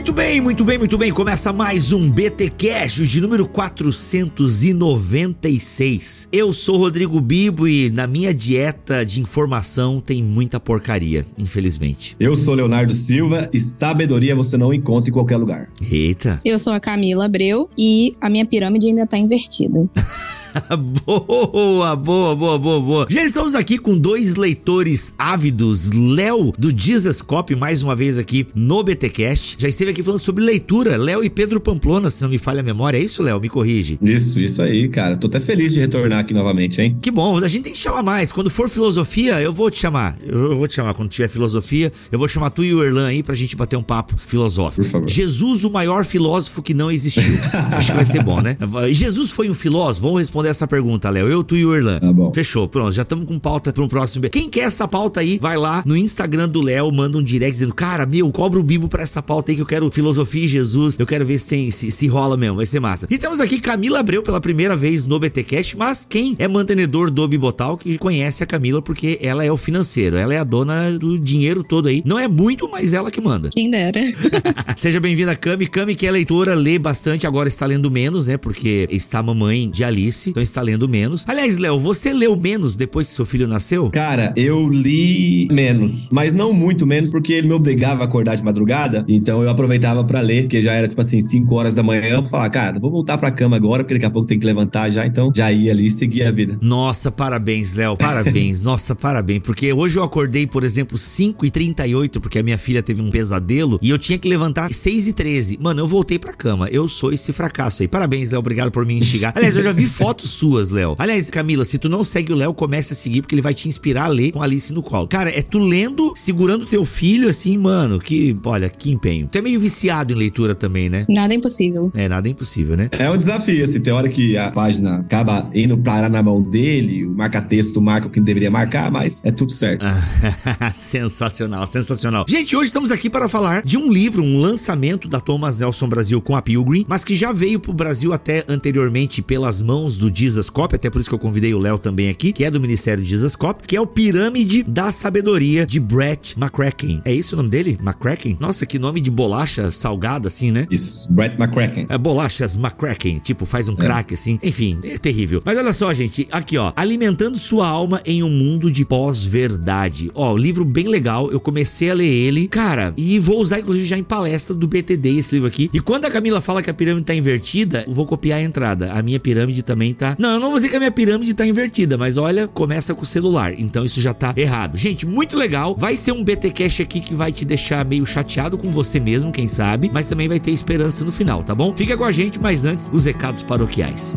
Muito 0.00 0.14
bem, 0.14 0.40
muito 0.40 0.64
bem, 0.64 0.78
muito 0.78 0.96
bem. 0.96 1.12
Começa 1.12 1.52
mais 1.52 1.92
um 1.92 2.10
BT 2.10 2.48
Cash 2.56 3.06
de 3.06 3.20
número 3.20 3.46
496. 3.46 6.26
Eu 6.32 6.54
sou 6.54 6.78
Rodrigo 6.78 7.20
Bibo 7.20 7.68
e 7.68 7.90
na 7.90 8.06
minha 8.06 8.32
dieta 8.32 9.04
de 9.04 9.20
informação 9.20 10.00
tem 10.00 10.22
muita 10.22 10.58
porcaria, 10.58 11.26
infelizmente. 11.36 12.16
Eu 12.18 12.34
sou 12.34 12.54
Leonardo 12.54 12.94
Silva 12.94 13.50
e 13.52 13.60
sabedoria 13.60 14.34
você 14.34 14.56
não 14.56 14.72
encontra 14.72 15.10
em 15.10 15.12
qualquer 15.12 15.36
lugar. 15.36 15.68
Eita. 15.92 16.40
Eu 16.46 16.58
sou 16.58 16.72
a 16.72 16.80
Camila 16.80 17.26
Abreu 17.26 17.68
e 17.76 18.14
a 18.22 18.30
minha 18.30 18.46
pirâmide 18.46 18.86
ainda 18.86 19.06
tá 19.06 19.18
invertida. 19.18 19.86
boa, 21.04 21.96
boa, 21.96 22.36
boa, 22.36 22.58
boa, 22.58 22.80
boa. 22.80 23.06
Já 23.08 23.24
estamos 23.24 23.54
aqui 23.54 23.78
com 23.78 23.96
dois 23.96 24.34
leitores 24.34 25.14
ávidos. 25.18 25.90
Léo, 25.92 26.52
do 26.58 26.76
Jesus 26.76 27.22
Cop, 27.22 27.54
mais 27.56 27.82
uma 27.82 27.94
vez 27.94 28.18
aqui 28.18 28.46
no 28.54 28.82
BTcast. 28.82 29.56
Já 29.58 29.68
esteve 29.68 29.92
aqui 29.92 30.02
falando 30.02 30.20
sobre 30.20 30.44
leitura. 30.44 30.96
Léo 30.96 31.22
e 31.24 31.30
Pedro 31.30 31.60
Pamplona, 31.60 32.10
se 32.10 32.22
não 32.22 32.30
me 32.30 32.38
falha 32.38 32.60
a 32.60 32.62
memória. 32.62 32.98
É 32.98 33.00
isso, 33.00 33.22
Léo? 33.22 33.40
Me 33.40 33.48
corrige. 33.48 33.98
Isso, 34.02 34.40
isso 34.40 34.62
aí, 34.62 34.88
cara. 34.88 35.16
Tô 35.16 35.26
até 35.26 35.40
feliz 35.40 35.72
de 35.72 35.80
retornar 35.80 36.20
aqui 36.20 36.34
novamente, 36.34 36.80
hein? 36.80 36.96
Que 37.00 37.10
bom. 37.10 37.38
A 37.38 37.48
gente 37.48 37.64
tem 37.64 37.72
que 37.72 37.78
chamar 37.78 38.02
mais. 38.02 38.32
Quando 38.32 38.50
for 38.50 38.68
filosofia, 38.68 39.40
eu 39.40 39.52
vou 39.52 39.70
te 39.70 39.78
chamar. 39.78 40.16
Eu 40.22 40.56
vou 40.56 40.66
te 40.66 40.74
chamar. 40.74 40.94
Quando 40.94 41.08
tiver 41.08 41.28
filosofia, 41.28 41.92
eu 42.10 42.18
vou 42.18 42.28
chamar 42.28 42.50
tu 42.50 42.64
e 42.64 42.74
o 42.74 42.84
Erlan 42.84 43.06
aí 43.06 43.22
pra 43.22 43.34
gente 43.34 43.56
bater 43.56 43.76
um 43.76 43.82
papo 43.82 44.16
filosófico. 44.16 44.84
Por 44.84 44.90
favor. 44.90 45.08
Jesus, 45.08 45.64
o 45.64 45.70
maior 45.70 46.04
filósofo 46.04 46.62
que 46.62 46.74
não 46.74 46.90
existiu. 46.90 47.22
Acho 47.72 47.90
que 47.90 47.96
vai 47.96 48.04
ser 48.04 48.22
bom, 48.22 48.40
né? 48.40 48.56
Jesus 48.90 49.30
foi 49.30 49.48
um 49.48 49.54
filósofo? 49.54 50.02
Vamos 50.06 50.20
responder 50.20 50.39
essa 50.48 50.66
pergunta, 50.66 51.10
Léo. 51.10 51.28
Eu, 51.28 51.44
tu 51.44 51.56
e 51.56 51.64
o 51.64 51.74
Erlan. 51.74 51.98
Tá 51.98 52.12
bom. 52.12 52.32
Fechou, 52.32 52.68
pronto. 52.68 52.92
Já 52.92 53.02
estamos 53.02 53.26
com 53.26 53.38
pauta 53.38 53.72
para 53.72 53.82
um 53.82 53.88
próximo. 53.88 54.28
Quem 54.30 54.48
quer 54.48 54.60
essa 54.60 54.86
pauta 54.86 55.20
aí, 55.20 55.38
vai 55.38 55.56
lá 55.56 55.82
no 55.86 55.96
Instagram 55.96 56.48
do 56.48 56.62
Léo, 56.62 56.90
manda 56.92 57.18
um 57.18 57.22
direct 57.22 57.52
dizendo: 57.52 57.74
Cara, 57.74 58.06
meu, 58.06 58.30
cobra 58.30 58.58
o 58.58 58.62
Bibo 58.62 58.88
pra 58.88 59.02
essa 59.02 59.22
pauta 59.22 59.52
aí 59.52 59.56
que 59.56 59.62
eu 59.62 59.66
quero 59.66 59.90
filosofia 59.90 60.44
e 60.44 60.48
Jesus. 60.48 60.98
Eu 60.98 61.06
quero 61.06 61.24
ver 61.24 61.38
se, 61.38 61.46
tem, 61.46 61.70
se, 61.70 61.90
se 61.90 62.06
rola 62.06 62.36
mesmo, 62.36 62.56
vai 62.56 62.66
ser 62.66 62.80
massa. 62.80 63.06
E 63.10 63.18
temos 63.18 63.40
aqui 63.40 63.60
Camila 63.60 64.00
Abreu 64.00 64.22
pela 64.22 64.40
primeira 64.40 64.76
vez 64.76 65.06
no 65.06 65.18
BTCast, 65.18 65.76
mas 65.76 66.06
quem 66.08 66.34
é 66.38 66.48
mantenedor 66.48 67.10
do 67.10 67.26
Bibotal 67.26 67.76
que 67.76 67.98
conhece 67.98 68.42
a 68.42 68.46
Camila 68.46 68.80
porque 68.80 69.18
ela 69.22 69.44
é 69.44 69.50
o 69.50 69.56
financeiro, 69.56 70.16
ela 70.16 70.34
é 70.34 70.38
a 70.38 70.44
dona 70.44 70.98
do 70.98 71.18
dinheiro 71.18 71.62
todo 71.62 71.88
aí. 71.88 72.02
Não 72.04 72.18
é 72.18 72.26
muito, 72.26 72.68
mas 72.68 72.92
ela 72.92 73.10
que 73.10 73.20
manda. 73.20 73.50
Quem 73.50 73.70
dera. 73.70 74.00
Seja 74.76 75.00
bem-vinda, 75.00 75.34
Cami. 75.36 75.66
Cami, 75.66 75.94
que 75.94 76.06
é 76.06 76.10
leitora, 76.10 76.54
lê 76.54 76.78
bastante, 76.78 77.26
agora 77.26 77.48
está 77.48 77.66
lendo 77.66 77.90
menos, 77.90 78.26
né? 78.26 78.36
Porque 78.36 78.86
está 78.90 79.22
mamãe 79.22 79.68
de 79.68 79.84
Alice, 79.84 80.29
então 80.30 80.42
está 80.42 80.62
lendo 80.62 80.88
menos. 80.88 81.24
Aliás, 81.28 81.58
Léo, 81.58 81.78
você 81.78 82.12
leu 82.12 82.36
menos 82.36 82.76
depois 82.76 83.08
que 83.08 83.14
seu 83.14 83.26
filho 83.26 83.46
nasceu? 83.46 83.90
Cara, 83.90 84.32
eu 84.36 84.68
li 84.68 85.48
menos, 85.50 86.08
mas 86.12 86.32
não 86.32 86.52
muito 86.52 86.86
menos, 86.86 87.10
porque 87.10 87.32
ele 87.32 87.48
me 87.48 87.54
obrigava 87.54 88.02
a 88.02 88.04
acordar 88.04 88.36
de 88.36 88.42
madrugada, 88.42 89.04
então 89.08 89.42
eu 89.42 89.50
aproveitava 89.50 90.04
pra 90.04 90.20
ler, 90.20 90.42
porque 90.42 90.62
já 90.62 90.72
era 90.72 90.88
tipo 90.88 91.00
assim, 91.00 91.20
5 91.20 91.54
horas 91.54 91.74
da 91.74 91.82
manhã, 91.82 92.20
pra 92.20 92.30
falar, 92.30 92.50
cara, 92.50 92.78
vou 92.78 92.90
voltar 92.90 93.18
pra 93.18 93.30
cama 93.30 93.56
agora, 93.56 93.82
porque 93.82 93.94
daqui 93.94 94.06
a 94.06 94.10
pouco 94.10 94.28
tem 94.28 94.38
que 94.38 94.46
levantar 94.46 94.90
já, 94.90 95.06
então 95.06 95.32
já 95.34 95.50
ia 95.52 95.72
ali 95.72 95.86
e 95.86 95.90
seguia 95.90 96.28
a 96.28 96.32
vida. 96.32 96.58
Nossa, 96.60 97.10
parabéns, 97.10 97.74
Léo, 97.74 97.96
parabéns, 97.96 98.62
nossa, 98.64 98.94
parabéns, 98.94 99.42
porque 99.42 99.72
hoje 99.72 99.98
eu 99.98 100.02
acordei, 100.02 100.46
por 100.46 100.64
exemplo, 100.64 100.96
5 100.96 101.44
e 101.44 101.50
38 101.50 102.20
porque 102.20 102.38
a 102.38 102.42
minha 102.42 102.58
filha 102.58 102.82
teve 102.82 103.02
um 103.02 103.10
pesadelo, 103.10 103.78
e 103.82 103.90
eu 103.90 103.98
tinha 103.98 104.18
que 104.18 104.28
levantar 104.28 104.72
6 104.72 105.08
e 105.08 105.12
13 105.12 105.58
Mano, 105.60 105.80
eu 105.80 105.86
voltei 105.86 106.18
pra 106.18 106.32
cama, 106.32 106.68
eu 106.70 106.88
sou 106.88 107.12
esse 107.12 107.32
fracasso 107.32 107.82
aí. 107.82 107.88
Parabéns, 107.88 108.30
Léo, 108.30 108.40
obrigado 108.40 108.70
por 108.70 108.84
me 108.84 108.98
instigar. 108.98 109.32
Aliás, 109.36 109.56
eu 109.56 109.62
já 109.62 109.72
vi 109.72 109.86
fotos 110.20 110.30
suas, 110.30 110.70
Léo. 110.70 110.94
Aliás, 110.98 111.30
Camila, 111.30 111.64
se 111.64 111.78
tu 111.78 111.88
não 111.88 112.04
segue 112.04 112.32
o 112.32 112.36
Léo, 112.36 112.52
comece 112.52 112.92
a 112.92 112.96
seguir, 112.96 113.22
porque 113.22 113.34
ele 113.34 113.42
vai 113.42 113.54
te 113.54 113.68
inspirar 113.68 114.04
a 114.04 114.08
ler 114.08 114.32
com 114.32 114.42
a 114.42 114.44
Alice 114.44 114.72
no 114.72 114.82
colo. 114.82 115.08
Cara, 115.08 115.30
é 115.30 115.40
tu 115.40 115.58
lendo, 115.58 116.12
segurando 116.14 116.66
teu 116.66 116.84
filho, 116.84 117.28
assim, 117.28 117.56
mano, 117.56 117.98
que, 117.98 118.36
olha, 118.44 118.68
que 118.68 118.90
empenho. 118.90 119.28
Tu 119.30 119.38
é 119.38 119.42
meio 119.42 119.58
viciado 119.58 120.12
em 120.12 120.16
leitura 120.16 120.54
também, 120.54 120.90
né? 120.90 121.06
Nada 121.08 121.32
é 121.32 121.36
impossível. 121.36 121.90
É, 121.94 122.08
nada 122.08 122.28
é 122.28 122.30
impossível, 122.30 122.76
né? 122.76 122.90
É 122.98 123.10
um 123.10 123.16
desafio, 123.16 123.64
assim, 123.64 123.80
tem 123.80 123.92
hora 123.92 124.08
que 124.08 124.36
a 124.36 124.50
página 124.50 124.98
acaba 124.98 125.50
indo 125.54 125.78
parar 125.78 126.10
na 126.10 126.22
mão 126.22 126.42
dele, 126.42 127.06
o 127.06 127.14
marca-texto 127.14 127.80
marca 127.80 128.08
o 128.08 128.10
que 128.10 128.20
deveria 128.20 128.50
marcar, 128.50 128.90
mas 128.90 129.20
é 129.24 129.30
tudo 129.30 129.52
certo. 129.52 129.84
sensacional, 130.74 131.66
sensacional. 131.66 132.26
Gente, 132.28 132.54
hoje 132.54 132.68
estamos 132.68 132.90
aqui 132.90 133.08
para 133.08 133.28
falar 133.28 133.62
de 133.62 133.76
um 133.76 133.90
livro, 133.90 134.22
um 134.22 134.40
lançamento 134.40 135.08
da 135.08 135.20
Thomas 135.20 135.58
Nelson 135.58 135.88
Brasil 135.88 136.20
com 136.20 136.36
a 136.36 136.42
Pilgrim, 136.42 136.84
mas 136.88 137.04
que 137.04 137.14
já 137.14 137.32
veio 137.32 137.58
pro 137.58 137.72
Brasil 137.72 138.12
até 138.12 138.44
anteriormente 138.48 139.22
pelas 139.22 139.62
mãos 139.62 139.96
do 139.96 140.09
Jesus 140.14 140.50
Cop, 140.50 140.74
até 140.74 140.90
por 140.90 141.00
isso 141.00 141.08
que 141.08 141.14
eu 141.14 141.18
convidei 141.18 141.54
o 141.54 141.58
Léo 141.58 141.78
também 141.78 142.08
aqui, 142.08 142.32
que 142.32 142.44
é 142.44 142.50
do 142.50 142.60
Ministério 142.60 143.04
Jesus 143.04 143.36
Cop, 143.36 143.66
que 143.66 143.76
é 143.76 143.80
o 143.80 143.86
Pirâmide 143.86 144.62
da 144.62 144.90
Sabedoria 144.90 145.66
de 145.66 145.80
Brett 145.80 146.36
McCracken. 146.38 147.02
É 147.04 147.12
isso 147.12 147.34
o 147.34 147.36
nome 147.36 147.50
dele? 147.50 147.78
McCracken? 147.80 148.36
Nossa, 148.40 148.66
que 148.66 148.78
nome 148.78 149.00
de 149.00 149.10
bolacha 149.10 149.70
salgada 149.70 150.28
assim, 150.28 150.50
né? 150.50 150.66
Isso, 150.70 151.10
Brett 151.12 151.36
McCracken. 151.36 151.86
É, 151.88 151.98
bolachas 151.98 152.56
McCracken, 152.56 153.18
tipo, 153.18 153.46
faz 153.46 153.68
um 153.68 153.76
crack 153.76 154.14
assim. 154.14 154.38
Enfim, 154.42 154.78
é 154.82 154.98
terrível. 154.98 155.42
Mas 155.44 155.58
olha 155.58 155.72
só, 155.72 155.92
gente, 155.92 156.26
aqui 156.30 156.56
ó, 156.58 156.72
Alimentando 156.76 157.38
Sua 157.38 157.66
Alma 157.66 158.00
em 158.04 158.22
um 158.22 158.30
Mundo 158.30 158.70
de 158.70 158.84
Pós-Verdade. 158.84 160.10
Ó, 160.14 160.36
livro 160.36 160.64
bem 160.64 160.88
legal, 160.88 161.30
eu 161.30 161.40
comecei 161.40 161.90
a 161.90 161.94
ler 161.94 162.06
ele, 162.06 162.48
cara, 162.48 162.92
e 162.96 163.18
vou 163.18 163.40
usar 163.40 163.60
inclusive 163.60 163.86
já 163.86 163.98
em 163.98 164.02
palestra 164.02 164.54
do 164.54 164.66
BTD 164.66 165.18
esse 165.18 165.34
livro 165.34 165.48
aqui. 165.48 165.70
E 165.72 165.80
quando 165.80 166.04
a 166.04 166.10
Camila 166.10 166.40
fala 166.40 166.62
que 166.62 166.70
a 166.70 166.74
pirâmide 166.74 167.06
tá 167.06 167.14
invertida, 167.14 167.84
eu 167.86 167.92
vou 167.92 168.06
copiar 168.06 168.38
a 168.38 168.42
entrada. 168.42 168.92
A 168.92 169.02
minha 169.02 169.20
pirâmide 169.20 169.62
também 169.62 169.92
tá... 170.00 170.16
Não, 170.18 170.30
eu 170.32 170.40
não 170.40 170.48
vou 170.48 170.56
dizer 170.56 170.70
que 170.70 170.76
a 170.76 170.78
minha 170.78 170.90
pirâmide 170.90 171.34
tá 171.34 171.46
invertida, 171.46 171.98
mas 171.98 172.16
olha, 172.16 172.48
começa 172.48 172.94
com 172.94 173.02
o 173.02 173.06
celular, 173.06 173.52
então 173.58 173.84
isso 173.84 174.00
já 174.00 174.14
tá 174.14 174.32
errado. 174.36 174.78
Gente, 174.78 175.06
muito 175.06 175.36
legal, 175.36 175.76
vai 175.76 175.94
ser 175.94 176.12
um 176.12 176.24
BT 176.24 176.50
Cash 176.52 176.80
aqui 176.80 177.00
que 177.00 177.14
vai 177.14 177.30
te 177.30 177.44
deixar 177.44 177.84
meio 177.84 178.06
chateado 178.06 178.56
com 178.56 178.70
você 178.70 178.98
mesmo, 178.98 179.30
quem 179.30 179.46
sabe, 179.46 179.90
mas 179.92 180.06
também 180.06 180.26
vai 180.26 180.40
ter 180.40 180.50
esperança 180.50 181.04
no 181.04 181.12
final, 181.12 181.44
tá 181.44 181.54
bom? 181.54 181.76
Fica 181.76 181.96
com 181.96 182.04
a 182.04 182.10
gente, 182.10 182.40
mas 182.40 182.64
antes, 182.64 182.90
os 182.92 183.04
recados 183.04 183.42
paroquiais. 183.42 184.16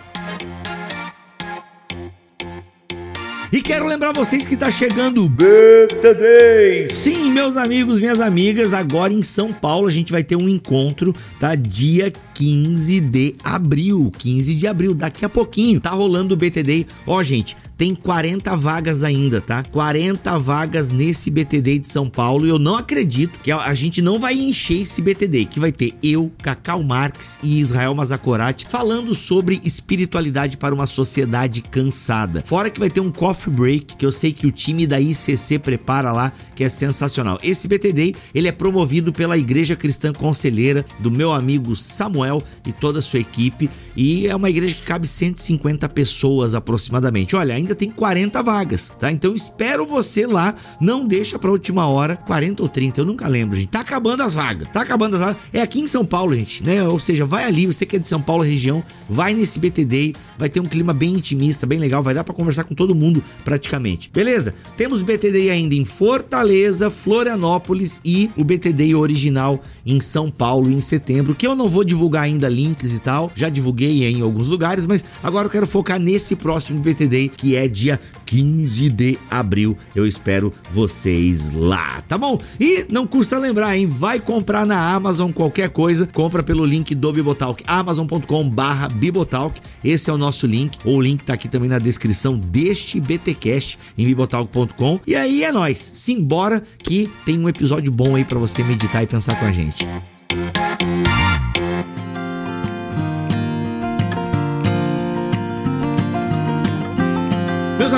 Quero 3.69 3.87
lembrar 3.87 4.15
vocês 4.15 4.47
que 4.47 4.55
está 4.55 4.71
chegando 4.71 5.23
o 5.23 5.29
BTD. 5.29 6.89
Sim, 6.89 7.31
meus 7.31 7.55
amigos, 7.55 8.01
minhas 8.01 8.19
amigas, 8.19 8.73
agora 8.73 9.13
em 9.13 9.21
São 9.21 9.53
Paulo 9.53 9.87
a 9.87 9.91
gente 9.91 10.11
vai 10.11 10.25
ter 10.25 10.37
um 10.37 10.49
encontro, 10.49 11.15
tá? 11.39 11.55
Dia 11.55 12.11
15 12.39 13.01
de 13.01 13.35
abril. 13.45 14.11
15 14.17 14.55
de 14.55 14.67
abril, 14.67 14.95
daqui 14.95 15.23
a 15.25 15.29
pouquinho. 15.29 15.81
Tá 15.81 15.91
rolando 15.91 16.35
o 16.35 16.37
BTD. 16.37 16.87
Ó, 17.07 17.23
gente, 17.23 17.57
tem 17.77 17.95
40 17.95 18.57
vagas 18.57 19.03
ainda, 19.05 19.41
tá? 19.41 19.63
40 19.65 20.39
vagas 20.39 20.89
nesse 20.89 21.31
BTD 21.31 21.81
de 21.81 21.89
São 21.89 22.09
Paulo 22.09 22.47
e 22.47 22.49
eu 22.49 22.59
não 22.59 22.77
acredito 22.77 23.39
que 23.41 23.53
a 23.53 23.75
gente 23.75 24.01
não 24.01 24.19
vai 24.19 24.35
encher 24.35 24.83
esse 24.83 25.03
BTD, 25.03 25.45
que 25.45 25.61
vai 25.61 25.73
ter 25.73 25.95
eu, 26.03 26.31
Cacau 26.43 26.83
Marques 26.83 27.39
e 27.43 27.61
Israel 27.61 27.95
Mazakorati 27.95 28.67
falando 28.69 29.15
sobre 29.15 29.61
espiritualidade 29.65 30.57
para 30.57 30.75
uma 30.75 30.87
sociedade 30.87 31.61
cansada. 31.61 32.43
Fora 32.45 32.71
que 32.71 32.81
vai 32.81 32.91
ter 32.91 33.01
um 33.01 33.13
coffee 33.13 33.53
break 33.59 33.97
que 33.97 34.07
eu 34.07 34.13
sei 34.13 34.33
que 34.33 34.47
o 34.47 34.53
time 34.53 34.87
da 34.87 35.01
ICC 35.01 35.59
prepara 35.59 36.13
lá, 36.13 36.33
que 36.55 36.63
é 36.63 36.69
sensacional. 36.69 37.41
Esse 37.43 37.67
BTD, 37.67 38.15
ele 38.33 38.47
é 38.47 38.53
promovido 38.53 39.13
pela 39.13 39.37
Igreja 39.37 39.75
Cristã 39.75 40.13
Conselheira 40.13 40.85
do 41.01 41.11
meu 41.11 41.33
amigo 41.33 41.75
Samuel 41.75 42.41
e 42.65 42.73
toda 42.73 43.01
a 43.01 43.03
sua 43.03 43.19
equipe 43.19 43.69
e 43.97 44.29
é 44.29 44.37
uma 44.37 44.49
igreja 44.49 44.77
que 44.77 44.83
cabe 44.83 45.09
150 45.09 45.89
pessoas 45.89 46.55
aproximadamente. 46.55 47.35
Olha, 47.35 47.55
ainda 47.55 47.75
tem 47.75 47.91
40 47.91 48.41
vagas, 48.45 48.93
tá? 48.97 49.11
Então 49.11 49.35
espero 49.35 49.85
você 49.85 50.25
lá, 50.25 50.55
não 50.81 51.05
deixa 51.05 51.37
pra 51.37 51.51
última 51.51 51.89
hora, 51.89 52.15
40 52.15 52.63
ou 52.63 52.69
30, 52.69 53.01
eu 53.01 53.05
nunca 53.05 53.27
lembro, 53.27 53.57
gente. 53.57 53.71
Tá 53.71 53.81
acabando 53.81 54.23
as 54.23 54.35
vagas, 54.35 54.69
tá 54.73 54.83
acabando 54.83 55.15
as 55.15 55.21
vagas. 55.21 55.43
É 55.53 55.61
aqui 55.61 55.81
em 55.81 55.89
São 55.89 56.07
Paulo, 56.07 56.35
gente, 56.37 56.63
né? 56.63 56.87
Ou 56.87 56.99
seja, 57.01 57.25
vai 57.27 57.43
ali, 57.45 57.67
você 57.67 57.85
que 57.85 57.97
é 57.97 57.99
de 57.99 58.07
São 58.07 58.23
Paulo 58.23 58.45
região, 58.45 58.85
vai 59.09 59.35
nesse 59.35 59.59
BTD, 59.59 60.15
vai 60.39 60.49
ter 60.49 60.61
um 60.61 60.67
clima 60.67 60.95
bem 60.95 61.15
intimista, 61.15 61.67
bem 61.67 61.81
legal, 61.81 62.05
vai 62.05 62.15
dar 62.15 62.23
para 62.23 62.35
conversar 62.35 62.63
com 62.63 62.75
todo 62.75 62.95
mundo 62.95 63.23
praticamente. 63.49 64.11
Beleza? 64.13 64.53
Temos 64.77 65.03
BTD 65.03 65.49
ainda 65.49 65.75
em 65.75 65.83
Fortaleza, 65.83 66.91
Florianópolis 66.91 67.99
e 68.05 68.31
o 68.37 68.45
BTD 68.45 68.95
original 68.95 69.59
em 69.87 70.03
São 70.03 70.31
Paulo 70.31 70.71
em 70.71 70.83
setembro, 70.83 71.35
que 71.35 71.47
eu 71.47 71.55
não 71.55 71.67
vou 71.67 71.83
divulgar 71.83 72.25
ainda 72.25 72.47
links 72.47 72.93
e 72.93 72.99
tal, 72.99 73.33
já 73.35 73.49
divulguei 73.49 74.05
em 74.05 74.21
alguns 74.21 74.49
lugares, 74.49 74.85
mas 74.85 75.03
agora 75.23 75.47
eu 75.47 75.51
quero 75.51 75.67
focar 75.67 75.99
nesse 75.99 76.37
próximo 76.37 76.81
BTD 76.81 77.31
que 77.39 77.57
é 77.57 77.67
dia 77.67 77.99
15 78.27 78.91
de 78.91 79.19
abril. 79.31 79.79
Eu 79.97 80.07
espero 80.07 80.53
vocês 80.71 81.51
lá, 81.51 82.03
tá 82.03 82.19
bom? 82.19 82.39
E 82.61 82.85
não 82.91 83.07
custa 83.07 83.39
lembrar, 83.39 83.79
hein? 83.79 83.87
Vai 83.87 84.21
comprar 84.21 84.67
na 84.67 84.93
Amazon 84.93 85.33
qualquer 85.33 85.71
coisa, 85.71 86.07
compra 86.07 86.43
pelo 86.43 86.67
link 86.67 86.95
do 86.95 87.11
Bibotalk, 87.11 87.65
amazon.com/barra 87.67 88.91
Bibotalk. 88.91 89.59
Esse 89.83 90.11
é 90.11 90.13
o 90.13 90.19
nosso 90.19 90.47
link, 90.47 90.77
ou 90.85 90.99
o 90.99 91.01
link 91.01 91.25
tá 91.25 91.33
aqui 91.33 91.49
também 91.49 91.71
na 91.71 91.79
descrição 91.79 92.37
deste 92.39 93.01
BTcast 93.29 93.79
em 93.97 94.05
bibotalk.com. 94.05 95.01
E 95.07 95.15
aí 95.15 95.45
é 95.45 95.53
nós. 95.53 95.93
Simbora 95.95 96.63
que 96.79 97.11
tem 97.25 97.39
um 97.39 97.49
episódio 97.49 97.93
bom 97.93 98.17
aí 98.17 98.25
para 98.25 98.39
você 98.39 98.63
meditar 98.63 99.03
e 99.03 99.07
pensar 99.07 99.39
com 99.39 99.47
a 99.47 99.53
gente. 99.53 99.87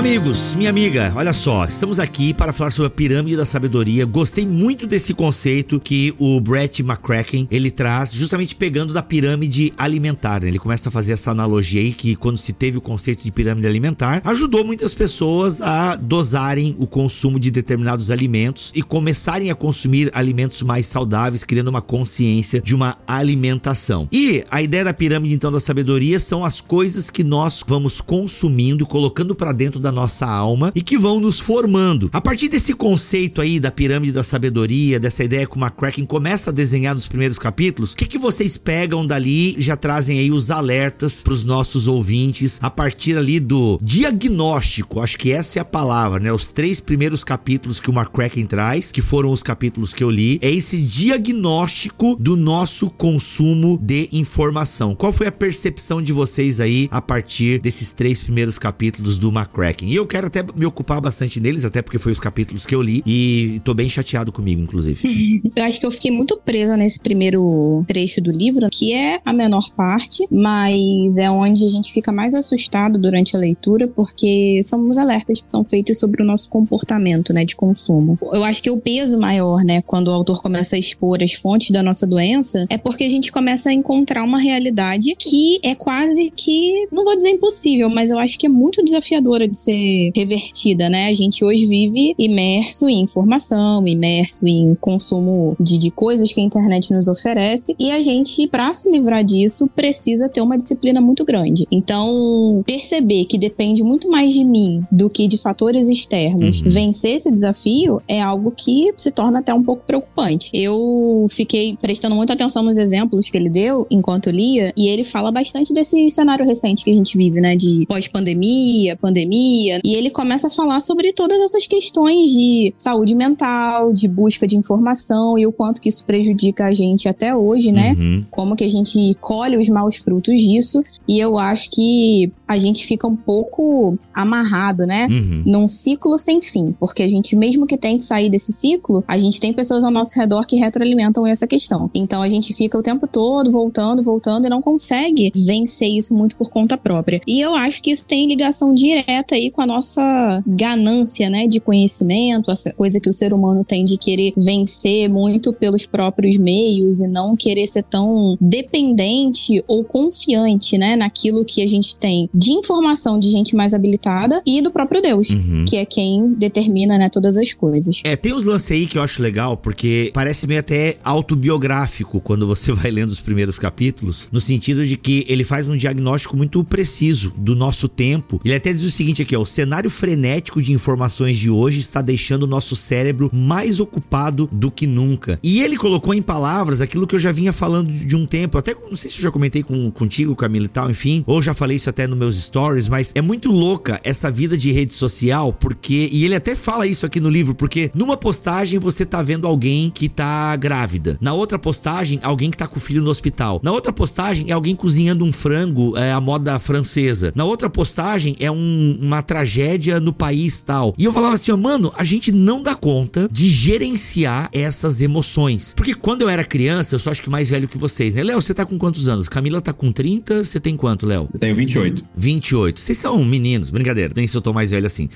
Amigos, 0.01 0.55
minha 0.55 0.71
amiga, 0.71 1.13
olha 1.15 1.31
só, 1.35 1.67
estamos 1.67 1.99
aqui 1.99 2.33
para 2.33 2.55
falar 2.55 2.71
sobre 2.71 2.87
a 2.87 2.91
pirâmide 2.91 3.37
da 3.37 3.45
sabedoria. 3.45 4.07
Gostei 4.07 4.47
muito 4.47 4.87
desse 4.87 5.13
conceito 5.13 5.79
que 5.79 6.15
o 6.19 6.41
Brett 6.41 6.81
McCracken 6.81 7.47
ele 7.51 7.71
traz, 7.71 8.11
justamente 8.11 8.57
pegando 8.57 8.95
da 8.95 9.03
pirâmide 9.03 9.75
alimentar. 9.77 10.41
Né? 10.41 10.49
Ele 10.49 10.59
começa 10.59 10.89
a 10.89 10.93
fazer 10.93 11.13
essa 11.13 11.31
analogia 11.31 11.83
aí 11.83 11.93
que 11.93 12.17
quando 12.17 12.39
se 12.39 12.55
teve 12.55 12.79
o 12.79 12.81
conceito 12.81 13.25
de 13.25 13.31
pirâmide 13.31 13.67
alimentar, 13.67 14.23
ajudou 14.25 14.65
muitas 14.65 14.95
pessoas 14.95 15.61
a 15.61 15.97
dosarem 15.97 16.75
o 16.79 16.87
consumo 16.87 17.39
de 17.39 17.51
determinados 17.51 18.11
alimentos 18.11 18.73
e 18.75 18.83
começarem 18.83 19.51
a 19.51 19.55
consumir 19.55 20.11
alimentos 20.15 20.63
mais 20.63 20.87
saudáveis, 20.87 21.45
criando 21.45 21.69
uma 21.69 21.83
consciência 21.83 22.59
de 22.63 22.75
uma 22.75 22.97
alimentação. 23.07 24.09
E 24.11 24.45
a 24.51 24.63
ideia 24.63 24.85
da 24.85 24.95
pirâmide 24.95 25.35
então 25.35 25.53
da 25.53 25.61
sabedoria 25.61 26.19
são 26.19 26.43
as 26.43 26.59
coisas 26.59 27.11
que 27.11 27.23
nós 27.23 27.63
vamos 27.69 28.01
consumindo, 28.01 28.87
colocando 28.87 29.35
para 29.35 29.53
dentro 29.53 29.79
da 29.79 29.90
da 29.91 29.93
nossa 29.93 30.27
alma 30.27 30.73
e 30.75 30.81
que 30.81 30.97
vão 30.97 31.21
nos 31.21 31.41
formando. 31.41 32.09
A 32.13 32.21
partir 32.21 32.49
desse 32.49 32.73
conceito 32.73 33.41
aí 33.41 33.59
da 33.59 33.71
pirâmide 33.71 34.13
da 34.13 34.23
sabedoria, 34.23 35.01
dessa 35.01 35.25
ideia 35.25 35.47
que 35.47 35.59
o 35.59 35.61
McCracken 35.61 36.07
começa 36.07 36.51
a 36.51 36.53
desenhar 36.53 36.95
nos 36.95 37.09
primeiros 37.09 37.39
capítulos, 37.39 37.93
o 37.93 37.97
que, 37.97 38.07
que 38.07 38.19
vocês 38.19 38.57
pegam 38.57 39.05
dali 39.05 39.57
e 39.59 39.63
já 39.63 39.77
trazem 39.77 40.19
aí 40.19 40.31
os 40.31 40.51
alertas 40.51 41.23
para 41.23 41.33
os 41.33 41.45
nossos 41.45 41.89
ouvintes 41.89 42.59
a 42.63 42.71
partir 42.71 43.19
ali 43.19 43.41
do 43.41 43.79
diagnóstico? 43.83 45.01
Acho 45.01 45.19
que 45.19 45.33
essa 45.33 45.59
é 45.59 45.63
a 45.63 45.65
palavra, 45.65 46.21
né? 46.21 46.33
Os 46.33 46.49
três 46.49 46.81
primeiros 46.81 47.25
capítulos 47.25 47.81
que 47.81 47.91
o 47.91 47.93
McCracken 47.93 48.47
traz, 48.47 48.93
que 48.93 49.03
foram 49.03 49.33
os 49.33 49.43
capítulos 49.43 49.93
que 49.93 50.05
eu 50.05 50.11
li, 50.11 50.39
é 50.41 50.51
esse 50.51 50.79
diagnóstico 50.79 52.17
do 52.19 52.37
nosso 52.37 52.89
consumo 52.91 53.79
de 53.83 54.09
informação. 54.13 54.95
Qual 54.95 55.13
foi 55.13 55.27
a 55.27 55.33
percepção 55.33 56.01
de 56.01 56.13
vocês 56.13 56.61
aí 56.61 56.89
a 56.91 57.03
partir 57.03 57.61
desses 57.61 57.91
três 57.91 58.21
primeiros 58.21 58.59
capítulos 58.59 59.19
do 59.19 59.31
McCracken? 59.31 59.80
E 59.85 59.95
eu 59.95 60.07
quero 60.07 60.27
até 60.27 60.43
me 60.55 60.67
ocupar 60.67 61.01
bastante 61.01 61.41
neles, 61.41 61.65
até 61.65 61.83
porque 61.83 61.99
foi 61.99 62.13
os 62.13 62.21
capítulos 62.21 62.67
que 62.67 62.75
eu 62.75 62.83
li 62.83 63.03
e 63.07 63.61
tô 63.65 63.75
bem 63.75 63.89
chateado 63.89 64.33
comigo, 64.33 64.61
inclusive. 64.61 65.43
eu 65.57 65.65
acho 65.65 65.81
que 65.81 65.87
eu 65.87 65.91
fiquei 65.91 66.11
muito 66.11 66.39
presa 66.39 66.77
nesse 66.77 66.99
primeiro 66.99 67.85
trecho 67.87 68.21
do 68.21 68.31
livro, 68.31 68.69
que 68.71 68.93
é 68.93 69.21
a 69.25 69.33
menor 69.33 69.71
parte, 69.77 70.27
mas 70.31 71.17
é 71.17 71.31
onde 71.31 71.65
a 71.65 71.69
gente 71.69 71.93
fica 71.93 72.13
mais 72.13 72.35
assustado 72.35 72.99
durante 72.99 73.37
a 73.37 73.39
leitura, 73.39 73.89
porque 73.89 74.61
são 74.63 74.89
os 74.89 74.97
alertas 74.97 75.41
que 75.41 75.51
são 75.51 75.65
feitos 75.65 75.99
sobre 75.99 76.23
o 76.23 76.27
nosso 76.27 76.49
comportamento, 76.49 77.33
né, 77.33 77.45
de 77.45 77.57
consumo. 77.57 78.19
Eu 78.33 78.45
acho 78.45 78.63
que 78.63 78.71
o 78.71 78.79
peso 78.79 79.19
maior, 79.19 79.63
né, 79.65 79.83
quando 79.83 80.09
o 80.09 80.13
autor 80.13 80.43
começa 80.43 80.77
a 80.77 80.79
expor 80.79 81.23
as 81.23 81.33
fontes 81.33 81.71
da 81.71 81.83
nossa 81.83 82.07
doença, 82.07 82.67
é 82.69 82.79
porque 82.79 83.05
a 83.05 83.11
gente 83.11 83.33
começa 83.33 83.71
a 83.71 83.73
encontrar 83.73 84.25
uma 84.25 84.39
realidade 84.39 85.15
que 85.19 85.61
é 85.63 85.75
quase 85.75 86.31
que, 86.35 86.87
não 86.93 87.05
vou 87.05 87.17
dizer 87.17 87.31
impossível, 87.31 87.89
mas 87.89 88.11
eu 88.11 88.19
acho 88.19 88.39
que 88.39 88.47
é 88.47 88.49
muito 88.49 88.83
desafiadora 88.85 89.47
de 89.47 89.57
ser 89.57 89.70
revertida, 90.15 90.89
né? 90.89 91.09
A 91.09 91.13
gente 91.13 91.45
hoje 91.45 91.67
vive 91.67 92.15
imerso 92.19 92.89
em 92.89 93.01
informação, 93.01 93.87
imerso 93.87 94.47
em 94.47 94.75
consumo 94.81 95.57
de, 95.59 95.79
de 95.79 95.91
coisas 95.91 96.33
que 96.33 96.41
a 96.41 96.45
internet 96.45 96.93
nos 96.93 97.09
oferece, 97.09 97.75
e 97.79 97.91
a 97.91 98.01
gente, 98.01 98.47
para 98.49 98.73
se 98.73 98.91
livrar 98.91 99.25
disso, 99.25 99.69
precisa 99.75 100.29
ter 100.29 100.41
uma 100.41 100.57
disciplina 100.57 101.01
muito 101.01 101.25
grande. 101.25 101.67
Então, 101.71 102.63
perceber 102.67 103.25
que 103.27 103.39
depende 103.39 103.83
muito 103.83 104.09
mais 104.09 104.33
de 104.33 104.45
mim 104.45 104.83
do 104.91 105.09
que 105.09 105.27
de 105.27 105.37
fatores 105.39 105.89
externos, 105.89 106.61
uhum. 106.61 106.69
vencer 106.69 107.13
esse 107.13 107.33
desafio 107.33 108.01
é 108.09 108.21
algo 108.21 108.51
que 108.51 108.93
se 108.97 109.11
torna 109.13 109.41
até 109.41 109.53
um 109.53 109.63
pouco 109.63 109.85
preocupante. 109.87 110.51
Eu 110.55 111.27
fiquei 111.31 111.77
prestando 111.81 112.15
muita 112.15 112.33
atenção 112.33 112.63
nos 112.63 112.77
exemplos 112.77 113.29
que 113.31 113.37
ele 113.37 113.49
deu 113.49 113.87
enquanto 113.91 114.31
lia, 114.31 114.73
e 114.77 114.89
ele 114.89 115.05
fala 115.05 115.31
bastante 115.31 115.73
desse 115.73 116.11
cenário 116.11 116.45
recente 116.45 116.85
que 116.85 116.91
a 116.91 116.95
gente 116.95 117.17
vive, 117.17 117.41
né? 117.41 117.57
De 117.57 117.85
pós-pandemia, 117.87 118.97
pandemia, 118.97 119.60
e 119.85 119.95
ele 119.95 120.11
começa 120.11 120.47
a 120.47 120.51
falar 120.51 120.81
sobre 120.81 121.13
todas 121.13 121.41
essas 121.41 121.67
questões 121.67 122.31
de 122.31 122.73
saúde 122.77 123.15
mental, 123.15 123.93
de 123.93 124.09
busca 124.09 124.47
de 124.47 124.57
informação 124.57 125.39
e 125.39 125.47
o 125.47 125.53
quanto 125.53 125.81
que 125.81 125.89
isso 125.89 126.05
prejudica 126.05 126.67
a 126.67 126.73
gente 126.73 127.09
até 127.09 127.35
hoje, 127.35 127.73
né? 127.73 127.95
Uhum. 127.99 128.25
Como 128.31 128.57
que 128.57 128.65
a 128.65 128.71
gente 128.71 129.17
colhe 129.21 129.57
os 129.57 129.69
maus 129.69 129.97
frutos 129.97 130.41
disso. 130.41 130.83
E 131.07 131.19
eu 131.19 131.39
acho 131.39 131.71
que 131.71 132.33
a 132.47 132.59
gente 132.59 132.85
fica 132.85 133.07
um 133.07 133.15
pouco 133.15 133.97
amarrado, 134.13 134.87
né? 134.87 135.07
Uhum. 135.09 135.43
Num 135.47 135.69
ciclo 135.69 136.19
sem 136.19 136.43
fim. 136.43 136.75
Porque 136.79 137.03
a 137.03 137.09
gente, 137.09 137.37
mesmo 137.37 137.67
que 137.67 137.77
tente 137.77 138.03
sair 138.03 138.29
desse 138.29 138.53
ciclo, 138.53 139.05
a 139.07 139.17
gente 139.19 139.41
tem 139.41 139.53
pessoas 139.53 139.85
ao 139.85 139.91
nosso 139.91 140.19
redor 140.19 140.45
que 140.47 140.57
retroalimentam 140.57 141.27
essa 141.27 141.47
questão. 141.47 141.91
Então 141.95 142.23
a 142.23 142.29
gente 142.29 142.53
fica 142.53 142.77
o 142.77 142.83
tempo 142.83 143.07
todo 143.07 143.51
voltando, 143.51 144.03
voltando 144.03 144.47
e 144.47 144.51
não 144.51 144.61
consegue 144.61 145.33
vencer 145.35 145.89
isso 145.89 146.15
muito 146.15 146.37
por 146.37 146.51
conta 146.51 146.77
própria. 146.77 147.21
E 147.27 147.41
eu 147.41 147.55
acho 147.55 147.83
que 147.83 147.91
isso 147.91 148.07
tem 148.07 148.27
ligação 148.27 148.75
direta 148.75 149.35
aí 149.35 149.50
com 149.51 149.61
a 149.61 149.67
nossa 149.67 150.43
ganância, 150.47 151.29
né? 151.29 151.47
De 151.47 151.61
conhecimento, 151.61 152.51
essa 152.51 152.73
coisa 152.73 153.01
que 153.01 153.09
o 153.09 153.13
ser 153.13 153.33
humano 153.33 153.65
tem 153.65 153.85
de 153.85 153.97
querer 153.97 154.33
vencer 154.37 155.09
muito 155.09 155.53
pelos 155.53 155.87
próprios 155.87 156.37
meios 156.37 157.01
e 157.01 157.09
não 157.09 157.37
querer 157.37 157.67
ser 157.67 157.83
tão 157.83 158.37
dependente 158.41 159.63
ou 159.67 159.85
confiante, 159.85 160.79
né? 160.79 160.97
Naquilo 160.97 161.45
que 161.45 161.63
a 161.63 161.67
gente 161.67 161.97
tem 161.97 162.29
de 162.35 162.51
informação 162.53 163.19
de 163.19 163.31
gente 163.31 163.55
mais 163.55 163.75
habilitada 163.75 164.43
e 164.47 164.61
do 164.63 164.71
próprio 164.71 165.03
Deus, 165.03 165.31
uhum. 165.31 165.65
que 165.67 165.77
é 165.77 165.85
quem 165.85 166.35
determina, 166.35 166.99
né, 166.99 167.09
todas 167.09 167.37
as 167.37 167.53
coisas. 167.53 168.01
É, 168.05 168.17
tem 168.17 168.33
uns 168.33 168.45
lances 168.45 168.71
aí 168.71 168.87
que 168.87 168.99
eu 168.99 169.03
acho 169.03 169.23
legal, 169.23 169.57
porque 169.57 170.11
parece 170.15 170.47
meio 170.47 170.61
até 170.61 170.97
autobiográfico 171.03 172.21
quando 172.21 172.47
você 172.47 172.73
vai 172.75 172.91
lendo 172.91 173.11
os 173.11 173.21
primeiros 173.21 173.59
capítulos, 173.59 174.29
no 174.33 174.41
sentido 174.41 174.85
de 174.87 174.97
que 174.97 175.25
ele 175.29 175.45
faz 175.45 175.69
um 175.69 175.77
diagnóstico 175.77 176.37
muito 176.37 176.63
preciso 176.65 177.33
do 177.37 177.55
nosso 177.55 177.89
tempo. 177.89 178.41
Ele 178.45 178.55
até 178.55 178.73
diz 178.73 178.83
o 178.83 178.91
seguinte 178.91 179.23
aqui, 179.23 179.37
ó, 179.37 179.40
o 179.41 179.47
cenário 179.47 179.91
frenético 179.91 180.63
de 180.63 180.73
informações 180.73 181.37
de 181.37 181.51
hoje 181.51 181.81
está 181.81 182.01
deixando 182.01 182.45
o 182.45 182.47
nosso 182.47 182.77
cérebro 182.77 183.31
mais 183.33 183.81
ocupado 183.81 184.49
do 184.53 184.71
que 184.71 184.87
nunca. 184.87 185.39
E 185.43 185.63
ele 185.63 185.77
colocou 185.77 186.15
em 186.15 186.23
palavras 186.23 186.81
aquilo 186.81 187.07
que 187.07 187.15
eu 187.15 187.19
já 187.19 187.33
vinha 187.33 187.53
falando 187.53 187.93
de 187.93 188.17
um 188.17 188.27
tempo, 188.27 188.59
até 188.59 188.75
não 188.75 188.97
sei 188.97 189.11
se 189.11 189.19
eu 189.19 189.23
já 189.23 189.31
comentei 189.31 189.63
com, 189.63 189.91
contigo, 189.91 190.35
Camila 190.37 190.67
e 190.67 190.69
tal, 190.69 190.91
enfim, 190.91 191.25
ou 191.27 191.43
já 191.43 191.55
falei 191.55 191.77
isso 191.77 191.91
até 191.91 192.07
no 192.07 192.17
meu 192.17 192.31
stories, 192.33 192.89
mas 192.89 193.13
é 193.15 193.23
muito 193.23 193.51
louca 193.51 194.01
essa 194.03 194.31
vida 194.31 194.57
de 194.57 194.73
rede 194.73 194.93
social, 194.93 195.53
porque. 195.53 196.09
E 196.13 196.25
ele 196.25 196.35
até 196.35 196.55
fala 196.55 196.87
isso 196.87 197.07
aqui 197.07 197.21
no 197.21 197.29
livro, 197.29 197.55
porque 197.55 197.91
numa 197.95 198.17
postagem 198.17 198.79
você 198.79 199.05
tá 199.05 199.23
vendo 199.23 199.47
alguém 199.47 199.91
que 199.91 200.09
tá 200.09 200.55
grávida. 200.57 201.17
Na 201.21 201.33
outra 201.33 201.59
postagem, 201.59 202.19
alguém 202.23 202.51
que 202.51 202.57
tá 202.57 202.67
com 202.67 202.77
o 202.77 202.81
filho 202.81 203.03
no 203.03 203.11
hospital. 203.11 203.61
Na 203.63 203.73
outra 203.73 203.93
postagem, 203.93 204.51
é 204.51 204.53
alguém 204.53 204.75
cozinhando 204.75 205.25
um 205.25 205.33
frango 205.33 205.97
é, 205.97 206.13
à 206.13 206.21
moda 206.21 206.59
francesa. 206.59 207.33
Na 207.35 207.45
outra 207.45 207.69
postagem, 207.69 208.37
é 208.41 208.51
um, 208.51 208.99
uma 209.01 209.23
tragédia 209.31 210.01
no 210.01 210.13
país 210.13 210.61
tal. 210.61 210.93
E 210.99 211.05
eu 211.05 211.13
falava 211.13 211.35
assim, 211.35 211.53
ó, 211.53 211.57
mano, 211.57 211.93
a 211.97 212.03
gente 212.03 212.33
não 212.33 212.65
dá 212.65 212.75
conta 212.75 213.29
de 213.31 213.49
gerenciar 213.49 214.51
essas 214.53 215.01
emoções. 215.01 215.73
Porque 215.77 215.95
quando 215.95 216.23
eu 216.23 216.29
era 216.29 216.43
criança, 216.43 216.97
eu 216.97 216.99
só 216.99 217.13
acho 217.13 217.23
que 217.23 217.31
mais 217.31 217.49
velho 217.49 217.69
que 217.69 217.79
vocês, 217.79 218.17
né? 218.17 218.25
Léo, 218.25 218.43
você 218.43 218.53
tá 218.53 218.67
com 218.67 218.77
quantos 218.77 219.09
anos? 219.09 219.29
Camila 219.29 219.61
tá 219.61 219.73
com 219.73 219.93
30, 219.93 220.43
você 220.43 220.59
tem 220.59 220.77
quanto, 220.77 221.07
Léo? 221.07 221.29
Eu 221.33 221.39
tenho 221.39 221.55
28. 221.55 222.05
28. 222.17 222.81
Vocês 222.81 222.99
são 222.99 223.25
meninos, 223.25 223.71
brincadeira, 223.71 224.13
nem 224.17 224.27
se 224.27 224.37
eu 224.37 224.41
tô 224.41 224.53
mais 224.53 224.73
velho 224.73 224.87
assim. 224.87 225.09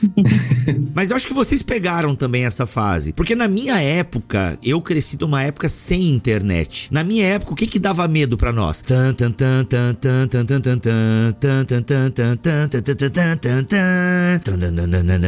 Mas 0.94 1.10
eu 1.10 1.16
acho 1.16 1.26
que 1.26 1.34
vocês 1.34 1.60
pegaram 1.60 2.14
também 2.14 2.44
essa 2.44 2.66
fase. 2.66 3.12
Porque 3.12 3.34
na 3.34 3.48
minha 3.48 3.80
época, 3.80 4.56
eu 4.62 4.80
cresci 4.80 5.18
numa 5.20 5.42
época 5.42 5.68
sem 5.68 6.08
internet. 6.08 6.86
Na 6.92 7.02
minha 7.02 7.24
época, 7.26 7.52
o 7.52 7.56
que 7.56 7.66
que 7.66 7.80
dava 7.80 8.06
medo 8.06 8.36
para 8.36 8.52
nós? 8.52 8.80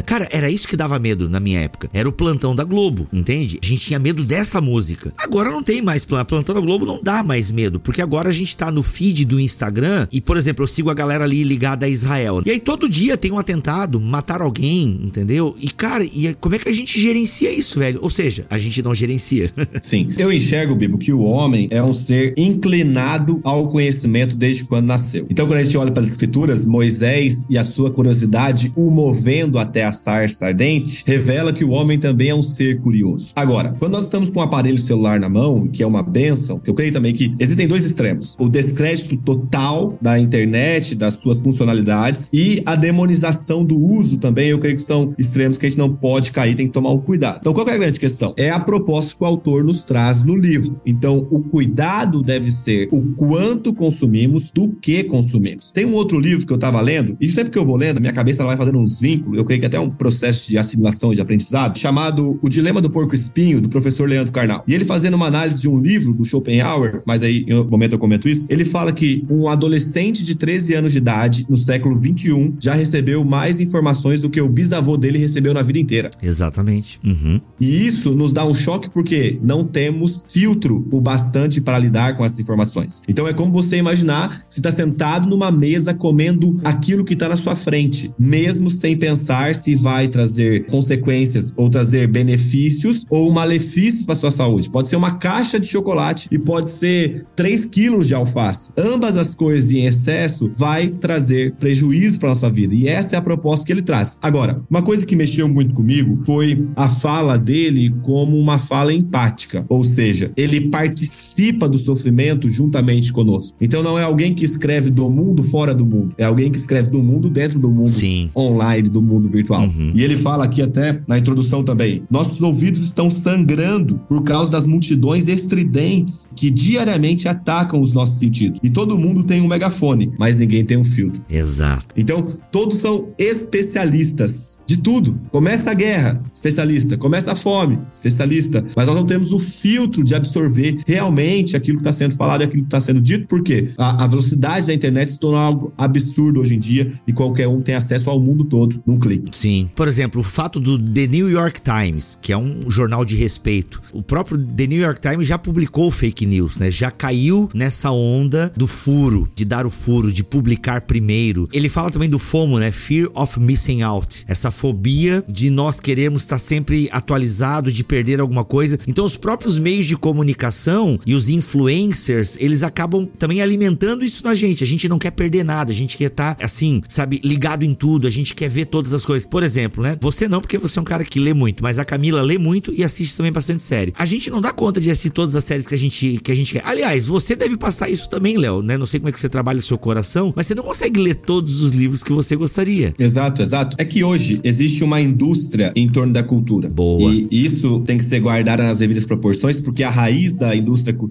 Cara, 0.04 0.28
era 0.30 0.50
isso 0.50 0.68
que 0.68 0.76
dava 0.76 0.98
medo 0.98 1.28
na 1.28 1.40
minha 1.40 1.60
época. 1.60 1.88
Era 1.92 2.08
o 2.08 2.12
plantão 2.12 2.54
da 2.54 2.64
Globo, 2.64 3.06
entende? 3.12 3.58
A 3.62 3.66
gente 3.66 3.80
tinha 3.80 3.98
medo 3.98 4.24
dessa 4.24 4.60
música. 4.60 5.12
Agora 5.16 5.50
não 5.50 5.62
tem 5.62 5.82
mais 5.82 6.04
plantão 6.04 6.54
da 6.54 6.60
Globo, 6.60 6.86
não 6.86 7.02
dá 7.02 7.22
mais 7.22 7.50
medo, 7.50 7.78
porque 7.80 8.02
agora 8.02 8.28
a 8.28 8.32
gente 8.32 8.56
tá 8.56 8.70
no 8.70 8.82
feed 8.82 9.24
do 9.24 9.40
Instagram 9.40 10.06
e, 10.10 10.20
por 10.20 10.36
exemplo, 10.36 10.62
eu 10.62 10.66
sigo 10.66 10.90
a 10.90 10.94
galera 10.94 11.24
ali 11.24 11.42
ligada 11.42 11.86
a 11.86 11.88
Israel. 11.88 12.42
E 12.44 12.50
aí 12.50 12.60
todo 12.60 12.88
dia 12.88 13.16
tem 13.16 13.32
um 13.32 13.38
atentado, 13.38 14.00
matar 14.00 14.40
alguém, 14.40 15.00
entendeu? 15.02 15.54
E 15.60 15.70
cara, 15.70 16.04
e 16.04 16.34
como 16.40 16.54
é 16.54 16.58
que 16.58 16.68
a 16.68 16.72
gente 16.72 17.00
gerencia 17.00 17.50
isso, 17.50 17.78
velho? 17.78 17.98
Ou 18.02 18.10
seja, 18.10 18.46
a 18.50 18.58
gente 18.58 18.82
não 18.82 18.94
gerencia. 18.94 19.50
Sim. 19.82 20.08
Eu 20.16 20.32
enxergo, 20.32 20.74
Bibo, 20.74 20.98
que 20.98 21.12
o 21.12 21.22
homem 21.22 21.68
é 21.70 21.82
um 21.82 21.92
ser 21.92 22.34
inclinado 22.36 23.40
ao 23.42 23.68
conhecimento 23.68 24.36
desde 24.36 24.64
quando 24.64 24.86
nasceu. 24.86 25.26
Então, 25.30 25.46
quando 25.46 25.58
a 25.58 25.62
gente 25.62 25.76
olha 25.76 25.92
para 25.92 26.02
as 26.02 26.08
escrituras, 26.08 26.66
Moisés 26.66 27.46
e 27.48 27.58
a 27.58 27.64
sua 27.64 27.90
curiosidade 27.90 28.55
o 28.74 28.90
movendo 28.90 29.58
até 29.58 29.84
a 29.84 29.92
sarça 29.92 30.46
ardente, 30.46 31.04
revela 31.06 31.52
que 31.52 31.64
o 31.64 31.70
homem 31.70 31.98
também 31.98 32.28
é 32.28 32.34
um 32.34 32.42
ser 32.42 32.80
curioso. 32.80 33.32
Agora, 33.36 33.74
quando 33.78 33.92
nós 33.92 34.04
estamos 34.04 34.30
com 34.30 34.40
um 34.40 34.42
aparelho 34.42 34.78
celular 34.78 35.20
na 35.20 35.28
mão, 35.28 35.66
que 35.66 35.82
é 35.82 35.86
uma 35.86 36.02
benção, 36.02 36.58
que 36.58 36.70
eu 36.70 36.74
creio 36.74 36.92
também 36.92 37.12
que 37.12 37.34
existem 37.38 37.68
dois 37.68 37.84
extremos: 37.84 38.36
o 38.38 38.48
descrédito 38.48 39.16
total 39.18 39.96
da 40.00 40.18
internet, 40.18 40.94
das 40.94 41.14
suas 41.14 41.40
funcionalidades 41.40 42.28
e 42.32 42.62
a 42.64 42.76
demonização 42.76 43.64
do 43.64 43.78
uso 43.78 44.16
também, 44.16 44.48
eu 44.48 44.58
creio 44.58 44.76
que 44.76 44.82
são 44.82 45.14
extremos 45.18 45.58
que 45.58 45.66
a 45.66 45.68
gente 45.68 45.78
não 45.78 45.92
pode 45.92 46.30
cair, 46.30 46.54
tem 46.54 46.66
que 46.66 46.72
tomar 46.72 46.92
um 46.92 46.98
cuidado. 46.98 47.38
Então, 47.40 47.52
qual 47.52 47.66
é 47.68 47.72
a 47.72 47.78
grande 47.78 48.00
questão? 48.00 48.34
É 48.36 48.50
a 48.50 48.60
proposta 48.60 49.14
que 49.16 49.22
o 49.22 49.26
autor 49.26 49.64
nos 49.64 49.84
traz 49.84 50.22
no 50.22 50.36
livro. 50.36 50.80
Então, 50.86 51.26
o 51.30 51.40
cuidado 51.40 52.22
deve 52.22 52.50
ser 52.50 52.88
o 52.92 53.02
quanto 53.14 53.72
consumimos 53.72 54.50
do 54.50 54.68
que 54.68 55.04
consumimos. 55.04 55.70
Tem 55.70 55.84
um 55.84 55.94
outro 55.94 56.18
livro 56.18 56.46
que 56.46 56.52
eu 56.52 56.56
estava 56.56 56.80
lendo, 56.80 57.16
e 57.20 57.30
sempre 57.30 57.50
que 57.50 57.58
eu 57.58 57.64
vou 57.64 57.76
lendo, 57.76 58.00
minha 58.00 58.12
cabeça 58.12 58.44
vai 58.46 58.56
fazendo 58.56 58.78
uns 58.78 59.00
vínculos, 59.00 59.38
eu 59.38 59.44
creio 59.44 59.60
que 59.60 59.66
até 59.66 59.78
um 59.78 59.90
processo 59.90 60.48
de 60.48 60.58
assimilação 60.58 61.12
e 61.12 61.16
de 61.16 61.20
aprendizado, 61.20 61.78
chamado 61.78 62.38
O 62.42 62.48
Dilema 62.48 62.80
do 62.80 62.90
Porco 62.90 63.14
Espinho, 63.14 63.60
do 63.60 63.68
professor 63.68 64.08
Leandro 64.08 64.32
Carnal. 64.32 64.64
E 64.66 64.74
ele 64.74 64.84
fazendo 64.84 65.14
uma 65.14 65.26
análise 65.26 65.60
de 65.60 65.68
um 65.68 65.78
livro 65.78 66.12
do 66.12 66.24
Schopenhauer, 66.24 67.02
mas 67.06 67.22
aí 67.22 67.44
em 67.46 67.54
um 67.54 67.64
momento 67.64 67.92
eu 67.92 67.98
comento 67.98 68.28
isso, 68.28 68.46
ele 68.50 68.64
fala 68.64 68.92
que 68.92 69.24
um 69.30 69.48
adolescente 69.48 70.24
de 70.24 70.34
13 70.34 70.74
anos 70.74 70.92
de 70.92 70.98
idade, 70.98 71.46
no 71.48 71.56
século 71.56 71.98
21, 71.98 72.56
já 72.60 72.74
recebeu 72.74 73.24
mais 73.24 73.60
informações 73.60 74.20
do 74.20 74.30
que 74.30 74.40
o 74.40 74.48
bisavô 74.48 74.96
dele 74.96 75.18
recebeu 75.18 75.52
na 75.52 75.62
vida 75.62 75.78
inteira. 75.78 76.10
Exatamente. 76.22 77.00
Uhum. 77.04 77.40
E 77.60 77.86
isso 77.86 78.14
nos 78.14 78.32
dá 78.32 78.44
um 78.44 78.54
choque 78.54 78.90
porque 78.90 79.38
não 79.42 79.64
temos 79.64 80.26
filtro 80.30 80.86
o 80.90 81.00
bastante 81.00 81.60
para 81.60 81.78
lidar 81.78 82.16
com 82.16 82.24
essas 82.24 82.40
informações. 82.40 83.02
Então 83.08 83.26
é 83.26 83.32
como 83.32 83.52
você 83.52 83.76
imaginar 83.76 84.44
se 84.48 84.60
está 84.60 84.70
sentado 84.70 85.28
numa 85.28 85.50
mesa 85.50 85.94
comendo 85.94 86.58
aquilo 86.64 87.04
que 87.04 87.14
está 87.14 87.28
na 87.28 87.36
sua 87.36 87.56
frente. 87.56 88.12
mesmo 88.18 88.35
sem 88.70 88.96
pensar 88.96 89.54
se 89.54 89.74
vai 89.74 90.08
trazer 90.08 90.66
consequências 90.66 91.52
ou 91.56 91.68
trazer 91.68 92.06
benefícios 92.06 93.06
ou 93.10 93.30
malefícios 93.32 94.04
para 94.04 94.14
sua 94.14 94.30
saúde. 94.30 94.70
Pode 94.70 94.88
ser 94.88 94.96
uma 94.96 95.18
caixa 95.18 95.58
de 95.58 95.66
chocolate 95.66 96.28
e 96.30 96.38
pode 96.38 96.72
ser 96.72 97.26
3 97.34 97.64
quilos 97.66 98.08
de 98.08 98.14
alface. 98.14 98.72
Ambas 98.76 99.16
as 99.16 99.34
coisas 99.34 99.70
em 99.70 99.86
excesso 99.86 100.50
vai 100.56 100.88
trazer 100.88 101.54
prejuízo 101.54 102.18
para 102.18 102.30
nossa 102.30 102.50
vida. 102.50 102.74
E 102.74 102.88
essa 102.88 103.16
é 103.16 103.18
a 103.18 103.22
proposta 103.22 103.66
que 103.66 103.72
ele 103.72 103.82
traz. 103.82 104.18
Agora, 104.22 104.62
uma 104.68 104.82
coisa 104.82 105.06
que 105.06 105.16
mexeu 105.16 105.48
muito 105.48 105.74
comigo 105.74 106.22
foi 106.24 106.66
a 106.76 106.88
fala 106.88 107.38
dele 107.38 107.94
como 108.02 108.38
uma 108.38 108.58
fala 108.58 108.92
empática, 108.92 109.64
ou 109.68 109.82
seja, 109.82 110.30
ele 110.36 110.68
participa 110.68 111.25
do 111.68 111.78
sofrimento 111.78 112.48
juntamente 112.48 113.12
conosco. 113.12 113.56
Então 113.60 113.82
não 113.82 113.98
é 113.98 114.02
alguém 114.02 114.34
que 114.34 114.44
escreve 114.44 114.90
do 114.90 115.10
mundo 115.10 115.42
fora 115.42 115.74
do 115.74 115.84
mundo, 115.84 116.14
é 116.16 116.24
alguém 116.24 116.50
que 116.50 116.56
escreve 116.56 116.90
do 116.90 117.02
mundo 117.02 117.28
dentro 117.28 117.58
do 117.58 117.70
mundo 117.70 117.88
Sim. 117.88 118.30
online, 118.34 118.88
do 118.88 119.02
mundo 119.02 119.28
virtual. 119.28 119.62
Uhum. 119.62 119.92
E 119.94 120.02
ele 120.02 120.16
fala 120.16 120.44
aqui 120.44 120.62
até 120.62 121.00
na 121.06 121.18
introdução 121.18 121.62
também: 121.62 122.02
nossos 122.10 122.42
ouvidos 122.42 122.82
estão 122.82 123.10
sangrando 123.10 124.00
por 124.08 124.22
causa 124.22 124.50
das 124.50 124.66
multidões 124.66 125.28
estridentes 125.28 126.28
que 126.34 126.50
diariamente 126.50 127.28
atacam 127.28 127.80
os 127.80 127.92
nossos 127.92 128.18
sentidos. 128.18 128.58
E 128.62 128.70
todo 128.70 128.98
mundo 128.98 129.22
tem 129.22 129.40
um 129.40 129.48
megafone, 129.48 130.12
mas 130.18 130.38
ninguém 130.38 130.64
tem 130.64 130.76
um 130.76 130.84
filtro. 130.84 131.22
Exato. 131.30 131.86
Então, 131.96 132.26
todos 132.50 132.78
são 132.78 133.08
especialistas 133.18 134.60
de 134.66 134.78
tudo. 134.78 135.18
Começa 135.30 135.70
a 135.70 135.74
guerra, 135.74 136.22
especialista. 136.32 136.96
Começa 136.96 137.32
a 137.32 137.36
fome, 137.36 137.78
especialista. 137.92 138.64
Mas 138.74 138.86
nós 138.86 138.96
não 138.96 139.06
temos 139.06 139.32
o 139.32 139.38
filtro 139.38 140.02
de 140.02 140.14
absorver 140.14 140.78
realmente 140.86 141.25
aquilo 141.56 141.78
que 141.78 141.82
está 141.82 141.92
sendo 141.92 142.14
falado 142.14 142.42
e 142.42 142.44
aquilo 142.44 142.62
que 142.62 142.68
está 142.68 142.80
sendo 142.80 143.00
dito, 143.00 143.26
porque 143.28 143.70
a, 143.76 144.04
a 144.04 144.06
velocidade 144.06 144.66
da 144.66 144.74
internet 144.74 145.12
se 145.12 145.18
tornou 145.18 145.40
algo 145.40 145.72
absurdo 145.76 146.40
hoje 146.40 146.54
em 146.54 146.58
dia 146.58 146.92
e 147.06 147.12
qualquer 147.12 147.48
um 147.48 147.60
tem 147.60 147.74
acesso 147.74 148.10
ao 148.10 148.20
mundo 148.20 148.44
todo 148.44 148.82
num 148.86 148.98
clique. 148.98 149.36
Sim. 149.36 149.68
Por 149.74 149.88
exemplo, 149.88 150.20
o 150.20 150.24
fato 150.24 150.60
do 150.60 150.78
The 150.78 151.06
New 151.06 151.30
York 151.30 151.60
Times, 151.60 152.18
que 152.20 152.32
é 152.32 152.36
um 152.36 152.70
jornal 152.70 153.04
de 153.04 153.16
respeito. 153.16 153.80
O 153.92 154.02
próprio 154.02 154.38
The 154.38 154.66
New 154.66 154.80
York 154.80 155.00
Times 155.00 155.26
já 155.26 155.38
publicou 155.38 155.90
fake 155.90 156.26
news, 156.26 156.58
né? 156.58 156.70
Já 156.70 156.90
caiu 156.90 157.48
nessa 157.54 157.90
onda 157.90 158.52
do 158.56 158.66
furo, 158.66 159.28
de 159.34 159.44
dar 159.44 159.66
o 159.66 159.70
furo, 159.70 160.12
de 160.12 160.22
publicar 160.22 160.82
primeiro. 160.82 161.48
Ele 161.52 161.68
fala 161.68 161.90
também 161.90 162.08
do 162.08 162.18
FOMO, 162.18 162.58
né? 162.58 162.70
Fear 162.70 163.08
of 163.14 163.38
Missing 163.40 163.82
Out. 163.82 164.24
Essa 164.28 164.50
fobia 164.50 165.24
de 165.28 165.50
nós 165.50 165.80
queremos 165.80 166.22
estar 166.22 166.38
sempre 166.38 166.88
atualizado, 166.92 167.72
de 167.72 167.82
perder 167.82 168.20
alguma 168.20 168.44
coisa. 168.44 168.78
Então, 168.86 169.04
os 169.04 169.16
próprios 169.16 169.58
meios 169.58 169.86
de 169.86 169.96
comunicação 169.96 170.98
e 171.06 171.14
os 171.16 171.28
influencers, 171.28 172.36
eles 172.38 172.62
acabam 172.62 173.06
também 173.18 173.40
alimentando 173.40 174.04
isso 174.04 174.22
na 174.24 174.34
gente. 174.34 174.62
A 174.62 174.66
gente 174.66 174.88
não 174.88 174.98
quer 174.98 175.10
perder 175.10 175.44
nada, 175.44 175.72
a 175.72 175.74
gente 175.74 175.96
quer 175.96 176.06
estar, 176.06 176.36
assim, 176.40 176.82
sabe, 176.88 177.20
ligado 177.24 177.64
em 177.64 177.74
tudo, 177.74 178.06
a 178.06 178.10
gente 178.10 178.34
quer 178.34 178.48
ver 178.48 178.66
todas 178.66 178.92
as 178.94 179.04
coisas. 179.04 179.26
Por 179.26 179.42
exemplo, 179.42 179.82
né? 179.82 179.96
Você 180.00 180.28
não, 180.28 180.40
porque 180.40 180.58
você 180.58 180.78
é 180.78 180.82
um 180.82 180.84
cara 180.84 181.04
que 181.04 181.18
lê 181.18 181.34
muito, 181.34 181.62
mas 181.62 181.78
a 181.78 181.84
Camila 181.84 182.22
lê 182.22 182.38
muito 182.38 182.72
e 182.74 182.84
assiste 182.84 183.16
também 183.16 183.32
bastante 183.32 183.62
série. 183.62 183.92
A 183.96 184.04
gente 184.04 184.30
não 184.30 184.40
dá 184.40 184.52
conta 184.52 184.80
de 184.80 184.90
assistir 184.90 185.10
todas 185.10 185.34
as 185.34 185.44
séries 185.44 185.66
que 185.66 185.74
a 185.74 185.78
gente, 185.78 186.20
que 186.22 186.30
a 186.30 186.34
gente 186.34 186.52
quer. 186.52 186.62
Aliás, 186.64 187.06
você 187.06 187.34
deve 187.34 187.56
passar 187.56 187.88
isso 187.88 188.08
também, 188.08 188.36
Léo, 188.36 188.62
né? 188.62 188.76
Não 188.76 188.86
sei 188.86 189.00
como 189.00 189.08
é 189.08 189.12
que 189.12 189.18
você 189.18 189.28
trabalha 189.28 189.58
o 189.58 189.62
seu 189.62 189.78
coração, 189.78 190.32
mas 190.36 190.46
você 190.46 190.54
não 190.54 190.62
consegue 190.62 191.00
ler 191.00 191.14
todos 191.14 191.60
os 191.62 191.72
livros 191.72 192.02
que 192.02 192.12
você 192.12 192.36
gostaria. 192.36 192.94
Exato, 192.98 193.42
exato. 193.42 193.76
É 193.78 193.84
que 193.84 194.04
hoje 194.04 194.40
existe 194.44 194.84
uma 194.84 195.00
indústria 195.00 195.72
em 195.74 195.88
torno 195.88 196.12
da 196.12 196.22
cultura. 196.22 196.68
Boa. 196.68 197.12
E 197.12 197.28
isso 197.30 197.80
tem 197.86 197.98
que 197.98 198.04
ser 198.04 198.20
guardado 198.20 198.62
nas 198.62 198.78
devidas 198.78 199.04
proporções, 199.04 199.60
porque 199.60 199.82
a 199.82 199.90
raiz 199.90 200.36
da 200.36 200.54
indústria 200.54 200.94
cultural 200.94 201.05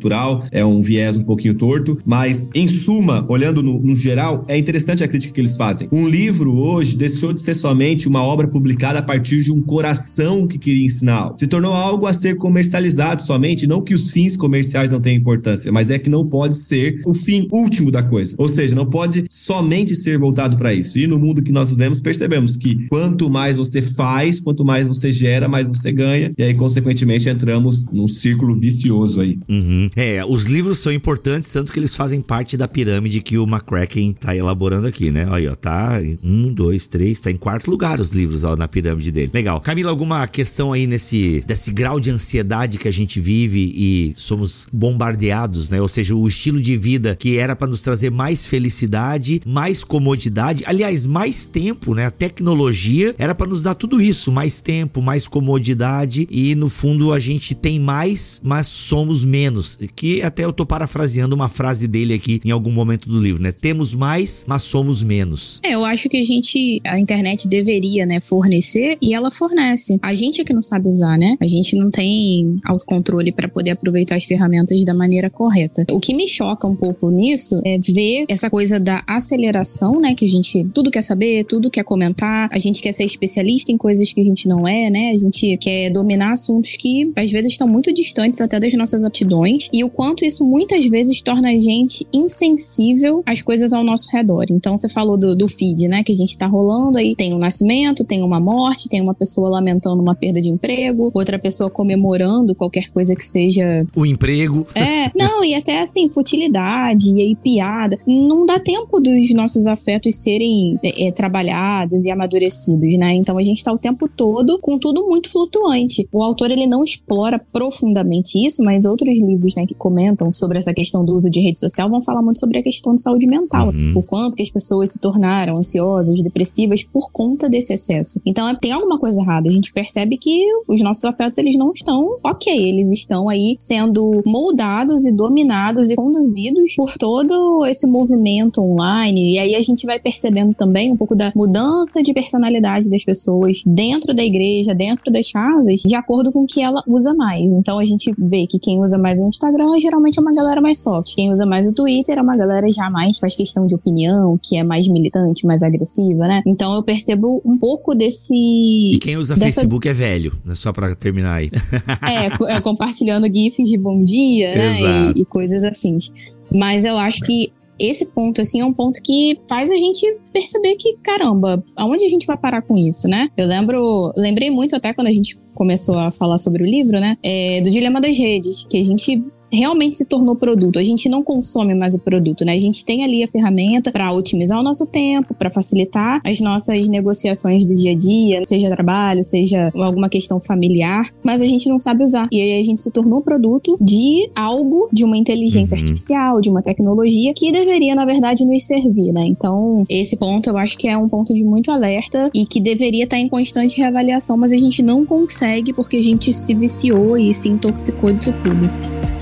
é 0.52 0.66
um 0.66 0.82
viés 0.82 1.18
um 1.18 1.24
pouquinho 1.24 1.56
torto, 1.56 1.98
mas 2.06 2.50
em 2.54 2.68
suma, 2.68 3.26
olhando 3.28 3.62
no, 3.62 3.80
no 3.80 3.96
geral, 3.96 4.46
é 4.48 4.58
interessante 4.58 5.04
a 5.04 5.08
crítica 5.08 5.34
que 5.34 5.42
eles 5.42 5.56
fazem. 5.56 5.88
Um 5.92 6.08
livro 6.08 6.56
hoje 6.56 6.98
deixou 6.98 7.34
de 7.34 7.42
ser 7.42 7.56
somente 7.56 8.08
uma 8.08 8.24
obra 8.24 8.48
publicada 8.48 9.00
a 9.00 9.04
partir 9.04 9.44
de 9.44 9.52
um 9.52 9.62
coração 9.62 10.48
que 10.48 10.58
queria 10.58 10.86
ensinar. 10.86 11.34
Se 11.38 11.48
tornou 11.48 11.74
algo 11.74 12.08
a 12.08 12.14
ser 12.14 12.36
comercializado 12.38 13.22
somente, 13.22 13.68
não 13.68 13.82
que 13.82 13.94
os 13.94 14.12
fins 14.12 14.36
comerciais 14.36 14.92
não 14.92 15.02
tenham 15.02 15.20
importância, 15.20 15.72
mas 15.72 15.90
é 15.90 15.98
que 15.98 16.10
não 16.10 16.26
pode 16.26 16.58
ser 16.58 17.02
o 17.06 17.14
fim 17.14 17.48
último 17.52 17.92
da 17.92 18.04
coisa. 18.04 18.36
Ou 18.38 18.48
seja, 18.48 18.76
não 18.76 18.86
pode 18.86 19.26
somente 19.30 19.96
ser 19.96 20.18
voltado 20.18 20.58
para 20.58 20.74
isso. 20.74 20.98
E 20.98 21.08
no 21.08 21.20
mundo 21.20 21.42
que 21.42 21.52
nós 21.52 21.70
vivemos, 21.70 22.00
percebemos 22.00 22.58
que 22.58 22.88
quanto 22.88 23.30
mais 23.30 23.58
você 23.58 23.82
faz, 23.82 24.40
quanto 24.40 24.66
mais 24.66 24.88
você 24.88 25.12
gera, 25.12 25.48
mais 25.48 25.68
você 25.68 25.92
ganha. 25.92 26.34
E 26.38 26.44
aí, 26.44 26.54
consequentemente, 26.54 27.30
entramos 27.30 27.86
num 27.92 28.08
círculo 28.08 28.56
vicioso 28.56 29.22
aí. 29.22 29.38
Uhum. 29.50 29.85
É, 29.96 30.24
os 30.26 30.44
livros 30.44 30.80
são 30.80 30.92
importantes, 30.92 31.50
tanto 31.52 31.72
que 31.72 31.80
eles 31.80 31.96
fazem 31.96 32.22
parte 32.22 32.58
da 32.58 32.68
pirâmide 32.68 33.22
que 33.22 33.38
o 33.38 33.44
McCracken 33.44 34.14
tá 34.14 34.36
elaborando 34.36 34.88
aqui, 34.88 35.12
né? 35.12 35.28
Olha, 35.28 35.52
ó, 35.52 35.56
tá 35.56 36.00
um, 36.24 36.54
dois, 36.54 36.88
três, 36.88 37.20
tá 37.20 37.32
em 37.32 37.38
quarto 37.38 37.70
lugar 37.70 38.00
os 38.00 38.10
livros 38.10 38.44
ó, 38.44 38.56
na 38.56 38.68
pirâmide 38.68 39.12
dele. 39.12 39.32
Legal. 39.34 39.60
Camila, 39.62 39.90
alguma 39.90 40.28
questão 40.28 40.74
aí 40.74 40.88
nesse 40.88 41.44
desse 41.46 41.72
grau 41.72 42.00
de 42.00 42.10
ansiedade 42.10 42.78
que 42.78 42.88
a 42.88 42.92
gente 42.92 43.20
vive 43.20 43.74
e 43.76 44.14
somos 44.16 44.68
bombardeados, 44.72 45.70
né? 45.70 45.82
Ou 45.82 45.88
seja, 45.88 46.16
o 46.16 46.28
estilo 46.28 46.62
de 46.62 46.78
vida 46.78 47.16
que 47.20 47.38
era 47.38 47.56
para 47.56 47.68
nos 47.68 47.82
trazer 47.82 48.12
mais 48.12 48.46
felicidade, 48.46 49.42
mais 49.46 49.84
comodidade, 49.84 50.64
aliás, 50.66 51.06
mais 51.06 51.46
tempo, 51.46 51.94
né? 51.94 52.06
A 52.06 52.12
tecnologia 52.12 53.16
era 53.18 53.36
para 53.36 53.48
nos 53.48 53.62
dar 53.62 53.76
tudo 53.76 54.02
isso, 54.02 54.32
mais 54.32 54.60
tempo, 54.60 55.02
mais 55.02 55.28
comodidade 55.28 56.28
e 56.30 56.56
no 56.56 56.70
fundo 56.70 57.14
a 57.14 57.20
gente 57.20 57.54
tem 57.56 57.80
mais, 57.80 58.42
mas 58.44 58.68
somos 58.68 59.24
menos. 59.24 59.75
Que 59.96 60.22
até 60.22 60.46
eu 60.46 60.54
tô 60.54 60.66
parafraseando 60.66 61.36
uma 61.36 61.50
frase 61.50 61.88
dele 61.88 62.14
aqui 62.14 62.40
em 62.44 62.52
algum 62.52 62.72
momento 62.72 63.08
do 63.08 63.20
livro, 63.20 63.42
né? 63.42 63.52
Temos 63.52 63.94
mais, 63.94 64.46
mas 64.48 64.64
somos 64.64 65.04
menos. 65.04 65.60
É, 65.64 65.74
eu 65.76 65.86
acho 65.86 66.10
que 66.10 66.18
a 66.18 66.26
gente, 66.26 66.82
a 66.86 67.00
internet 67.00 67.48
deveria, 67.48 68.06
né, 68.06 68.20
fornecer 68.22 68.98
e 69.02 69.14
ela 69.14 69.32
fornece. 69.32 69.98
A 70.02 70.14
gente 70.14 70.42
é 70.42 70.44
que 70.44 70.54
não 70.54 70.64
sabe 70.64 70.88
usar, 70.90 71.18
né? 71.18 71.38
A 71.40 71.48
gente 71.48 71.76
não 71.76 71.90
tem 71.92 72.60
autocontrole 72.66 73.32
para 73.32 73.48
poder 73.48 73.72
aproveitar 73.72 74.16
as 74.16 74.24
ferramentas 74.24 74.84
da 74.86 74.94
maneira 74.94 75.30
correta. 75.30 75.86
O 75.92 76.00
que 76.00 76.14
me 76.14 76.28
choca 76.28 76.68
um 76.68 76.76
pouco 76.76 77.10
nisso 77.10 77.62
é 77.66 77.78
ver 77.78 78.26
essa 78.28 78.50
coisa 78.50 78.80
da 78.80 79.04
aceleração, 79.08 80.00
né, 80.00 80.14
que 80.14 80.26
a 80.26 80.28
gente 80.28 80.66
tudo 80.74 80.92
quer 80.92 81.02
saber, 81.02 81.46
tudo 81.46 81.70
quer 81.70 81.84
comentar, 81.84 82.50
a 82.52 82.60
gente 82.60 82.82
quer 82.82 82.92
ser 82.92 83.06
especialista 83.06 83.72
em 83.72 83.78
coisas 83.78 84.12
que 84.12 84.22
a 84.22 84.24
gente 84.24 84.48
não 84.48 84.68
é, 84.68 84.90
né? 84.90 85.12
A 85.12 85.18
gente 85.18 85.58
quer 85.58 85.90
dominar 85.92 86.34
assuntos 86.34 86.76
que 86.76 87.08
às 87.16 87.32
vezes 87.32 87.52
estão 87.52 87.68
muito 87.68 87.94
distantes 87.94 88.42
até 88.42 88.60
das 88.60 88.74
nossas 88.74 89.04
aptidões 89.04 89.55
e 89.72 89.84
o 89.84 89.90
quanto 89.90 90.26
isso 90.26 90.44
muitas 90.44 90.86
vezes 90.88 91.22
torna 91.22 91.50
a 91.50 91.60
gente 91.60 92.06
insensível 92.14 93.24
às 93.26 93.42
coisas 93.42 93.74
ao 93.74 93.84
nosso 93.84 94.10
redor. 94.12 94.46
Então 94.50 94.76
você 94.76 94.90
falou 94.90 95.18
do, 95.18 95.36
do 95.36 95.48
feed, 95.48 95.88
né, 95.88 96.04
que 96.04 96.12
a 96.12 96.16
gente 96.16 96.38
tá 96.38 96.48
rolando 96.48 96.98
aí, 96.98 97.16
tem 97.16 97.34
um 97.34 97.38
nascimento, 97.38 98.06
tem 98.06 98.24
uma 98.24 98.40
morte, 98.40 98.90
tem 98.90 99.02
uma 99.02 99.14
pessoa 99.14 99.50
lamentando 99.50 100.02
uma 100.02 100.16
perda 100.16 100.42
de 100.42 100.50
emprego, 100.50 101.12
outra 101.14 101.40
pessoa 101.40 101.70
comemorando 101.70 102.56
qualquer 102.56 102.90
coisa 102.90 103.16
que 103.16 103.26
seja 103.26 103.86
O 103.96 104.06
emprego. 104.06 104.68
é, 104.76 105.12
não, 105.16 105.44
e 105.44 105.56
até 105.56 105.82
assim, 105.82 106.10
futilidade 106.10 107.10
e 107.10 107.22
aí 107.22 107.36
piada. 107.36 108.00
Não 108.08 108.46
dá 108.46 108.60
tempo 108.60 109.00
dos 109.00 109.34
nossos 109.34 109.68
afetos 109.68 110.16
serem 110.16 110.80
é, 110.84 111.08
é, 111.08 111.12
trabalhados 111.12 112.06
e 112.06 112.12
amadurecidos, 112.12 112.98
né? 112.98 113.14
Então 113.14 113.38
a 113.38 113.44
gente 113.44 113.64
tá 113.64 113.72
o 113.72 113.78
tempo 113.78 114.08
todo 114.08 114.60
com 114.60 114.78
tudo 114.78 115.06
muito 115.06 115.30
flutuante. 115.30 116.08
O 116.12 116.24
autor, 116.24 116.52
ele 116.52 116.68
não 116.68 116.84
explora 116.84 117.40
profundamente 117.40 118.44
isso, 118.44 118.64
mas 118.64 118.86
outros 118.86 119.18
livros, 119.18 119.45
né, 119.54 119.66
que 119.66 119.76
comentam 119.76 120.32
sobre 120.32 120.58
essa 120.58 120.74
questão 120.74 121.04
do 121.04 121.14
uso 121.14 121.30
de 121.30 121.42
rede 121.42 121.60
social 121.60 121.90
vão 121.90 122.02
falar 122.02 122.22
muito 122.22 122.40
sobre 122.40 122.58
a 122.60 122.64
questão 122.64 122.96
de 122.96 123.02
saúde 123.02 123.28
mental. 123.28 123.70
Uhum. 123.70 123.94
O 123.96 124.04
quanto 124.04 124.36
que 124.38 124.44
as 124.44 124.50
pessoas 124.50 124.92
se 124.92 125.00
tornaram 125.00 125.58
ansiosas, 125.58 126.20
depressivas 126.22 126.84
por 126.84 127.12
conta 127.12 127.50
desse 127.50 127.74
excesso. 127.74 128.22
Então 128.26 128.48
é- 128.48 128.56
tem 128.56 128.72
alguma 128.72 128.98
coisa 128.98 129.22
errada. 129.22 129.50
A 129.50 129.52
gente 129.52 129.74
percebe 129.74 130.18
que 130.18 130.46
os 130.68 130.82
nossos 130.82 131.04
afetos, 131.04 131.38
eles 131.38 131.58
não 131.58 131.72
estão 131.72 132.18
ok. 132.24 132.70
Eles 132.70 132.92
estão 132.92 133.28
aí 133.28 133.56
sendo 133.60 134.22
moldados 134.26 135.06
e 135.06 135.12
dominados 135.12 135.90
e 135.90 135.96
conduzidos 135.96 136.76
por 136.76 136.94
todo 136.98 137.66
esse 137.66 137.86
movimento 137.86 138.62
online. 138.62 139.34
E 139.34 139.40
aí 139.40 139.56
a 139.56 139.62
gente 139.62 139.86
vai 139.86 140.00
percebendo 140.00 140.54
também 140.54 140.92
um 140.92 140.98
pouco 140.98 141.16
da 141.16 141.32
mudança 141.36 142.02
de 142.02 142.14
personalidade 142.14 142.90
das 142.90 143.04
pessoas 143.04 143.62
dentro 143.66 144.14
da 144.14 144.24
igreja, 144.24 144.74
dentro 144.74 145.12
das 145.12 145.32
casas, 145.32 145.82
de 145.82 145.96
acordo 145.96 146.32
com 146.32 146.44
o 146.44 146.48
que 146.48 146.62
ela 146.62 146.82
usa 146.88 147.14
mais. 147.14 147.44
Então 147.44 147.80
a 147.80 147.86
gente 147.86 148.14
vê 148.18 148.48
que 148.48 148.60
quem 148.60 148.82
usa 148.82 148.98
mais 148.98 149.20
o 149.20 149.26
Instagram 149.36 149.80
geralmente 149.80 150.18
é 150.18 150.22
uma 150.22 150.34
galera 150.34 150.62
mais 150.62 150.80
soft. 150.80 151.14
Quem 151.16 151.32
usa 151.32 151.46
mais 151.46 151.68
o 151.68 151.74
Twitter 151.74 152.18
é 152.18 152.22
uma 152.22 152.36
galera 152.36 152.70
já 152.72 152.90
mais 152.90 153.20
faz 153.20 153.36
questão 153.36 153.66
de 153.66 153.76
opinião, 153.76 154.40
que 154.42 154.58
é 154.58 154.64
mais 154.64 154.88
militante, 154.88 155.46
mais 155.46 155.62
agressiva, 155.62 156.28
né? 156.28 156.42
Então 156.46 156.74
eu 156.74 156.84
percebo 156.84 157.42
um 157.46 157.58
pouco 157.58 157.94
desse. 157.94 158.34
E 158.36 158.98
quem 159.00 159.18
usa 159.18 159.36
Dessa- 159.36 159.46
Facebook 159.62 159.88
é 159.88 159.94
velho, 159.94 160.34
né? 160.44 160.56
Só 160.56 160.72
pra 160.72 160.96
terminar 160.96 161.36
aí. 161.36 161.50
É, 162.06 162.56
é, 162.56 162.62
compartilhando 162.62 163.32
GIFs 163.32 163.68
de 163.70 163.78
bom 163.78 164.02
dia, 164.02 164.56
né? 164.56 164.68
Exato. 164.68 165.18
E, 165.18 165.22
e 165.22 165.26
coisas 165.26 165.64
afins. 165.64 166.12
Mas 166.52 166.86
eu 166.86 166.98
acho 166.98 167.22
que 167.22 167.52
esse 167.78 168.06
ponto, 168.06 168.42
assim, 168.42 168.62
é 168.62 168.66
um 168.66 168.74
ponto 168.74 169.02
que 169.02 169.40
faz 169.50 169.70
a 169.70 169.76
gente 169.76 170.18
perceber 170.32 170.76
que, 170.76 170.96
caramba, 171.04 171.64
aonde 171.76 172.06
a 172.06 172.10
gente 172.10 172.26
vai 172.26 172.38
parar 172.38 172.62
com 172.62 172.76
isso, 172.78 173.08
né? 173.08 173.30
Eu 173.36 173.46
lembro, 173.48 174.12
lembrei 174.16 174.50
muito 174.50 174.76
até 174.76 174.94
quando 174.94 175.08
a 175.08 175.12
gente 175.12 175.38
começou 175.56 175.98
a 175.98 176.12
falar 176.12 176.38
sobre 176.38 176.62
o 176.62 176.66
livro, 176.66 177.00
né? 177.00 177.18
é, 177.24 177.60
do 177.62 177.72
dilema 177.72 178.00
das 178.00 178.16
redes, 178.18 178.68
que 178.70 178.80
a 178.80 178.84
gente 178.84 179.24
realmente 179.52 179.98
se 179.98 180.06
tornou 180.06 180.36
produto. 180.36 180.80
A 180.80 180.84
gente 180.84 181.08
não 181.10 181.24
consome 181.24 181.74
mais 181.74 181.96
o 181.96 182.00
produto, 182.00 182.46
né? 182.46 182.54
A 182.54 182.60
gente 182.60 182.84
tem 182.84 183.04
ali 183.04 183.24
a 183.24 183.28
ferramenta 183.28 183.92
para 183.92 184.12
otimizar 184.12 184.60
o 184.60 184.64
nosso 184.64 184.86
tempo, 184.86 185.34
para 185.34 185.50
facilitar 185.50 186.22
as 186.24 186.40
nossas 186.40 186.88
negociações 186.88 187.66
do 187.66 187.76
dia 187.76 187.92
a 187.92 187.96
dia, 187.96 188.42
seja 188.46 188.70
trabalho, 188.70 189.24
seja 189.24 189.72
alguma 189.76 190.10
questão 190.10 190.40
familiar, 190.40 191.04
mas 191.24 191.42
a 191.42 191.48
gente 191.48 191.70
não 191.70 191.80
sabe 191.80 192.04
usar. 192.04 192.28
E 192.32 192.42
aí 192.42 192.60
a 192.60 192.64
gente 192.64 192.80
se 192.80 192.92
tornou 192.92 193.22
produto 193.22 193.78
de 193.80 194.30
algo, 194.36 194.90
de 194.92 195.04
uma 195.04 195.18
inteligência 195.18 195.76
uhum. 195.76 195.82
artificial, 195.82 196.42
de 196.42 196.50
uma 196.50 196.62
tecnologia 196.62 197.34
que 197.34 197.52
deveria, 197.52 197.96
na 197.96 198.06
verdade, 198.06 198.46
nos 198.46 198.64
servir, 198.66 199.14
né? 199.14 199.26
Então, 199.26 199.84
esse 199.90 200.18
ponto 200.18 200.50
eu 200.50 200.58
acho 200.58 200.78
que 200.78 200.88
é 200.88 200.98
um 200.98 201.08
ponto 201.08 201.34
de 201.34 201.44
muito 201.44 201.72
alerta 201.72 202.30
e 202.34 202.46
que 202.46 202.60
deveria 202.60 203.04
estar 203.04 203.18
em 203.18 203.30
constante 203.30 203.78
reavaliação, 203.78 204.38
mas 204.38 204.52
a 204.52 204.58
gente 204.58 204.82
não 204.82 205.06
consegue 205.06 205.74
porque 205.74 205.98
a 205.98 206.04
gente 206.04 206.34
se 206.34 206.54
viciou 206.54 207.18
e 207.18 207.34
se 207.34 207.50
intoxicou 207.50 208.12
disso 208.12 208.34
tudo. 208.44 209.15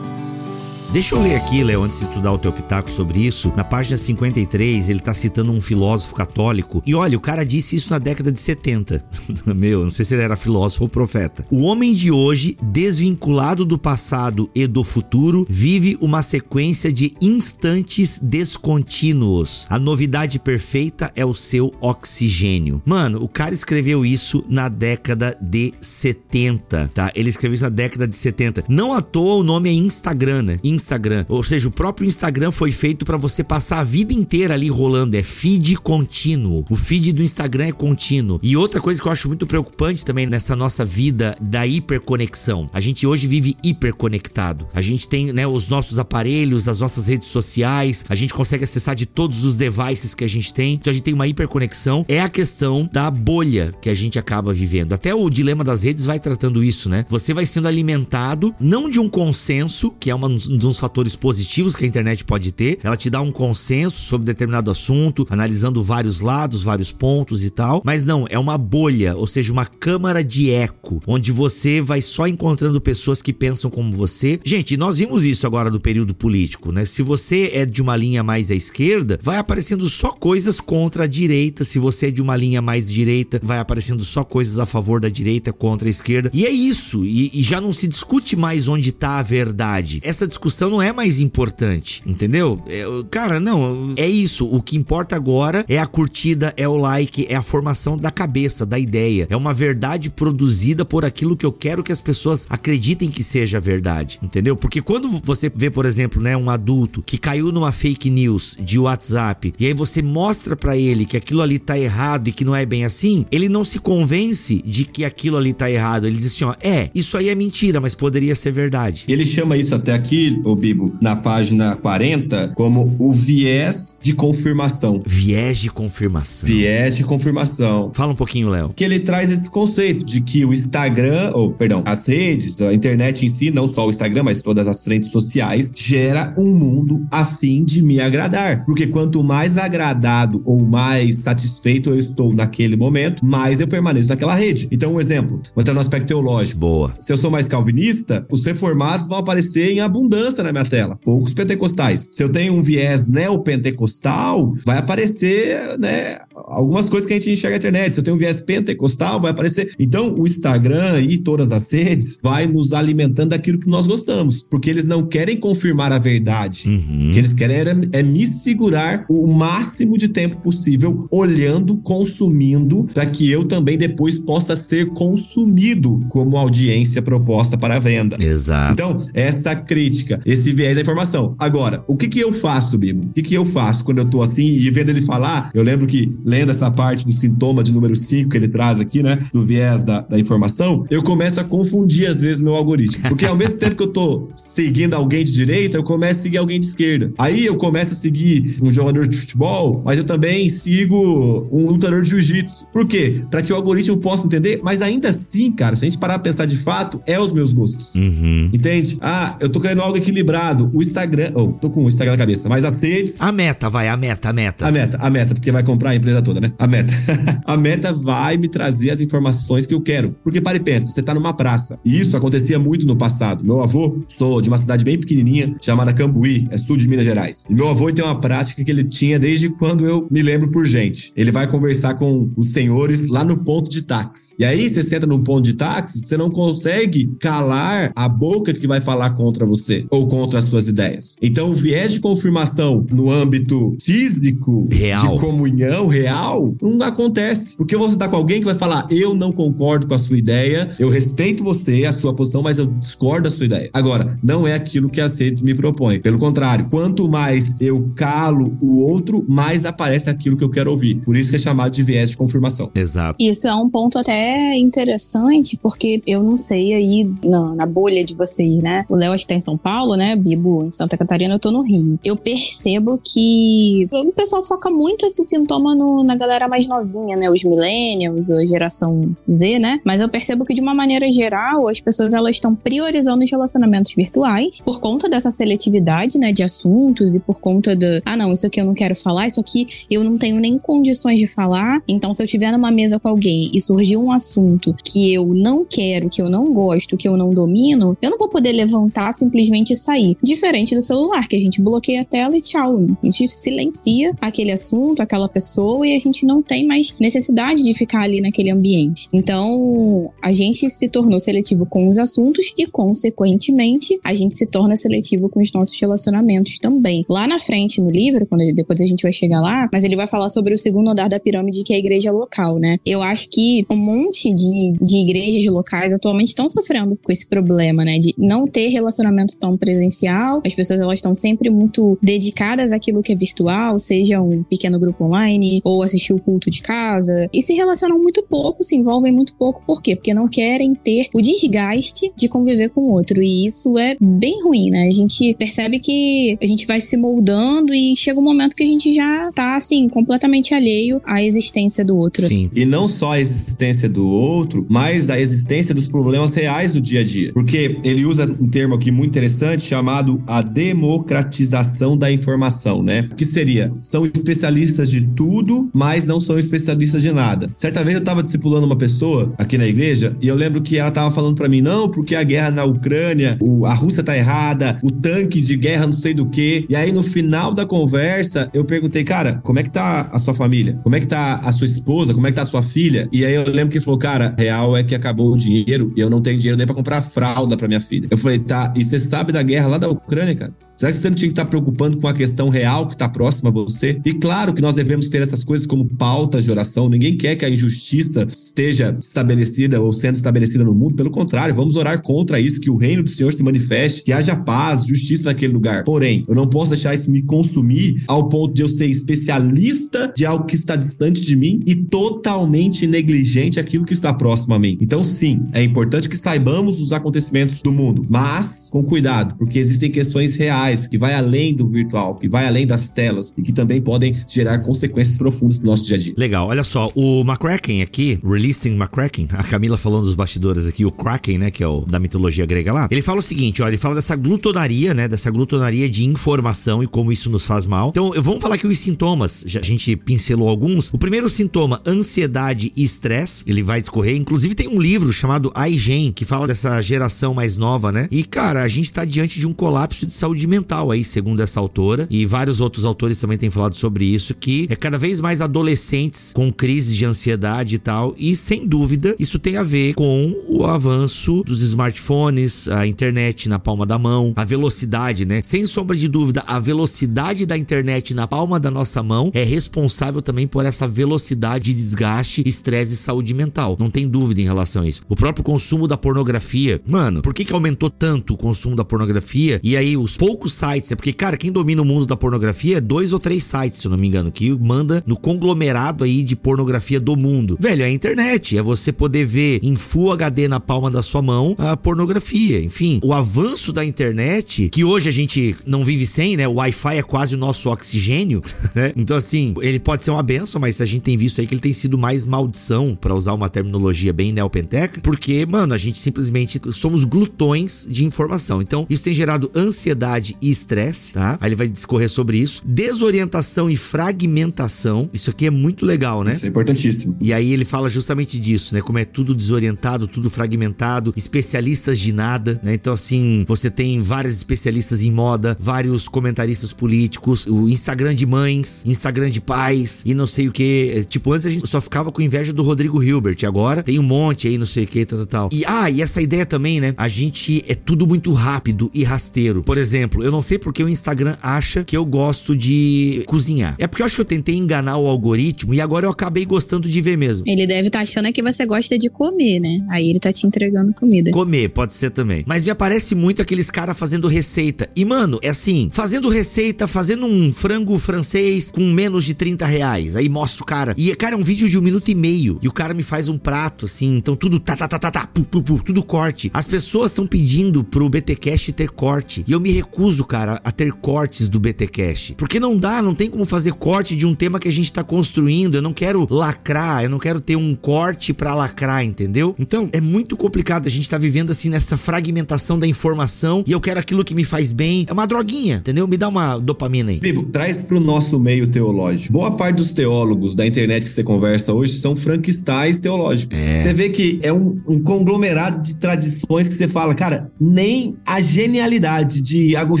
Deixa 0.91 1.15
eu 1.15 1.21
ler 1.21 1.35
aqui, 1.35 1.63
Léo, 1.63 1.83
antes 1.83 2.01
de 2.01 2.09
tu 2.09 2.19
dar 2.19 2.33
o 2.33 2.37
teu 2.37 2.51
pitaco 2.51 2.89
sobre 2.91 3.25
isso. 3.25 3.53
Na 3.55 3.63
página 3.63 3.95
53, 3.95 4.89
ele 4.89 4.99
tá 4.99 5.13
citando 5.13 5.49
um 5.49 5.61
filósofo 5.61 6.13
católico. 6.13 6.83
E 6.85 6.93
olha, 6.93 7.17
o 7.17 7.21
cara 7.21 7.45
disse 7.45 7.77
isso 7.77 7.91
na 7.91 7.97
década 7.97 8.29
de 8.29 8.37
70. 8.41 9.01
Meu, 9.55 9.85
não 9.85 9.89
sei 9.89 10.03
se 10.03 10.13
ele 10.13 10.23
era 10.23 10.35
filósofo 10.35 10.83
ou 10.83 10.89
profeta. 10.89 11.45
O 11.49 11.61
homem 11.61 11.93
de 11.93 12.11
hoje, 12.11 12.57
desvinculado 12.61 13.63
do 13.63 13.77
passado 13.77 14.51
e 14.53 14.67
do 14.67 14.83
futuro, 14.83 15.45
vive 15.49 15.97
uma 16.01 16.21
sequência 16.21 16.91
de 16.91 17.13
instantes 17.21 18.19
descontínuos. 18.21 19.67
A 19.69 19.79
novidade 19.79 20.39
perfeita 20.39 21.09
é 21.15 21.25
o 21.25 21.33
seu 21.33 21.73
oxigênio. 21.79 22.81
Mano, 22.85 23.23
o 23.23 23.29
cara 23.29 23.53
escreveu 23.53 24.05
isso 24.05 24.43
na 24.49 24.67
década 24.67 25.37
de 25.39 25.73
70, 25.79 26.91
tá? 26.93 27.13
Ele 27.15 27.29
escreveu 27.29 27.55
isso 27.55 27.63
na 27.63 27.69
década 27.69 28.05
de 28.05 28.15
70. 28.17 28.65
Não 28.67 28.93
à 28.93 28.99
toa 28.99 29.35
o 29.35 29.43
nome 29.43 29.69
é 29.69 29.73
Instagram, 29.73 30.41
né? 30.41 30.59
Instagram. 30.61 30.80
Ou 31.27 31.43
seja, 31.43 31.67
o 31.67 31.71
próprio 31.71 32.07
Instagram 32.07 32.51
foi 32.51 32.71
feito 32.71 33.05
para 33.05 33.17
você 33.17 33.43
passar 33.43 33.79
a 33.79 33.83
vida 33.83 34.13
inteira 34.13 34.53
ali 34.53 34.69
rolando. 34.69 35.15
É 35.15 35.23
feed 35.23 35.75
contínuo. 35.77 36.65
O 36.69 36.75
feed 36.75 37.13
do 37.13 37.23
Instagram 37.23 37.67
é 37.67 37.71
contínuo. 37.71 38.39
E 38.41 38.55
outra 38.55 38.79
coisa 38.79 39.01
que 39.01 39.07
eu 39.07 39.11
acho 39.11 39.27
muito 39.27 39.45
preocupante 39.47 40.05
também 40.05 40.25
nessa 40.25 40.55
nossa 40.55 40.85
vida 40.85 41.35
da 41.41 41.65
hiperconexão. 41.65 42.69
A 42.73 42.79
gente 42.79 43.05
hoje 43.05 43.27
vive 43.27 43.55
hiperconectado. 43.63 44.67
A 44.73 44.81
gente 44.81 45.07
tem, 45.07 45.31
né, 45.31 45.45
os 45.47 45.67
nossos 45.67 45.99
aparelhos, 45.99 46.67
as 46.67 46.79
nossas 46.79 47.07
redes 47.07 47.27
sociais, 47.27 48.05
a 48.09 48.15
gente 48.15 48.33
consegue 48.33 48.63
acessar 48.63 48.95
de 48.95 49.05
todos 49.05 49.43
os 49.43 49.55
devices 49.55 50.13
que 50.13 50.23
a 50.23 50.29
gente 50.29 50.53
tem. 50.53 50.73
Então 50.75 50.91
a 50.91 50.93
gente 50.93 51.03
tem 51.03 51.13
uma 51.13 51.27
hiperconexão. 51.27 52.05
É 52.07 52.21
a 52.21 52.29
questão 52.29 52.89
da 52.91 53.09
bolha 53.09 53.73
que 53.81 53.89
a 53.89 53.93
gente 53.93 54.17
acaba 54.17 54.53
vivendo. 54.53 54.93
Até 54.93 55.13
o 55.13 55.29
dilema 55.29 55.63
das 55.63 55.83
redes 55.83 56.05
vai 56.05 56.19
tratando 56.19 56.63
isso, 56.63 56.89
né? 56.89 57.05
Você 57.09 57.33
vai 57.33 57.45
sendo 57.45 57.67
alimentado 57.67 58.53
não 58.59 58.89
de 58.89 58.99
um 58.99 59.09
consenso, 59.09 59.91
que 59.99 60.09
é 60.09 60.15
uma, 60.15 60.27
um 60.27 60.37
dos 60.71 60.79
fatores 60.79 61.15
positivos 61.15 61.75
que 61.75 61.83
a 61.83 61.87
internet 61.87 62.23
pode 62.23 62.51
ter. 62.51 62.79
Ela 62.83 62.97
te 62.97 63.09
dá 63.09 63.21
um 63.21 63.31
consenso 63.31 64.01
sobre 64.01 64.25
determinado 64.25 64.71
assunto, 64.71 65.27
analisando 65.29 65.83
vários 65.83 66.21
lados, 66.21 66.63
vários 66.63 66.91
pontos 66.91 67.43
e 67.43 67.49
tal. 67.49 67.81
Mas 67.85 68.03
não, 68.05 68.25
é 68.29 68.39
uma 68.39 68.57
bolha, 68.57 69.15
ou 69.15 69.27
seja, 69.27 69.51
uma 69.51 69.65
câmara 69.65 70.23
de 70.23 70.49
eco, 70.49 71.01
onde 71.05 71.31
você 71.31 71.81
vai 71.81 72.01
só 72.01 72.27
encontrando 72.27 72.79
pessoas 72.79 73.21
que 73.21 73.33
pensam 73.33 73.69
como 73.69 73.95
você. 73.95 74.39
Gente, 74.43 74.77
nós 74.77 74.97
vimos 74.97 75.25
isso 75.25 75.45
agora 75.45 75.69
no 75.69 75.79
período 75.79 76.15
político, 76.15 76.71
né? 76.71 76.85
Se 76.85 77.01
você 77.01 77.51
é 77.53 77.65
de 77.65 77.81
uma 77.81 77.97
linha 77.97 78.23
mais 78.23 78.49
à 78.49 78.55
esquerda, 78.55 79.19
vai 79.21 79.37
aparecendo 79.37 79.87
só 79.89 80.11
coisas 80.11 80.59
contra 80.59 81.03
a 81.03 81.07
direita. 81.07 81.63
Se 81.63 81.79
você 81.79 82.07
é 82.07 82.11
de 82.11 82.21
uma 82.21 82.37
linha 82.37 82.61
mais 82.61 82.89
direita, 82.89 83.39
vai 83.43 83.59
aparecendo 83.59 84.03
só 84.03 84.23
coisas 84.23 84.57
a 84.57 84.65
favor 84.65 85.01
da 85.01 85.09
direita 85.09 85.51
contra 85.51 85.87
a 85.87 85.91
esquerda. 85.91 86.31
E 86.33 86.45
é 86.45 86.49
isso, 86.49 87.03
e, 87.03 87.31
e 87.33 87.43
já 87.43 87.59
não 87.59 87.73
se 87.73 87.87
discute 87.87 88.35
mais 88.35 88.67
onde 88.67 88.89
está 88.89 89.17
a 89.17 89.23
verdade. 89.23 89.99
Essa 90.03 90.27
discussão 90.27 90.60
não 90.69 90.81
é 90.81 90.91
mais 90.91 91.19
importante, 91.19 92.01
entendeu? 92.05 92.61
É, 92.67 92.83
cara, 93.09 93.39
não, 93.39 93.93
é 93.95 94.07
isso. 94.07 94.45
O 94.45 94.61
que 94.61 94.77
importa 94.77 95.15
agora 95.15 95.65
é 95.67 95.79
a 95.79 95.85
curtida, 95.85 96.53
é 96.57 96.67
o 96.67 96.77
like, 96.77 97.25
é 97.29 97.35
a 97.35 97.41
formação 97.41 97.97
da 97.97 98.11
cabeça, 98.11 98.65
da 98.65 98.79
ideia. 98.79 99.27
É 99.29 99.35
uma 99.35 99.53
verdade 99.53 100.09
produzida 100.09 100.85
por 100.85 101.05
aquilo 101.05 101.35
que 101.35 101.45
eu 101.45 101.51
quero 101.51 101.83
que 101.83 101.91
as 101.91 102.01
pessoas 102.01 102.45
acreditem 102.49 103.09
que 103.09 103.23
seja 103.23 103.59
verdade, 103.59 104.19
entendeu? 104.21 104.55
Porque 104.55 104.81
quando 104.81 105.21
você 105.23 105.51
vê, 105.53 105.69
por 105.69 105.85
exemplo, 105.85 106.21
né, 106.21 106.35
um 106.35 106.49
adulto 106.49 107.01
que 107.01 107.17
caiu 107.17 107.51
numa 107.51 107.71
fake 107.71 108.09
news 108.09 108.57
de 108.59 108.79
WhatsApp 108.79 109.53
e 109.59 109.67
aí 109.67 109.73
você 109.73 110.01
mostra 110.01 110.55
para 110.55 110.77
ele 110.77 111.05
que 111.05 111.17
aquilo 111.17 111.41
ali 111.41 111.59
tá 111.59 111.77
errado 111.77 112.27
e 112.27 112.31
que 112.31 112.45
não 112.45 112.55
é 112.55 112.65
bem 112.65 112.85
assim, 112.85 113.25
ele 113.31 113.49
não 113.49 113.63
se 113.63 113.79
convence 113.79 114.61
de 114.65 114.85
que 114.85 115.05
aquilo 115.05 115.37
ali 115.37 115.53
tá 115.53 115.69
errado. 115.69 116.05
Ele 116.05 116.15
diz 116.15 116.27
assim, 116.27 116.43
ó, 116.43 116.55
é, 116.61 116.89
isso 116.93 117.17
aí 117.17 117.29
é 117.29 117.35
mentira, 117.35 117.79
mas 117.79 117.95
poderia 117.95 118.35
ser 118.35 118.51
verdade. 118.51 119.05
Ele 119.07 119.25
chama 119.25 119.57
isso 119.57 119.73
até 119.73 119.93
aqui, 119.93 120.39
o 120.51 120.55
Bibo, 120.55 120.93
na 121.01 121.15
página 121.15 121.75
40, 121.75 122.49
como 122.55 122.95
o 122.99 123.11
viés 123.11 123.99
de 124.01 124.13
confirmação. 124.13 125.01
Viés 125.05 125.57
de 125.57 125.69
confirmação. 125.69 126.47
Viés 126.47 126.95
de 126.95 127.03
confirmação. 127.03 127.91
Fala 127.93 128.11
um 128.11 128.15
pouquinho, 128.15 128.49
Léo. 128.49 128.73
Que 128.75 128.83
ele 128.83 128.99
traz 128.99 129.31
esse 129.31 129.49
conceito 129.49 130.05
de 130.05 130.21
que 130.21 130.45
o 130.45 130.53
Instagram, 130.53 131.31
ou 131.33 131.51
perdão, 131.51 131.83
as 131.85 132.05
redes, 132.07 132.61
a 132.61 132.73
internet 132.73 133.25
em 133.25 133.29
si, 133.29 133.51
não 133.51 133.67
só 133.67 133.85
o 133.85 133.89
Instagram, 133.89 134.23
mas 134.23 134.41
todas 134.41 134.67
as 134.67 134.85
redes 134.85 135.09
sociais, 135.11 135.73
gera 135.75 136.33
um 136.37 136.53
mundo 136.53 137.05
a 137.11 137.25
fim 137.25 137.63
de 137.63 137.81
me 137.81 137.99
agradar. 137.99 138.65
Porque 138.65 138.87
quanto 138.87 139.23
mais 139.23 139.57
agradado 139.57 140.41
ou 140.45 140.65
mais 140.65 141.17
satisfeito 141.17 141.89
eu 141.89 141.97
estou 141.97 142.33
naquele 142.33 142.75
momento, 142.75 143.25
mais 143.25 143.59
eu 143.59 143.67
permaneço 143.67 144.09
naquela 144.09 144.35
rede. 144.35 144.67
Então, 144.71 144.93
um 144.93 144.99
exemplo, 144.99 145.41
vou 145.55 145.61
entrar 145.61 145.73
no 145.73 145.79
aspecto 145.79 146.07
teológico. 146.07 146.59
Boa. 146.59 146.93
Se 146.99 147.11
eu 147.11 147.17
sou 147.17 147.31
mais 147.31 147.47
calvinista, 147.47 148.25
os 148.29 148.45
reformados 148.45 149.07
vão 149.07 149.17
aparecer 149.17 149.71
em 149.71 149.79
abundância 149.79 150.40
na 150.43 150.51
minha 150.51 150.65
tela. 150.65 150.97
Poucos 151.03 151.33
pentecostais. 151.33 152.09
Se 152.11 152.23
eu 152.23 152.29
tenho 152.29 152.53
um 152.53 152.61
viés 152.61 153.07
neopentecostal, 153.07 154.53
vai 154.65 154.77
aparecer, 154.77 155.77
né, 155.79 156.19
algumas 156.47 156.89
coisas 156.89 157.07
que 157.07 157.13
a 157.13 157.19
gente 157.19 157.31
enxerga 157.31 157.55
na 157.55 157.57
internet. 157.57 157.93
Se 157.93 157.99
eu 157.99 158.03
tenho 158.03 158.15
um 158.15 158.19
viés 158.19 158.41
pentecostal, 158.41 159.21
vai 159.21 159.31
aparecer. 159.31 159.73
Então, 159.79 160.15
o 160.17 160.25
Instagram 160.25 161.01
e 161.01 161.17
todas 161.17 161.51
as 161.51 161.71
redes 161.71 162.19
vai 162.21 162.47
nos 162.47 162.73
alimentando 162.73 163.29
daquilo 163.29 163.59
que 163.59 163.69
nós 163.69 163.87
gostamos, 163.87 164.41
porque 164.49 164.69
eles 164.69 164.85
não 164.85 165.03
querem 165.03 165.37
confirmar 165.37 165.91
a 165.91 165.99
verdade. 165.99 166.67
Uhum. 166.67 167.09
O 167.09 167.13
que 167.13 167.19
eles 167.19 167.33
querem 167.33 167.57
é, 167.57 167.99
é 167.99 168.03
me 168.03 168.25
segurar 168.27 169.05
o 169.09 169.27
máximo 169.27 169.97
de 169.97 170.07
tempo 170.07 170.37
possível 170.37 171.07
olhando, 171.11 171.77
consumindo, 171.77 172.87
para 172.93 173.05
que 173.05 173.29
eu 173.29 173.45
também 173.45 173.77
depois 173.77 174.17
possa 174.17 174.55
ser 174.55 174.87
consumido 174.93 176.05
como 176.09 176.37
audiência 176.37 177.01
proposta 177.01 177.57
para 177.57 177.75
a 177.75 177.79
venda. 177.79 178.17
Exato. 178.19 178.73
Então, 178.73 178.97
essa 179.13 179.55
crítica, 179.55 180.19
esse 180.25 180.51
viés 180.53 180.75
da 180.75 180.81
informação. 180.81 181.35
Agora, 181.37 181.83
o 181.87 181.95
que 181.95 182.07
que 182.07 182.19
eu 182.19 182.33
faço, 182.33 182.77
Bibo? 182.77 183.05
O 183.05 183.13
que 183.13 183.21
que 183.21 183.33
eu 183.33 183.45
faço 183.45 183.83
quando 183.83 183.99
eu 183.99 184.09
tô 184.09 184.21
assim 184.21 184.43
e 184.43 184.69
vendo 184.69 184.89
ele 184.89 185.01
falar? 185.01 185.51
Eu 185.53 185.63
lembro 185.63 185.87
que, 185.87 186.11
lendo 186.31 186.51
essa 186.51 186.71
parte 186.71 187.05
do 187.05 187.11
sintoma 187.11 187.61
de 187.61 187.73
número 187.73 187.93
5 187.93 188.29
que 188.29 188.37
ele 188.37 188.47
traz 188.47 188.79
aqui, 188.79 189.03
né? 189.03 189.27
Do 189.33 189.43
viés 189.43 189.83
da, 189.83 189.99
da 189.99 190.17
informação, 190.17 190.85
eu 190.89 191.03
começo 191.03 191.41
a 191.41 191.43
confundir, 191.43 192.09
às 192.09 192.21
vezes, 192.21 192.39
meu 192.39 192.55
algoritmo. 192.55 193.09
Porque 193.09 193.25
ao 193.25 193.35
mesmo 193.35 193.57
tempo 193.57 193.75
que 193.75 193.83
eu 193.83 193.87
tô 193.87 194.29
seguindo 194.35 194.93
alguém 194.93 195.25
de 195.25 195.33
direita, 195.33 195.77
eu 195.77 195.83
começo 195.83 196.21
a 196.21 196.23
seguir 196.23 196.37
alguém 196.37 196.59
de 196.59 196.67
esquerda. 196.67 197.11
Aí 197.17 197.45
eu 197.45 197.57
começo 197.57 197.91
a 197.91 197.95
seguir 197.95 198.57
um 198.61 198.71
jogador 198.71 199.05
de 199.07 199.17
futebol, 199.17 199.81
mas 199.83 199.97
eu 199.97 200.05
também 200.05 200.47
sigo 200.47 201.49
um 201.51 201.65
lutador 201.67 202.01
de 202.01 202.09
jiu-jitsu. 202.09 202.67
Por 202.71 202.87
quê? 202.87 203.23
Para 203.29 203.41
que 203.41 203.51
o 203.51 203.55
algoritmo 203.55 203.97
possa 203.97 204.25
entender, 204.25 204.61
mas 204.63 204.81
ainda 204.81 205.09
assim, 205.09 205.51
cara, 205.51 205.75
se 205.75 205.83
a 205.83 205.89
gente 205.89 205.99
parar 205.99 206.13
pra 206.13 206.31
pensar 206.31 206.45
de 206.45 206.55
fato, 206.55 207.01
é 207.05 207.19
os 207.19 207.33
meus 207.33 207.51
gostos. 207.51 207.93
Uhum. 207.95 208.49
Entende? 208.53 208.97
Ah, 209.01 209.35
eu 209.39 209.49
tô 209.49 209.59
querendo 209.59 209.81
algo 209.81 209.97
equilibrado 209.97 210.71
o 210.73 210.81
Instagram. 210.81 211.31
Oh, 211.35 211.47
tô 211.47 211.69
com 211.69 211.83
o 211.83 211.87
Instagram 211.87 212.13
na 212.13 212.17
cabeça, 212.19 212.47
mas 212.47 212.63
as 212.63 212.79
redes. 212.81 213.19
A 213.19 213.31
meta, 213.31 213.69
vai, 213.69 213.89
a 213.89 213.97
meta, 213.97 214.29
a 214.29 214.33
meta. 214.33 214.67
A 214.67 214.71
meta, 214.71 214.97
a 214.99 215.09
meta, 215.09 215.33
porque 215.33 215.51
vai 215.51 215.63
comprar 215.63 215.91
a 215.91 215.95
empresa 215.95 216.10
toda, 216.19 216.41
né? 216.41 216.51
A 216.57 216.65
meta. 216.65 216.91
a 217.45 217.55
meta 217.55 217.93
vai 217.93 218.37
me 218.37 218.49
trazer 218.49 218.89
as 218.89 218.99
informações 218.99 219.67
que 219.67 219.73
eu 219.75 219.81
quero. 219.81 220.15
Porque 220.23 220.41
para 220.41 220.57
e 220.57 220.59
pensa, 220.59 220.89
você 220.89 221.03
tá 221.03 221.13
numa 221.13 221.31
praça. 221.31 221.79
E 221.85 221.99
isso 221.99 222.17
acontecia 222.17 222.57
muito 222.57 222.87
no 222.87 222.97
passado. 222.97 223.43
Meu 223.43 223.61
avô, 223.61 224.01
sou 224.07 224.41
de 224.41 224.49
uma 224.49 224.57
cidade 224.57 224.83
bem 224.83 224.99
pequenininha, 224.99 225.55
chamada 225.61 225.93
Cambuí, 225.93 226.47
é 226.49 226.57
sul 226.57 226.75
de 226.75 226.87
Minas 226.87 227.05
Gerais. 227.05 227.45
E 227.47 227.53
meu 227.53 227.67
avô 227.67 227.91
tem 227.91 228.03
uma 228.03 228.19
prática 228.19 228.63
que 228.63 228.71
ele 228.71 228.83
tinha 228.83 229.19
desde 229.19 229.49
quando 229.49 229.85
eu 229.85 230.07
me 230.09 230.23
lembro 230.23 230.49
por 230.49 230.65
gente. 230.65 231.13
Ele 231.15 231.31
vai 231.31 231.45
conversar 231.45 231.93
com 231.93 232.31
os 232.35 232.47
senhores 232.47 233.07
lá 233.07 233.23
no 233.23 233.37
ponto 233.37 233.69
de 233.69 233.83
táxi. 233.83 234.33
E 234.39 234.45
aí 234.45 234.67
você 234.67 234.81
senta 234.81 235.05
no 235.05 235.23
ponto 235.23 235.43
de 235.43 235.53
táxi, 235.53 235.99
você 235.99 236.17
não 236.17 236.31
consegue 236.31 237.13
calar 237.19 237.91
a 237.95 238.09
boca 238.09 238.53
que 238.53 238.65
vai 238.65 238.81
falar 238.81 239.11
contra 239.11 239.45
você 239.45 239.85
ou 239.91 240.07
contra 240.07 240.31
contra 240.31 240.39
as 240.39 240.45
suas 240.45 240.67
ideias. 240.67 241.17
Então, 241.21 241.49
o 241.49 241.53
viés 241.53 241.91
de 241.91 241.99
confirmação 241.99 242.85
no 242.89 243.11
âmbito 243.11 243.75
físico, 243.81 244.67
real. 244.71 244.99
de 244.99 245.19
comunhão 245.19 245.87
real, 245.87 246.00
real, 246.01 246.55
não 246.61 246.85
acontece. 246.85 247.55
Porque 247.57 247.75
você 247.75 247.97
tá 247.97 248.07
com 248.07 248.15
alguém 248.15 248.39
que 248.39 248.45
vai 248.45 248.55
falar: 248.55 248.87
eu 248.89 249.13
não 249.13 249.31
concordo 249.31 249.87
com 249.87 249.93
a 249.93 249.97
sua 249.97 250.17
ideia, 250.17 250.69
eu 250.79 250.89
respeito 250.89 251.43
você, 251.43 251.85
a 251.85 251.91
sua 251.91 252.13
posição, 252.13 252.41
mas 252.41 252.57
eu 252.57 252.65
discordo 252.65 253.23
da 253.23 253.29
sua 253.29 253.45
ideia. 253.45 253.69
Agora, 253.73 254.17
não 254.23 254.47
é 254.47 254.53
aquilo 254.53 254.89
que 254.89 255.01
a 255.01 255.09
sede 255.09 255.43
me 255.43 255.53
propõe. 255.53 255.99
Pelo 255.99 256.17
contrário, 256.17 256.67
quanto 256.69 257.07
mais 257.07 257.59
eu 257.59 257.91
calo 257.95 258.57
o 258.61 258.81
outro, 258.81 259.25
mais 259.27 259.65
aparece 259.65 260.09
aquilo 260.09 260.37
que 260.37 260.43
eu 260.43 260.49
quero 260.49 260.71
ouvir. 260.71 260.95
Por 261.01 261.15
isso 261.15 261.29
que 261.29 261.35
é 261.35 261.39
chamado 261.39 261.71
de 261.71 261.83
viés 261.83 262.11
de 262.11 262.17
confirmação. 262.17 262.71
Exato. 262.73 263.15
Isso 263.19 263.47
é 263.47 263.53
um 263.53 263.69
ponto 263.69 263.97
até 263.97 264.57
interessante, 264.57 265.57
porque 265.61 266.01
eu 266.07 266.23
não 266.23 266.37
sei 266.37 266.73
aí 266.73 267.11
na, 267.23 267.55
na 267.55 267.65
bolha 267.65 268.03
de 268.03 268.15
vocês, 268.15 268.61
né? 268.63 268.85
O 268.89 268.95
Léo 268.95 269.13
acho 269.13 269.23
que 269.23 269.29
tá 269.29 269.35
em 269.35 269.41
São 269.41 269.57
Paulo, 269.57 269.95
né? 269.95 270.15
Bibo 270.15 270.65
em 270.65 270.71
Santa 270.71 270.97
Catarina, 270.97 271.35
eu 271.35 271.39
tô 271.39 271.51
no 271.51 271.61
Rio. 271.61 271.99
Eu 272.03 272.17
percebo 272.17 272.99
que 273.01 273.87
o 273.91 274.11
pessoal 274.11 274.43
foca 274.43 274.69
muito 274.69 275.05
esse 275.05 275.23
sintoma 275.23 275.75
no, 275.75 275.90
na 276.03 276.15
galera 276.15 276.47
mais 276.47 276.67
novinha, 276.67 277.15
né? 277.15 277.29
Os 277.29 277.43
millennials, 277.43 278.29
a 278.31 278.45
geração 278.45 279.15
Z, 279.31 279.59
né? 279.59 279.79
Mas 279.85 280.01
eu 280.01 280.09
percebo 280.09 280.45
que 280.45 280.53
de 280.53 280.61
uma 280.61 280.73
maneira 280.73 281.11
geral, 281.11 281.67
as 281.67 281.79
pessoas 281.79 282.13
elas 282.13 282.35
estão 282.35 282.55
priorizando 282.55 283.23
os 283.23 283.31
relacionamentos 283.31 283.93
virtuais 283.95 284.61
por 284.61 284.79
conta 284.79 285.09
dessa 285.09 285.31
seletividade, 285.31 286.17
né, 286.17 286.31
de 286.31 286.43
assuntos 286.43 287.15
e 287.15 287.19
por 287.19 287.39
conta 287.39 287.75
do, 287.75 287.85
ah, 288.05 288.15
não, 288.15 288.31
isso 288.31 288.45
aqui 288.45 288.59
eu 288.59 288.65
não 288.65 288.73
quero 288.73 288.95
falar, 288.95 289.27
isso 289.27 289.39
aqui 289.39 289.67
eu 289.89 290.03
não 290.03 290.15
tenho 290.15 290.39
nem 290.39 290.57
condições 290.57 291.19
de 291.19 291.27
falar. 291.27 291.81
Então, 291.87 292.13
se 292.13 292.21
eu 292.21 292.25
estiver 292.25 292.51
numa 292.51 292.71
mesa 292.71 292.99
com 292.99 293.07
alguém 293.07 293.51
e 293.53 293.61
surgir 293.61 293.97
um 293.97 294.11
assunto 294.11 294.75
que 294.83 295.13
eu 295.13 295.25
não 295.27 295.65
quero, 295.65 296.09
que 296.09 296.21
eu 296.21 296.29
não 296.29 296.53
gosto, 296.53 296.97
que 296.97 297.07
eu 297.07 297.17
não 297.17 297.33
domino, 297.33 297.97
eu 298.01 298.09
não 298.09 298.17
vou 298.17 298.29
poder 298.29 298.51
levantar 298.51 299.13
simplesmente 299.13 299.73
e 299.73 299.75
sair. 299.75 300.17
Diferente 300.21 300.75
do 300.75 300.81
celular, 300.81 301.27
que 301.27 301.35
a 301.35 301.41
gente 301.41 301.61
bloqueia 301.61 302.01
a 302.01 302.05
tela 302.05 302.37
e 302.37 302.41
tchau. 302.41 302.79
A 303.01 303.05
gente 303.05 303.27
silencia 303.27 304.13
aquele 304.21 304.51
assunto, 304.51 305.01
aquela 305.01 305.27
pessoa 305.27 305.80
e 305.85 305.95
a 305.95 305.99
gente 305.99 306.25
não 306.25 306.41
tem 306.41 306.65
mais 306.65 306.93
necessidade 306.99 307.63
de 307.63 307.73
ficar 307.73 308.01
ali 308.01 308.21
naquele 308.21 308.51
ambiente. 308.51 309.07
Então, 309.13 310.03
a 310.21 310.31
gente 310.31 310.69
se 310.69 310.89
tornou 310.89 311.19
seletivo 311.19 311.65
com 311.65 311.87
os 311.87 311.97
assuntos 311.97 312.53
e, 312.57 312.65
consequentemente, 312.67 313.99
a 314.03 314.13
gente 314.13 314.35
se 314.35 314.45
torna 314.45 314.75
seletivo 314.75 315.29
com 315.29 315.41
os 315.41 315.51
nossos 315.51 315.79
relacionamentos 315.79 316.59
também. 316.59 317.05
Lá 317.09 317.27
na 317.27 317.39
frente 317.39 317.81
no 317.81 317.89
livro, 317.89 318.25
quando 318.25 318.53
depois 318.53 318.81
a 318.81 318.85
gente 318.85 319.03
vai 319.03 319.11
chegar 319.11 319.41
lá, 319.41 319.69
mas 319.71 319.83
ele 319.83 319.95
vai 319.95 320.07
falar 320.07 320.29
sobre 320.29 320.53
o 320.53 320.57
segundo 320.57 320.89
andar 320.89 321.09
da 321.09 321.19
pirâmide, 321.19 321.63
que 321.63 321.73
é 321.73 321.75
a 321.75 321.79
igreja 321.79 322.11
local, 322.11 322.57
né? 322.57 322.77
Eu 322.85 323.01
acho 323.01 323.29
que 323.29 323.65
um 323.69 323.77
monte 323.77 324.33
de, 324.33 324.73
de 324.81 324.97
igrejas 324.97 325.45
locais 325.51 325.93
atualmente 325.93 326.29
estão 326.29 326.49
sofrendo 326.49 326.97
com 327.01 327.11
esse 327.11 327.27
problema, 327.27 327.83
né? 327.83 327.99
De 327.99 328.13
não 328.17 328.45
ter 328.45 328.67
relacionamento 328.67 329.37
tão 329.37 329.57
presencial. 329.57 330.41
As 330.45 330.53
pessoas 330.53 330.79
elas 330.79 330.99
estão 330.99 331.15
sempre 331.15 331.49
muito 331.49 331.97
dedicadas 332.01 332.71
àquilo 332.71 333.01
que 333.01 333.13
é 333.13 333.15
virtual, 333.15 333.79
seja 333.79 334.21
um 334.21 334.43
pequeno 334.43 334.79
grupo 334.79 335.05
online 335.05 335.61
ou 335.71 335.83
assistir 335.83 336.13
o 336.13 336.19
culto 336.19 336.49
de 336.49 336.61
casa, 336.61 337.29
e 337.33 337.41
se 337.41 337.53
relacionam 337.53 337.97
muito 337.97 338.23
pouco, 338.23 338.63
se 338.63 338.75
envolvem 338.75 339.11
muito 339.11 339.33
pouco. 339.35 339.63
Por 339.65 339.81
quê? 339.81 339.95
Porque 339.95 340.13
não 340.13 340.27
querem 340.27 340.73
ter 340.73 341.07
o 341.13 341.21
desgaste 341.21 342.11
de 342.15 342.27
conviver 342.27 342.69
com 342.69 342.81
o 342.81 342.91
outro. 342.91 343.21
E 343.21 343.45
isso 343.45 343.77
é 343.77 343.95
bem 343.99 344.43
ruim, 344.43 344.69
né? 344.69 344.87
A 344.87 344.91
gente 344.91 345.33
percebe 345.35 345.79
que 345.79 346.37
a 346.41 346.45
gente 346.45 346.65
vai 346.65 346.81
se 346.81 346.97
moldando 346.97 347.73
e 347.73 347.95
chega 347.95 348.19
um 348.19 348.23
momento 348.23 348.55
que 348.55 348.63
a 348.63 348.65
gente 348.65 348.93
já 348.93 349.31
tá, 349.33 349.55
assim, 349.55 349.87
completamente 349.89 350.53
alheio 350.53 351.01
à 351.05 351.23
existência 351.23 351.83
do 351.83 351.97
outro. 351.97 352.25
Sim. 352.25 352.49
E 352.55 352.65
não 352.65 352.87
só 352.87 353.13
a 353.13 353.19
existência 353.19 353.87
do 353.87 354.07
outro, 354.07 354.65
mas 354.69 355.09
a 355.09 355.19
existência 355.19 355.73
dos 355.73 355.87
problemas 355.87 356.33
reais 356.33 356.73
do 356.73 356.81
dia 356.81 357.01
a 357.01 357.03
dia. 357.03 357.31
Porque 357.33 357.79
ele 357.83 358.05
usa 358.05 358.25
um 358.39 358.47
termo 358.47 358.75
aqui 358.75 358.91
muito 358.91 359.09
interessante 359.09 359.63
chamado 359.63 360.21
a 360.27 360.41
democratização 360.41 361.97
da 361.97 362.11
informação, 362.11 362.81
né? 362.83 363.09
Que 363.15 363.25
seria, 363.25 363.71
são 363.81 364.05
especialistas 364.05 364.89
de 364.89 365.05
tudo, 365.05 365.60
mas 365.73 366.05
não 366.05 366.19
são 366.19 366.37
especialistas 366.37 367.01
de 367.01 367.11
nada. 367.11 367.49
Certa 367.57 367.83
vez 367.83 367.95
eu 367.95 368.03
tava 368.03 368.23
discipulando 368.23 368.65
uma 368.65 368.75
pessoa 368.75 369.33
aqui 369.37 369.57
na 369.57 369.67
igreja 369.67 370.15
e 370.21 370.27
eu 370.27 370.35
lembro 370.35 370.61
que 370.61 370.77
ela 370.77 370.91
tava 370.91 371.11
falando 371.11 371.35
para 371.35 371.49
mim, 371.49 371.61
não, 371.61 371.89
porque 371.89 372.15
a 372.15 372.23
guerra 372.23 372.51
na 372.51 372.63
Ucrânia, 372.63 373.37
o, 373.39 373.65
a 373.65 373.73
Rússia 373.73 374.03
tá 374.03 374.15
errada, 374.17 374.77
o 374.83 374.91
tanque 374.91 375.41
de 375.41 375.55
guerra 375.55 375.85
não 375.85 375.93
sei 375.93 376.13
do 376.13 376.27
que. 376.27 376.65
E 376.69 376.75
aí 376.75 376.91
no 376.91 377.03
final 377.03 377.53
da 377.53 377.65
conversa 377.65 378.49
eu 378.53 378.63
perguntei, 378.63 379.03
cara, 379.03 379.39
como 379.43 379.59
é 379.59 379.63
que 379.63 379.69
tá 379.69 380.09
a 380.11 380.19
sua 380.19 380.33
família? 380.33 380.79
Como 380.83 380.95
é 380.95 380.99
que 380.99 381.07
tá 381.07 381.35
a 381.35 381.51
sua 381.51 381.65
esposa? 381.65 382.13
Como 382.13 382.25
é 382.27 382.31
que 382.31 382.35
tá 382.35 382.43
a 382.43 382.45
sua 382.45 382.63
filha? 382.63 383.07
E 383.11 383.25
aí 383.25 383.33
eu 383.33 383.43
lembro 383.47 383.69
que 383.69 383.77
ele 383.77 383.85
falou, 383.85 383.99
cara, 383.99 384.33
real 384.37 384.75
é 384.75 384.83
que 384.83 384.95
acabou 384.95 385.33
o 385.33 385.37
dinheiro 385.37 385.91
e 385.95 385.99
eu 385.99 386.09
não 386.09 386.21
tenho 386.21 386.37
dinheiro 386.37 386.57
nem 386.57 386.65
para 386.65 386.75
comprar 386.75 387.01
fralda 387.01 387.57
para 387.57 387.67
minha 387.67 387.81
filha. 387.81 388.07
Eu 388.09 388.17
falei, 388.17 388.39
tá, 388.39 388.73
e 388.75 388.83
você 388.83 388.99
sabe 388.99 389.31
da 389.31 389.41
guerra 389.41 389.67
lá 389.67 389.77
da 389.77 389.89
Ucrânia, 389.89 390.35
cara? 390.35 390.53
Será 390.81 390.91
que 390.91 390.97
você 390.97 391.09
não 391.11 391.15
tinha 391.15 391.29
que 391.29 391.33
estar 391.33 391.45
preocupando 391.45 391.97
com 391.97 392.07
a 392.07 392.13
questão 392.13 392.49
real 392.49 392.87
que 392.87 392.93
está 392.93 393.07
próxima 393.07 393.51
a 393.51 393.53
você? 393.53 394.01
E 394.03 394.15
claro 394.15 394.51
que 394.51 394.63
nós 394.63 394.73
devemos 394.73 395.07
ter 395.09 395.21
essas 395.21 395.43
coisas 395.43 395.67
como 395.67 395.85
pautas 395.85 396.43
de 396.43 396.49
oração. 396.49 396.89
Ninguém 396.89 397.15
quer 397.15 397.35
que 397.35 397.45
a 397.45 397.49
injustiça 397.51 398.25
esteja 398.27 398.97
estabelecida 398.99 399.79
ou 399.79 399.91
sendo 399.91 400.15
estabelecida 400.15 400.63
no 400.63 400.73
mundo. 400.73 400.95
Pelo 400.95 401.11
contrário, 401.11 401.53
vamos 401.53 401.75
orar 401.75 402.01
contra 402.01 402.39
isso, 402.39 402.59
que 402.59 402.71
o 402.71 402.77
reino 402.77 403.03
do 403.03 403.11
Senhor 403.11 403.31
se 403.31 403.43
manifeste, 403.43 404.01
que 404.01 404.11
haja 404.11 404.35
paz, 404.35 404.83
justiça 404.83 405.25
naquele 405.25 405.53
lugar. 405.53 405.83
Porém, 405.83 406.25
eu 406.27 406.33
não 406.33 406.47
posso 406.47 406.71
deixar 406.71 406.95
isso 406.95 407.11
me 407.11 407.21
consumir 407.21 408.03
ao 408.07 408.27
ponto 408.27 408.55
de 408.55 408.63
eu 408.63 408.67
ser 408.67 408.87
especialista 408.87 410.11
de 410.17 410.25
algo 410.25 410.45
que 410.45 410.55
está 410.55 410.75
distante 410.75 411.21
de 411.21 411.35
mim 411.35 411.61
e 411.63 411.75
totalmente 411.75 412.87
negligente 412.87 413.59
aquilo 413.59 413.85
que 413.85 413.93
está 413.93 414.11
próximo 414.11 414.55
a 414.55 414.59
mim. 414.59 414.79
Então, 414.81 415.03
sim, 415.03 415.45
é 415.53 415.61
importante 415.61 416.09
que 416.09 416.17
saibamos 416.17 416.81
os 416.81 416.91
acontecimentos 416.91 417.61
do 417.61 417.71
mundo, 417.71 418.03
mas 418.09 418.71
com 418.71 418.83
cuidado, 418.83 419.35
porque 419.37 419.59
existem 419.59 419.91
questões 419.91 420.35
reais 420.35 420.70
que 420.87 420.97
vai 420.97 421.13
além 421.13 421.53
do 421.53 421.67
virtual, 421.67 422.15
que 422.15 422.27
vai 422.27 422.47
além 422.47 422.65
das 422.65 422.89
telas 422.89 423.33
e 423.37 423.41
que 423.41 423.51
também 423.51 423.81
podem 423.81 424.15
gerar 424.27 424.59
consequências 424.59 425.17
profundas 425.17 425.57
pro 425.57 425.67
nosso 425.67 425.85
dia 425.85 425.97
a 425.97 425.99
dia. 425.99 426.13
Legal, 426.17 426.47
olha 426.47 426.63
só, 426.63 426.91
o 426.95 427.21
McCracken 427.21 427.81
aqui, 427.81 428.19
Releasing 428.23 428.75
McCracken, 428.75 429.27
a 429.31 429.43
Camila 429.43 429.77
falando 429.77 430.05
dos 430.05 430.15
bastidores 430.15 430.67
aqui, 430.67 430.85
o 430.85 430.91
Kraken, 430.91 431.37
né, 431.37 431.51
que 431.51 431.63
é 431.63 431.67
o 431.67 431.81
da 431.81 431.99
mitologia 431.99 432.45
grega 432.45 432.73
lá, 432.73 432.87
ele 432.91 433.01
fala 433.01 433.19
o 433.19 433.21
seguinte, 433.21 433.61
ó, 433.61 433.67
ele 433.67 433.77
fala 433.77 433.95
dessa 433.95 434.15
glutonaria, 434.15 434.93
né, 434.93 435.07
dessa 435.07 435.29
glutonaria 435.29 435.89
de 435.89 436.05
informação 436.05 436.83
e 436.83 436.87
como 436.87 437.11
isso 437.11 437.29
nos 437.29 437.45
faz 437.45 437.65
mal. 437.65 437.89
Então, 437.89 438.11
vamos 438.17 438.41
falar 438.41 438.55
aqui 438.55 438.67
os 438.67 438.77
sintomas, 438.77 439.43
já, 439.45 439.59
a 439.59 439.63
gente 439.63 439.95
pincelou 439.95 440.49
alguns. 440.49 440.93
O 440.93 440.97
primeiro 440.97 441.29
sintoma, 441.29 441.81
ansiedade 441.85 442.71
e 442.75 442.83
estresse, 442.83 443.43
ele 443.47 443.63
vai 443.63 443.79
discorrer, 443.79 444.15
inclusive 444.15 444.55
tem 444.55 444.67
um 444.67 444.81
livro 444.81 445.11
chamado 445.11 445.51
iGen, 445.67 446.11
que 446.11 446.25
fala 446.25 446.47
dessa 446.47 446.81
geração 446.81 447.33
mais 447.33 447.57
nova, 447.57 447.91
né, 447.91 448.07
e 448.11 448.23
cara, 448.23 448.63
a 448.63 448.67
gente 448.67 448.91
tá 448.91 449.05
diante 449.05 449.39
de 449.39 449.47
um 449.47 449.53
colapso 449.53 450.05
de 450.05 450.13
saúde 450.13 450.45
mental 450.51 450.91
aí, 450.91 451.03
segundo 451.03 451.41
essa 451.41 451.61
autora, 451.61 452.05
e 452.09 452.25
vários 452.25 452.59
outros 452.59 452.83
autores 452.83 453.19
também 453.19 453.37
têm 453.37 453.49
falado 453.49 453.75
sobre 453.75 454.03
isso, 454.03 454.35
que 454.35 454.67
é 454.69 454.75
cada 454.75 454.97
vez 454.97 455.21
mais 455.21 455.39
adolescentes 455.39 456.33
com 456.33 456.51
crises 456.51 456.95
de 456.95 457.05
ansiedade 457.05 457.75
e 457.75 457.79
tal, 457.79 458.13
e 458.17 458.35
sem 458.35 458.67
dúvida 458.67 459.15
isso 459.17 459.39
tem 459.39 459.55
a 459.55 459.63
ver 459.63 459.93
com 459.93 460.35
o 460.49 460.65
avanço 460.65 461.41
dos 461.45 461.61
smartphones, 461.61 462.67
a 462.67 462.85
internet 462.85 463.47
na 463.47 463.57
palma 463.57 463.85
da 463.85 463.97
mão, 463.97 464.33
a 464.35 464.43
velocidade, 464.43 465.25
né? 465.25 465.41
Sem 465.43 465.65
sombra 465.65 465.95
de 465.95 466.09
dúvida, 466.09 466.43
a 466.45 466.59
velocidade 466.59 467.45
da 467.45 467.57
internet 467.57 468.13
na 468.13 468.27
palma 468.27 468.59
da 468.59 468.69
nossa 468.69 469.01
mão 469.01 469.31
é 469.33 469.43
responsável 469.43 470.21
também 470.21 470.47
por 470.47 470.65
essa 470.65 470.85
velocidade 470.85 471.65
de 471.65 471.73
desgaste, 471.73 472.43
estresse 472.45 472.93
e 472.93 472.97
saúde 472.97 473.33
mental. 473.33 473.77
Não 473.79 473.89
tem 473.89 474.07
dúvida 474.07 474.41
em 474.41 474.45
relação 474.45 474.81
a 474.81 474.87
isso. 474.87 475.01
O 475.07 475.15
próprio 475.15 475.43
consumo 475.43 475.87
da 475.87 475.95
pornografia, 475.95 476.81
mano, 476.85 477.21
por 477.21 477.33
que 477.33 477.45
que 477.45 477.53
aumentou 477.53 477.89
tanto 477.89 478.33
o 478.33 478.37
consumo 478.37 478.75
da 478.75 478.83
pornografia? 478.83 479.59
E 479.63 479.77
aí 479.77 479.95
os 479.95 480.17
poucos 480.17 480.40
poucos 480.41 480.53
sites. 480.53 480.91
É 480.91 480.95
porque, 480.95 481.13
cara, 481.13 481.37
quem 481.37 481.51
domina 481.51 481.81
o 481.81 481.85
mundo 481.85 482.05
da 482.05 482.17
pornografia 482.17 482.77
é 482.77 482.81
dois 482.81 483.13
ou 483.13 483.19
três 483.19 483.43
sites, 483.43 483.79
se 483.79 483.85
eu 483.85 483.91
não 483.91 483.97
me 483.97 484.07
engano, 484.07 484.31
que 484.31 484.51
manda 484.51 485.03
no 485.05 485.15
conglomerado 485.15 486.03
aí 486.03 486.23
de 486.23 486.35
pornografia 486.35 486.99
do 486.99 487.15
mundo. 487.15 487.57
Velho, 487.59 487.83
é 487.83 487.85
a 487.85 487.91
internet. 487.91 488.57
É 488.57 488.61
você 488.61 488.91
poder 488.91 489.25
ver 489.25 489.59
em 489.61 489.75
Full 489.75 490.11
HD 490.13 490.47
na 490.47 490.59
palma 490.59 490.89
da 490.89 491.03
sua 491.03 491.21
mão 491.21 491.55
a 491.57 491.77
pornografia. 491.77 492.61
Enfim, 492.61 492.99
o 493.03 493.13
avanço 493.13 493.71
da 493.71 493.85
internet, 493.85 494.69
que 494.69 494.83
hoje 494.83 495.09
a 495.09 495.11
gente 495.11 495.55
não 495.65 495.85
vive 495.85 496.07
sem, 496.07 496.35
né? 496.35 496.47
O 496.47 496.53
Wi-Fi 496.53 496.97
é 496.97 497.03
quase 497.03 497.35
o 497.35 497.37
nosso 497.37 497.69
oxigênio, 497.69 498.41
né? 498.73 498.93
Então, 498.95 499.15
assim, 499.15 499.53
ele 499.61 499.79
pode 499.79 500.03
ser 500.03 500.11
uma 500.11 500.23
benção, 500.23 500.59
mas 500.59 500.81
a 500.81 500.85
gente 500.85 501.03
tem 501.03 501.17
visto 501.17 501.39
aí 501.39 501.47
que 501.47 501.53
ele 501.53 501.61
tem 501.61 501.73
sido 501.73 501.97
mais 501.97 502.25
maldição, 502.25 502.97
para 502.99 503.13
usar 503.13 503.33
uma 503.33 503.49
terminologia 503.49 504.13
bem 504.13 504.31
neopenteca, 504.31 505.01
porque, 505.01 505.45
mano, 505.45 505.73
a 505.73 505.77
gente 505.77 505.99
simplesmente 505.99 506.59
somos 506.71 507.03
glutões 507.03 507.85
de 507.89 508.05
informação. 508.05 508.61
Então, 508.61 508.85
isso 508.89 509.03
tem 509.03 509.13
gerado 509.13 509.51
ansiedade 509.55 510.30
ansiedade 510.31 510.35
e 510.41 510.49
estresse, 510.49 511.13
tá? 511.13 511.37
Aí 511.41 511.49
ele 511.49 511.55
vai 511.55 511.67
discorrer 511.67 512.09
sobre 512.09 512.37
isso. 512.37 512.61
Desorientação 512.65 513.69
e 513.69 513.75
fragmentação. 513.75 515.09
Isso 515.13 515.29
aqui 515.29 515.45
é 515.45 515.49
muito 515.49 515.85
legal, 515.85 516.23
né? 516.23 516.33
Isso 516.33 516.45
é 516.45 516.49
importantíssimo. 516.49 517.15
E 517.19 517.33
aí 517.33 517.51
ele 517.51 517.65
fala 517.65 517.89
justamente 517.89 518.39
disso, 518.39 518.73
né? 518.73 518.81
Como 518.81 518.97
é 518.99 519.05
tudo 519.05 519.33
desorientado, 519.33 520.07
tudo 520.07 520.29
fragmentado, 520.29 521.13
especialistas 521.15 521.99
de 521.99 522.13
nada, 522.13 522.59
né? 522.63 522.73
Então, 522.73 522.93
assim, 522.93 523.43
você 523.47 523.69
tem 523.69 523.99
vários 523.99 524.35
especialistas 524.35 525.01
em 525.01 525.11
moda, 525.11 525.57
vários 525.59 526.07
comentaristas 526.07 526.71
políticos, 526.73 527.45
o 527.47 527.67
Instagram 527.67 528.15
de 528.15 528.25
mães, 528.25 528.83
Instagram 528.85 529.29
de 529.29 529.41
pais 529.41 530.03
e 530.05 530.13
não 530.13 530.27
sei 530.27 530.47
o 530.47 530.51
que. 530.51 531.05
Tipo, 531.09 531.33
antes 531.33 531.45
a 531.45 531.49
gente 531.49 531.67
só 531.67 531.81
ficava 531.81 532.11
com 532.11 532.21
inveja 532.21 532.53
do 532.53 532.63
Rodrigo 532.63 533.01
Hilbert, 533.01 533.37
agora 533.45 533.83
tem 533.83 533.99
um 533.99 534.03
monte 534.03 534.47
aí, 534.47 534.57
não 534.57 534.65
sei 534.65 534.83
o 534.83 534.87
que, 534.87 535.05
tal, 535.05 535.19
tal, 535.19 535.27
tal. 535.27 535.49
E, 535.51 535.63
ah, 535.65 535.89
e 535.89 536.01
essa 536.01 536.21
ideia 536.21 536.45
também, 536.45 536.79
né? 536.79 536.93
A 536.97 537.07
gente 537.07 537.63
é 537.67 537.75
tudo 537.75 538.07
muito 538.07 538.33
rápido 538.33 538.89
e 538.93 539.03
rasteiro. 539.03 539.63
Por 539.63 539.77
exemplo, 539.77 540.20
exemplo, 540.21 540.23
eu 540.23 540.31
não 540.31 540.41
sei 540.41 540.57
porque 540.57 540.83
o 540.83 540.89
Instagram 540.89 541.35
acha 541.41 541.83
que 541.83 541.97
eu 541.97 542.05
gosto 542.05 542.55
de 542.55 543.23
cozinhar. 543.25 543.75
É 543.77 543.87
porque 543.87 544.01
eu 544.01 544.05
acho 544.05 544.15
que 544.15 544.21
eu 544.21 544.25
tentei 544.25 544.55
enganar 544.55 544.97
o 544.97 545.07
algoritmo 545.07 545.73
e 545.73 545.81
agora 545.81 546.05
eu 546.05 546.11
acabei 546.11 546.45
gostando 546.45 546.87
de 546.87 547.01
ver 547.01 547.17
mesmo. 547.17 547.43
Ele 547.47 547.65
deve 547.65 547.87
estar 547.87 547.99
tá 547.99 548.03
achando 548.03 548.31
que 548.31 548.41
você 548.41 548.65
gosta 548.65 548.97
de 548.97 549.09
comer, 549.09 549.59
né? 549.59 549.79
Aí 549.89 550.09
ele 550.09 550.19
tá 550.19 550.31
te 550.31 550.45
entregando 550.45 550.93
comida. 550.93 551.31
Comer, 551.31 551.69
pode 551.69 551.93
ser 551.93 552.11
também. 552.11 552.43
Mas 552.45 552.63
me 552.63 552.71
aparece 552.71 553.15
muito 553.15 553.41
aqueles 553.41 553.69
caras 553.69 553.97
fazendo 553.97 554.27
receita. 554.27 554.89
E, 554.95 555.03
mano, 555.03 555.39
é 555.41 555.49
assim, 555.49 555.89
fazendo 555.91 556.29
receita, 556.29 556.87
fazendo 556.87 557.25
um 557.25 557.53
frango 557.53 557.97
francês 557.97 558.71
com 558.71 558.81
menos 558.81 559.23
de 559.23 559.33
30 559.33 559.65
reais. 559.65 560.15
Aí 560.15 560.29
mostra 560.29 560.63
o 560.63 560.65
cara. 560.65 560.93
E, 560.97 561.13
cara, 561.15 561.35
é 561.35 561.37
um 561.37 561.43
vídeo 561.43 561.67
de 561.67 561.77
um 561.77 561.81
minuto 561.81 562.09
e 562.09 562.15
meio. 562.15 562.59
E 562.61 562.67
o 562.67 562.71
cara 562.71 562.93
me 562.93 563.03
faz 563.03 563.27
um 563.27 563.37
prato, 563.37 563.85
assim. 563.85 564.17
Então 564.17 564.35
tudo 564.35 564.59
tá, 564.59 564.75
tá, 564.75 564.87
tá, 564.87 564.99
tá, 564.99 565.11
tá, 565.11 565.27
pu, 565.27 565.43
pu, 565.43 565.61
pu, 565.61 565.83
tudo 565.83 566.03
corte. 566.03 566.49
As 566.53 566.67
pessoas 566.67 567.11
estão 567.11 567.25
pedindo 567.25 567.83
pro 567.83 568.09
BTcast 568.09 568.71
ter 568.73 568.89
corte. 568.89 569.43
E 569.47 569.51
eu 569.51 569.59
me 569.59 569.71
recuso, 569.71 570.10
cara, 570.25 570.59
a 570.63 570.71
ter 570.71 570.91
cortes 570.93 571.47
do 571.47 571.59
BTcast. 571.59 572.35
Porque 572.35 572.59
não 572.59 572.77
dá, 572.77 573.01
não 573.01 573.15
tem 573.15 573.29
como 573.29 573.45
fazer 573.45 573.73
corte 573.73 574.15
de 574.15 574.25
um 574.25 574.33
tema 574.33 574.59
que 574.59 574.67
a 574.67 574.71
gente 574.71 574.91
tá 574.91 575.03
construindo. 575.03 575.75
Eu 575.75 575.81
não 575.81 575.93
quero 575.93 576.27
lacrar, 576.29 577.03
eu 577.03 577.09
não 577.09 577.19
quero 577.19 577.39
ter 577.39 577.55
um 577.55 577.75
corte 577.75 578.33
para 578.33 578.55
lacrar, 578.55 579.03
entendeu? 579.03 579.55
Então, 579.59 579.89
é 579.93 580.01
muito 580.01 580.35
complicado. 580.37 580.87
A 580.87 580.89
gente 580.89 581.09
tá 581.09 581.17
vivendo 581.17 581.51
assim 581.51 581.69
nessa 581.69 581.97
fragmentação 581.97 582.77
da 582.77 582.87
informação 582.87 583.63
e 583.67 583.71
eu 583.71 583.79
quero 583.79 583.99
aquilo 583.99 584.23
que 584.23 584.35
me 584.35 584.43
faz 584.43 584.71
bem. 584.71 585.05
É 585.09 585.13
uma 585.13 585.25
droguinha, 585.25 585.77
entendeu? 585.77 586.07
Me 586.07 586.17
dá 586.17 586.27
uma 586.27 586.57
dopamina 586.57 587.11
aí. 587.11 587.19
Bibo, 587.19 587.43
traz 587.43 587.83
pro 587.83 587.99
nosso 587.99 588.39
meio 588.39 588.67
teológico. 588.67 589.33
Boa 589.33 589.51
parte 589.51 589.77
dos 589.77 589.93
teólogos 589.93 590.55
da 590.55 590.65
internet 590.65 591.03
que 591.03 591.09
você 591.09 591.23
conversa 591.23 591.73
hoje 591.73 591.99
são 591.99 592.15
franquistais 592.15 592.99
teológicos. 592.99 593.57
É. 593.57 593.79
Você 593.79 593.93
vê 593.93 594.09
que 594.09 594.39
é 594.43 594.51
um, 594.51 594.81
um 594.87 595.01
conglomerado 595.01 595.81
de 595.81 595.95
tradições 595.95 596.67
que 596.67 596.73
você 596.73 596.87
fala, 596.87 597.13
cara, 597.15 597.51
nem 597.59 598.15
a 598.25 598.41
genialidade 598.41 599.41
de 599.41 599.75
Agostinho, 599.75 600.00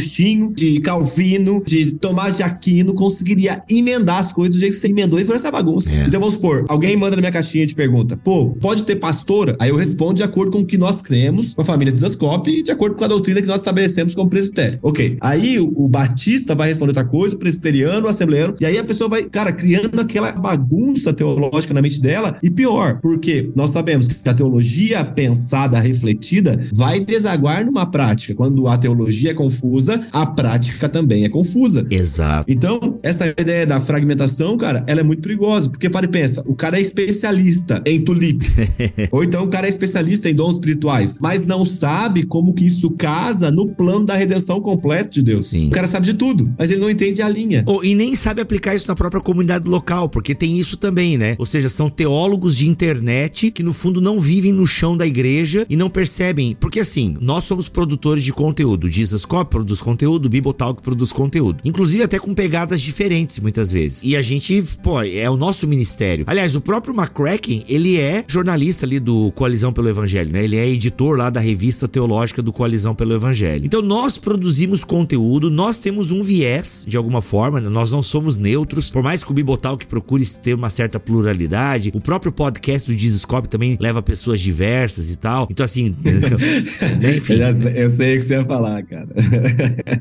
de 0.53 0.79
Calvino, 0.81 1.63
de 1.65 1.95
Tomás 1.95 2.37
de 2.37 2.43
Aquino 2.43 2.93
conseguiria 2.93 3.63
emendar 3.69 4.19
as 4.19 4.31
coisas 4.31 4.55
do 4.55 4.59
jeito 4.59 4.73
que 4.73 4.79
você 4.79 4.87
emendou 4.87 5.19
e 5.19 5.25
foi 5.25 5.35
essa 5.35 5.51
bagunça. 5.51 5.91
É. 5.91 6.05
Então 6.07 6.19
vamos 6.19 6.35
supor, 6.35 6.65
alguém 6.67 6.95
manda 6.95 7.15
na 7.15 7.21
minha 7.21 7.31
caixinha 7.31 7.63
e 7.63 7.67
te 7.67 7.75
pergunta, 7.75 8.17
pô, 8.17 8.51
pode 8.59 8.83
ter 8.83 8.95
pastora? 8.95 9.55
Aí 9.59 9.69
eu 9.69 9.75
respondo 9.75 10.15
de 10.15 10.23
acordo 10.23 10.51
com 10.51 10.59
o 10.59 10.65
que 10.65 10.77
nós 10.77 11.01
cremos, 11.01 11.53
com 11.53 11.61
a 11.61 11.65
família 11.65 11.91
de 11.91 11.99
Zascope 11.99 12.49
e 12.51 12.63
de 12.63 12.71
acordo 12.71 12.95
com 12.95 13.03
a 13.03 13.07
doutrina 13.07 13.41
que 13.41 13.47
nós 13.47 13.61
estabelecemos 13.61 14.15
como 14.15 14.29
presbitério. 14.29 14.79
Ok. 14.81 15.17
Aí 15.21 15.59
o, 15.59 15.71
o 15.75 15.87
batista 15.87 16.55
vai 16.55 16.69
responder 16.69 16.91
outra 16.91 17.05
coisa, 17.05 17.35
o 17.35 17.39
presbiteriano, 17.39 18.05
o 18.05 18.09
assembleano, 18.09 18.55
e 18.59 18.65
aí 18.65 18.77
a 18.77 18.83
pessoa 18.83 19.09
vai, 19.09 19.23
cara, 19.23 19.51
criando 19.51 19.99
aquela 19.99 20.31
bagunça 20.31 21.13
teológica 21.13 21.73
na 21.73 21.81
mente 21.81 22.01
dela. 22.01 22.37
E 22.41 22.49
pior, 22.49 22.99
porque 23.01 23.49
nós 23.55 23.71
sabemos 23.71 24.07
que 24.07 24.29
a 24.29 24.33
teologia 24.33 25.03
pensada, 25.03 25.79
refletida, 25.79 26.59
vai 26.73 26.99
desaguar 26.99 27.65
numa 27.65 27.85
prática. 27.85 28.35
Quando 28.35 28.67
a 28.67 28.77
teologia 28.77 29.31
é 29.31 29.33
confusa, 29.33 29.90
a 30.11 30.25
prática 30.25 30.87
também 30.87 31.25
é 31.25 31.29
confusa. 31.29 31.85
Exato. 31.89 32.45
Então, 32.49 32.97
essa 33.03 33.27
ideia 33.27 33.65
da 33.65 33.81
fragmentação, 33.81 34.57
cara, 34.57 34.83
ela 34.87 34.99
é 34.99 35.03
muito 35.03 35.21
perigosa. 35.21 35.69
Porque 35.69 35.89
para 35.89 36.05
e 36.05 36.09
pensa, 36.09 36.43
o 36.47 36.55
cara 36.55 36.77
é 36.77 36.81
especialista 36.81 37.81
em 37.85 38.01
tulipe. 38.01 38.47
Ou 39.11 39.23
então 39.23 39.43
o 39.43 39.47
cara 39.47 39.67
é 39.67 39.69
especialista 39.69 40.29
em 40.29 40.35
dons 40.35 40.55
espirituais, 40.55 41.17
mas 41.21 41.45
não 41.45 41.65
sabe 41.65 42.23
como 42.23 42.53
que 42.53 42.65
isso 42.65 42.91
casa 42.91 43.51
no 43.51 43.67
plano 43.67 44.05
da 44.05 44.15
redenção 44.15 44.61
completo 44.61 45.11
de 45.11 45.21
Deus. 45.23 45.47
Sim. 45.47 45.67
O 45.67 45.71
cara 45.71 45.87
sabe 45.87 46.05
de 46.05 46.13
tudo, 46.13 46.53
mas 46.57 46.71
ele 46.71 46.81
não 46.81 46.89
entende 46.89 47.21
a 47.21 47.29
linha. 47.29 47.63
Oh, 47.67 47.83
e 47.83 47.95
nem 47.95 48.15
sabe 48.15 48.41
aplicar 48.41 48.75
isso 48.75 48.87
na 48.87 48.95
própria 48.95 49.21
comunidade 49.21 49.67
local, 49.67 50.09
porque 50.09 50.35
tem 50.35 50.59
isso 50.59 50.77
também, 50.77 51.17
né? 51.17 51.35
Ou 51.37 51.45
seja, 51.45 51.69
são 51.69 51.89
teólogos 51.89 52.55
de 52.57 52.67
internet 52.67 53.51
que 53.51 53.63
no 53.63 53.73
fundo 53.73 53.99
não 53.99 54.19
vivem 54.19 54.51
no 54.51 54.67
chão 54.67 54.95
da 54.95 55.05
igreja 55.05 55.65
e 55.69 55.75
não 55.75 55.89
percebem. 55.89 56.55
Porque 56.59 56.79
assim, 56.79 57.17
nós 57.19 57.43
somos 57.43 57.67
produtores 57.69 58.23
de 58.23 58.33
conteúdo. 58.33 58.89
Jesus 58.89 59.25
Cop 59.25 59.49
produz 59.49 59.80
conteúdo, 59.81 60.29
Bibotalk 60.29 60.81
produz 60.81 61.11
conteúdo. 61.11 61.59
Inclusive 61.63 62.03
até 62.03 62.19
com 62.19 62.33
pegadas 62.33 62.81
diferentes 62.81 63.39
muitas 63.39 63.71
vezes. 63.71 64.01
E 64.03 64.15
a 64.15 64.21
gente, 64.21 64.63
pô, 64.83 65.01
é 65.01 65.29
o 65.29 65.37
nosso 65.37 65.67
ministério. 65.67 66.25
Aliás, 66.27 66.55
o 66.55 66.61
próprio 66.61 66.93
McCracken, 66.93 67.63
ele 67.67 67.99
é 67.99 68.23
jornalista 68.27 68.85
ali 68.85 68.99
do 68.99 69.31
Coalizão 69.31 69.73
pelo 69.73 69.89
Evangelho, 69.89 70.31
né? 70.31 70.43
Ele 70.43 70.57
é 70.57 70.67
editor 70.67 71.17
lá 71.17 71.29
da 71.29 71.39
revista 71.39 71.87
teológica 71.87 72.41
do 72.41 72.53
Coalizão 72.53 72.93
pelo 72.95 73.13
Evangelho. 73.13 73.65
Então 73.65 73.81
nós 73.81 74.17
produzimos 74.17 74.83
conteúdo, 74.83 75.49
nós 75.49 75.77
temos 75.77 76.11
um 76.11 76.23
viés 76.23 76.83
de 76.87 76.97
alguma 76.97 77.21
forma, 77.21 77.59
né? 77.59 77.69
nós 77.69 77.91
não 77.91 78.01
somos 78.01 78.37
neutros, 78.37 78.89
por 78.89 79.03
mais 79.03 79.23
que 79.23 79.31
o 79.31 79.33
Bibotalk 79.33 79.85
procure 79.87 80.25
ter 80.41 80.53
uma 80.53 80.69
certa 80.69 80.99
pluralidade, 80.99 81.91
o 81.93 81.99
próprio 81.99 82.31
podcast 82.31 82.89
do 82.91 82.95
Dizescope 82.95 83.49
também 83.49 83.77
leva 83.79 84.01
pessoas 84.01 84.39
diversas 84.39 85.11
e 85.11 85.17
tal. 85.17 85.47
Então 85.49 85.63
assim, 85.63 85.95
né? 86.01 87.15
enfim. 87.17 87.39
Eu 87.75 87.89
sei 87.89 88.15
o 88.15 88.19
que 88.19 88.25
você 88.25 88.35
ia 88.35 88.45
falar, 88.45 88.83
cara. 88.83 89.07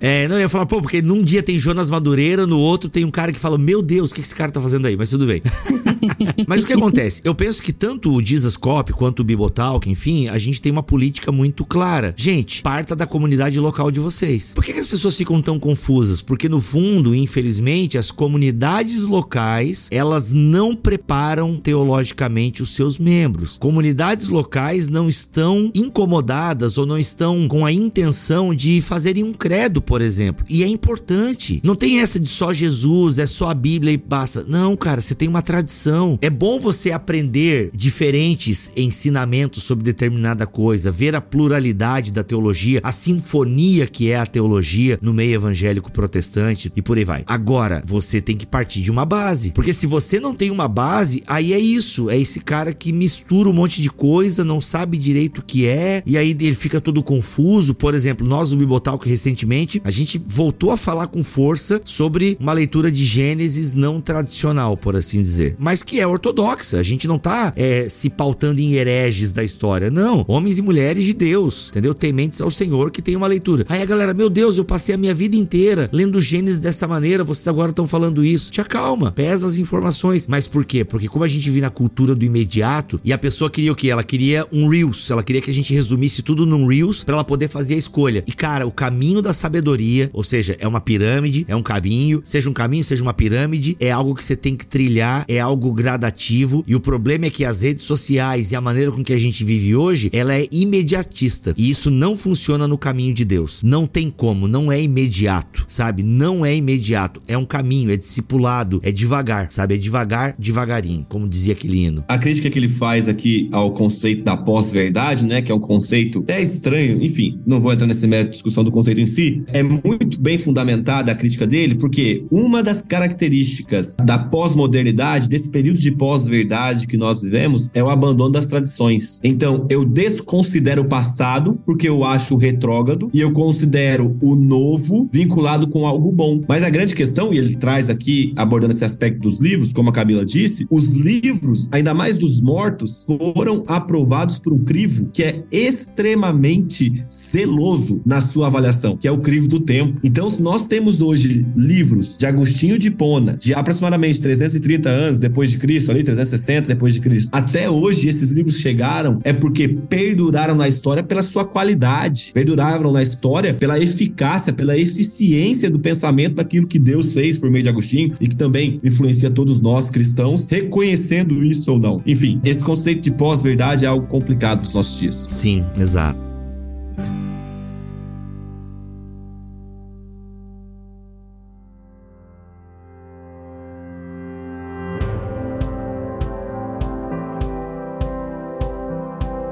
É, 0.00 0.28
não, 0.28 0.36
eu 0.36 0.42
ia 0.42 0.48
falar, 0.48 0.66
pô, 0.66 0.80
porque 0.80 1.02
num 1.02 1.22
dia 1.22 1.42
tem 1.42 1.58
Jonas 1.58 1.88
Madureira, 1.88 2.46
no 2.46 2.58
outro 2.58 2.88
tem 2.88 3.04
um 3.04 3.10
cara 3.10 3.32
que 3.32 3.38
fala, 3.38 3.58
meu 3.58 3.82
Deus, 3.82 4.10
o 4.10 4.14
que 4.14 4.20
esse 4.20 4.34
cara 4.34 4.50
tá 4.50 4.60
fazendo 4.60 4.86
aí? 4.86 4.96
Mas 4.96 5.10
tudo 5.10 5.26
bem. 5.26 5.42
Mas 6.46 6.62
o 6.62 6.66
que 6.66 6.72
acontece? 6.72 7.20
Eu 7.24 7.34
penso 7.34 7.62
que 7.62 7.72
tanto 7.72 8.14
o 8.14 8.22
Dizascope 8.22 8.92
quanto 8.92 9.20
o 9.20 9.24
Bibotalk, 9.24 9.88
enfim, 9.88 10.28
a 10.28 10.38
gente 10.38 10.60
tem 10.60 10.72
uma 10.72 10.82
política 10.82 11.30
muito 11.30 11.64
clara. 11.64 12.14
Gente, 12.16 12.62
parta 12.62 12.96
da 12.96 13.06
comunidade 13.06 13.58
local 13.58 13.90
de 13.90 14.00
vocês. 14.00 14.52
Por 14.54 14.64
que, 14.64 14.72
que 14.72 14.80
as 14.80 14.86
pessoas 14.86 15.16
ficam 15.16 15.40
tão 15.40 15.58
confusas? 15.58 16.22
Porque 16.22 16.48
no 16.48 16.60
fundo, 16.60 17.14
infelizmente, 17.14 17.98
as 17.98 18.10
comunidades 18.10 19.06
locais, 19.06 19.88
elas 19.90 20.32
não 20.32 20.74
preparam 20.74 21.56
teologicamente 21.56 22.62
os 22.62 22.74
seus 22.74 22.98
membros. 22.98 23.58
Comunidades 23.58 24.28
locais 24.28 24.88
não 24.88 25.08
estão 25.08 25.70
incomodadas 25.74 26.78
ou 26.78 26.86
não 26.86 26.98
estão 26.98 27.46
com 27.48 27.64
a 27.66 27.72
intenção 27.72 28.54
de 28.54 28.80
fazerem 28.80 29.24
um 29.24 29.32
credo, 29.32 29.49
por 29.80 30.00
exemplo. 30.00 30.44
E 30.48 30.62
é 30.62 30.68
importante. 30.68 31.60
Não 31.64 31.74
tem 31.74 32.00
essa 32.00 32.20
de 32.20 32.28
só 32.28 32.52
Jesus, 32.52 33.18
é 33.18 33.26
só 33.26 33.50
a 33.50 33.54
Bíblia 33.54 33.92
e 33.92 33.96
basta. 33.96 34.44
Não, 34.46 34.76
cara, 34.76 35.00
você 35.00 35.14
tem 35.14 35.28
uma 35.28 35.42
tradição. 35.42 36.18
É 36.22 36.30
bom 36.30 36.60
você 36.60 36.92
aprender 36.92 37.70
diferentes 37.74 38.70
ensinamentos 38.76 39.62
sobre 39.62 39.84
determinada 39.84 40.46
coisa, 40.46 40.90
ver 40.90 41.16
a 41.16 41.20
pluralidade 41.20 42.12
da 42.12 42.22
teologia, 42.22 42.80
a 42.82 42.92
sinfonia 42.92 43.86
que 43.86 44.10
é 44.10 44.18
a 44.18 44.26
teologia 44.26 44.98
no 45.02 45.12
meio 45.12 45.34
evangélico 45.34 45.90
protestante 45.90 46.72
e 46.76 46.82
por 46.82 46.96
aí 46.96 47.04
vai. 47.04 47.24
Agora, 47.26 47.82
você 47.84 48.20
tem 48.20 48.36
que 48.36 48.46
partir 48.46 48.82
de 48.82 48.90
uma 48.90 49.04
base, 49.04 49.52
porque 49.52 49.72
se 49.72 49.86
você 49.86 50.20
não 50.20 50.34
tem 50.34 50.50
uma 50.50 50.68
base, 50.68 51.22
aí 51.26 51.52
é 51.52 51.58
isso, 51.58 52.08
é 52.08 52.16
esse 52.16 52.40
cara 52.40 52.72
que 52.72 52.92
mistura 52.92 53.48
um 53.48 53.52
monte 53.52 53.82
de 53.82 53.90
coisa, 53.90 54.44
não 54.44 54.60
sabe 54.60 54.96
direito 54.96 55.38
o 55.38 55.42
que 55.44 55.66
é, 55.66 56.02
e 56.06 56.16
aí 56.16 56.30
ele 56.30 56.54
fica 56.54 56.80
todo 56.80 57.02
confuso. 57.02 57.74
Por 57.74 57.94
exemplo, 57.94 58.26
nós 58.26 58.52
no 58.52 58.58
Bibotalk 58.58 59.08
recentemente, 59.08 59.39
a 59.84 59.90
gente 59.90 60.20
voltou 60.26 60.70
a 60.70 60.76
falar 60.76 61.06
com 61.06 61.22
força 61.22 61.80
sobre 61.84 62.36
uma 62.40 62.52
leitura 62.52 62.90
de 62.90 63.04
Gênesis 63.04 63.72
não 63.72 64.00
tradicional, 64.00 64.76
por 64.76 64.96
assim 64.96 65.22
dizer, 65.22 65.56
mas 65.58 65.82
que 65.82 66.00
é 66.00 66.06
ortodoxa. 66.06 66.78
A 66.78 66.82
gente 66.82 67.06
não 67.08 67.18
tá 67.18 67.52
é, 67.56 67.88
se 67.88 68.10
pautando 68.10 68.60
em 68.60 68.74
hereges 68.74 69.32
da 69.32 69.42
história, 69.42 69.90
não. 69.90 70.24
Homens 70.28 70.58
e 70.58 70.62
mulheres 70.62 71.04
de 71.04 71.12
Deus, 71.12 71.68
entendeu? 71.70 71.94
Tementes 71.94 72.40
ao 72.40 72.50
Senhor 72.50 72.90
que 72.90 73.02
tem 73.02 73.16
uma 73.16 73.26
leitura. 73.26 73.64
Aí 73.68 73.82
a 73.82 73.86
galera, 73.86 74.14
meu 74.14 74.28
Deus, 74.28 74.58
eu 74.58 74.64
passei 74.64 74.94
a 74.94 74.98
minha 74.98 75.14
vida 75.14 75.36
inteira 75.36 75.88
lendo 75.92 76.20
Gênesis 76.20 76.60
dessa 76.60 76.86
maneira, 76.86 77.24
vocês 77.24 77.48
agora 77.48 77.70
estão 77.70 77.86
falando 77.86 78.24
isso. 78.24 78.50
Te 78.50 78.60
acalma, 78.60 79.12
pesa 79.12 79.46
as 79.46 79.56
informações. 79.56 80.26
Mas 80.26 80.46
por 80.46 80.64
quê? 80.64 80.84
Porque 80.84 81.08
como 81.08 81.24
a 81.24 81.28
gente 81.28 81.48
vive 81.48 81.60
na 81.60 81.70
cultura 81.70 82.14
do 82.14 82.24
imediato 82.24 83.00
e 83.04 83.12
a 83.12 83.18
pessoa 83.18 83.50
queria 83.50 83.72
o 83.72 83.76
quê? 83.76 83.90
Ela 83.90 84.04
queria 84.04 84.46
um 84.52 84.68
Reels, 84.68 85.10
ela 85.10 85.22
queria 85.22 85.42
que 85.42 85.50
a 85.50 85.54
gente 85.54 85.72
resumisse 85.74 86.22
tudo 86.22 86.46
num 86.46 86.66
Reels 86.66 87.04
para 87.04 87.14
ela 87.14 87.24
poder 87.24 87.48
fazer 87.48 87.74
a 87.74 87.78
escolha. 87.78 88.24
E 88.26 88.32
cara, 88.32 88.66
o 88.66 88.72
caminho 88.72 89.22
da 89.22 89.29
sabedoria, 89.32 90.10
ou 90.12 90.22
seja, 90.22 90.56
é 90.58 90.66
uma 90.66 90.80
pirâmide, 90.80 91.44
é 91.48 91.56
um 91.56 91.62
caminho, 91.62 92.20
seja 92.24 92.48
um 92.48 92.52
caminho, 92.52 92.84
seja 92.84 93.02
uma 93.02 93.14
pirâmide, 93.14 93.76
é 93.80 93.90
algo 93.90 94.14
que 94.14 94.22
você 94.22 94.36
tem 94.36 94.54
que 94.54 94.66
trilhar, 94.66 95.24
é 95.28 95.38
algo 95.40 95.72
gradativo. 95.72 96.64
E 96.66 96.74
o 96.74 96.80
problema 96.80 97.26
é 97.26 97.30
que 97.30 97.44
as 97.44 97.62
redes 97.62 97.84
sociais 97.84 98.52
e 98.52 98.56
a 98.56 98.60
maneira 98.60 98.90
com 98.92 99.02
que 99.02 99.12
a 99.12 99.18
gente 99.18 99.44
vive 99.44 99.74
hoje, 99.74 100.10
ela 100.12 100.34
é 100.34 100.46
imediatista. 100.50 101.54
E 101.56 101.70
isso 101.70 101.90
não 101.90 102.16
funciona 102.16 102.66
no 102.66 102.78
caminho 102.78 103.14
de 103.14 103.24
Deus. 103.24 103.62
Não 103.62 103.86
tem 103.86 104.10
como, 104.10 104.48
não 104.48 104.70
é 104.70 104.80
imediato, 104.80 105.64
sabe? 105.68 106.02
Não 106.02 106.44
é 106.44 106.54
imediato. 106.54 107.20
É 107.26 107.36
um 107.36 107.44
caminho, 107.44 107.90
é 107.90 107.96
discipulado, 107.96 108.80
é 108.82 108.92
devagar, 108.92 109.48
sabe? 109.50 109.74
É 109.74 109.78
devagar, 109.78 110.34
devagarinho, 110.38 111.06
como 111.08 111.28
dizia 111.28 111.52
aquele 111.52 111.84
hino. 111.84 112.04
A 112.08 112.18
crítica 112.18 112.50
que 112.50 112.58
ele 112.58 112.68
faz 112.68 113.08
aqui 113.08 113.48
ao 113.52 113.72
conceito 113.72 114.24
da 114.24 114.36
pós-verdade, 114.36 115.24
né? 115.24 115.42
Que 115.42 115.52
é 115.52 115.54
um 115.54 115.60
conceito 115.60 116.20
até 116.20 116.40
estranho, 116.40 117.02
enfim, 117.02 117.40
não 117.46 117.60
vou 117.60 117.72
entrar 117.72 117.86
nesse 117.86 118.06
mérito 118.06 118.30
de 118.30 118.36
discussão 118.36 118.64
do 118.64 118.70
conceito 118.70 119.00
em 119.00 119.06
si. 119.06 119.19
É 119.52 119.62
muito 119.62 120.20
bem 120.20 120.38
fundamentada 120.38 121.12
a 121.12 121.14
crítica 121.14 121.46
dele, 121.46 121.74
porque 121.74 122.24
uma 122.30 122.62
das 122.62 122.80
características 122.82 123.96
da 123.96 124.18
pós-modernidade, 124.18 125.28
desse 125.28 125.50
período 125.50 125.78
de 125.78 125.90
pós-verdade 125.92 126.86
que 126.86 126.96
nós 126.96 127.20
vivemos, 127.20 127.70
é 127.74 127.82
o 127.82 127.90
abandono 127.90 128.32
das 128.32 128.46
tradições. 128.46 129.20
Então, 129.22 129.66
eu 129.68 129.84
desconsidero 129.84 130.82
o 130.82 130.88
passado, 130.88 131.58
porque 131.64 131.88
eu 131.88 132.04
acho 132.04 132.36
retrógrado, 132.36 133.10
e 133.12 133.20
eu 133.20 133.32
considero 133.32 134.16
o 134.20 134.34
novo 134.34 135.08
vinculado 135.12 135.68
com 135.68 135.86
algo 135.86 136.10
bom. 136.12 136.40
Mas 136.48 136.62
a 136.62 136.70
grande 136.70 136.94
questão, 136.94 137.32
e 137.32 137.38
ele 137.38 137.56
traz 137.56 137.90
aqui, 137.90 138.32
abordando 138.36 138.72
esse 138.72 138.84
aspecto 138.84 139.20
dos 139.20 139.40
livros, 139.40 139.72
como 139.72 139.90
a 139.90 139.92
Camila 139.92 140.24
disse, 140.24 140.66
os 140.70 140.96
livros, 140.96 141.68
ainda 141.72 141.94
mais 141.94 142.16
dos 142.16 142.40
mortos, 142.40 143.04
foram 143.04 143.64
aprovados 143.66 144.38
por 144.38 144.52
um 144.52 144.64
crivo 144.64 145.08
que 145.12 145.22
é 145.22 145.42
extremamente 145.50 147.04
zeloso 147.12 148.00
na 148.04 148.20
sua 148.20 148.46
avaliação, 148.46 148.96
que 148.96 149.08
é 149.08 149.09
é 149.10 149.12
o 149.12 149.18
crivo 149.18 149.46
do 149.46 149.60
tempo. 149.60 150.00
Então, 150.02 150.32
nós 150.38 150.66
temos 150.66 151.02
hoje 151.02 151.44
livros 151.56 152.16
de 152.16 152.26
Agostinho 152.26 152.78
de 152.78 152.88
Hipona, 152.88 153.36
de 153.36 153.52
aproximadamente 153.52 154.20
330 154.20 154.88
anos 154.88 155.18
depois 155.18 155.50
de 155.50 155.58
Cristo, 155.58 155.90
ali 155.90 156.02
360 156.02 156.68
depois 156.68 156.94
de 156.94 157.00
Cristo. 157.00 157.28
Até 157.32 157.68
hoje 157.68 158.08
esses 158.08 158.30
livros 158.30 158.56
chegaram 158.56 159.20
é 159.24 159.32
porque 159.32 159.68
perduraram 159.68 160.54
na 160.54 160.68
história 160.68 161.02
pela 161.02 161.22
sua 161.22 161.44
qualidade, 161.44 162.30
perduraram 162.32 162.92
na 162.92 163.02
história 163.02 163.52
pela 163.52 163.78
eficácia, 163.78 164.52
pela 164.52 164.78
eficiência 164.78 165.70
do 165.70 165.78
pensamento 165.78 166.36
daquilo 166.36 166.66
que 166.66 166.78
Deus 166.78 167.12
fez 167.12 167.36
por 167.36 167.50
meio 167.50 167.62
de 167.62 167.68
Agostinho 167.68 168.12
e 168.20 168.28
que 168.28 168.36
também 168.36 168.80
influencia 168.82 169.30
todos 169.30 169.60
nós 169.60 169.90
cristãos, 169.90 170.46
reconhecendo 170.48 171.44
isso 171.44 171.72
ou 171.72 171.78
não. 171.78 172.02
Enfim, 172.06 172.40
esse 172.44 172.62
conceito 172.62 173.02
de 173.02 173.10
pós-verdade 173.10 173.84
é 173.84 173.88
algo 173.88 174.06
complicado 174.06 174.62
dos 174.62 174.74
nossos 174.74 174.98
dias. 174.98 175.26
Sim, 175.28 175.64
exato. 175.78 176.29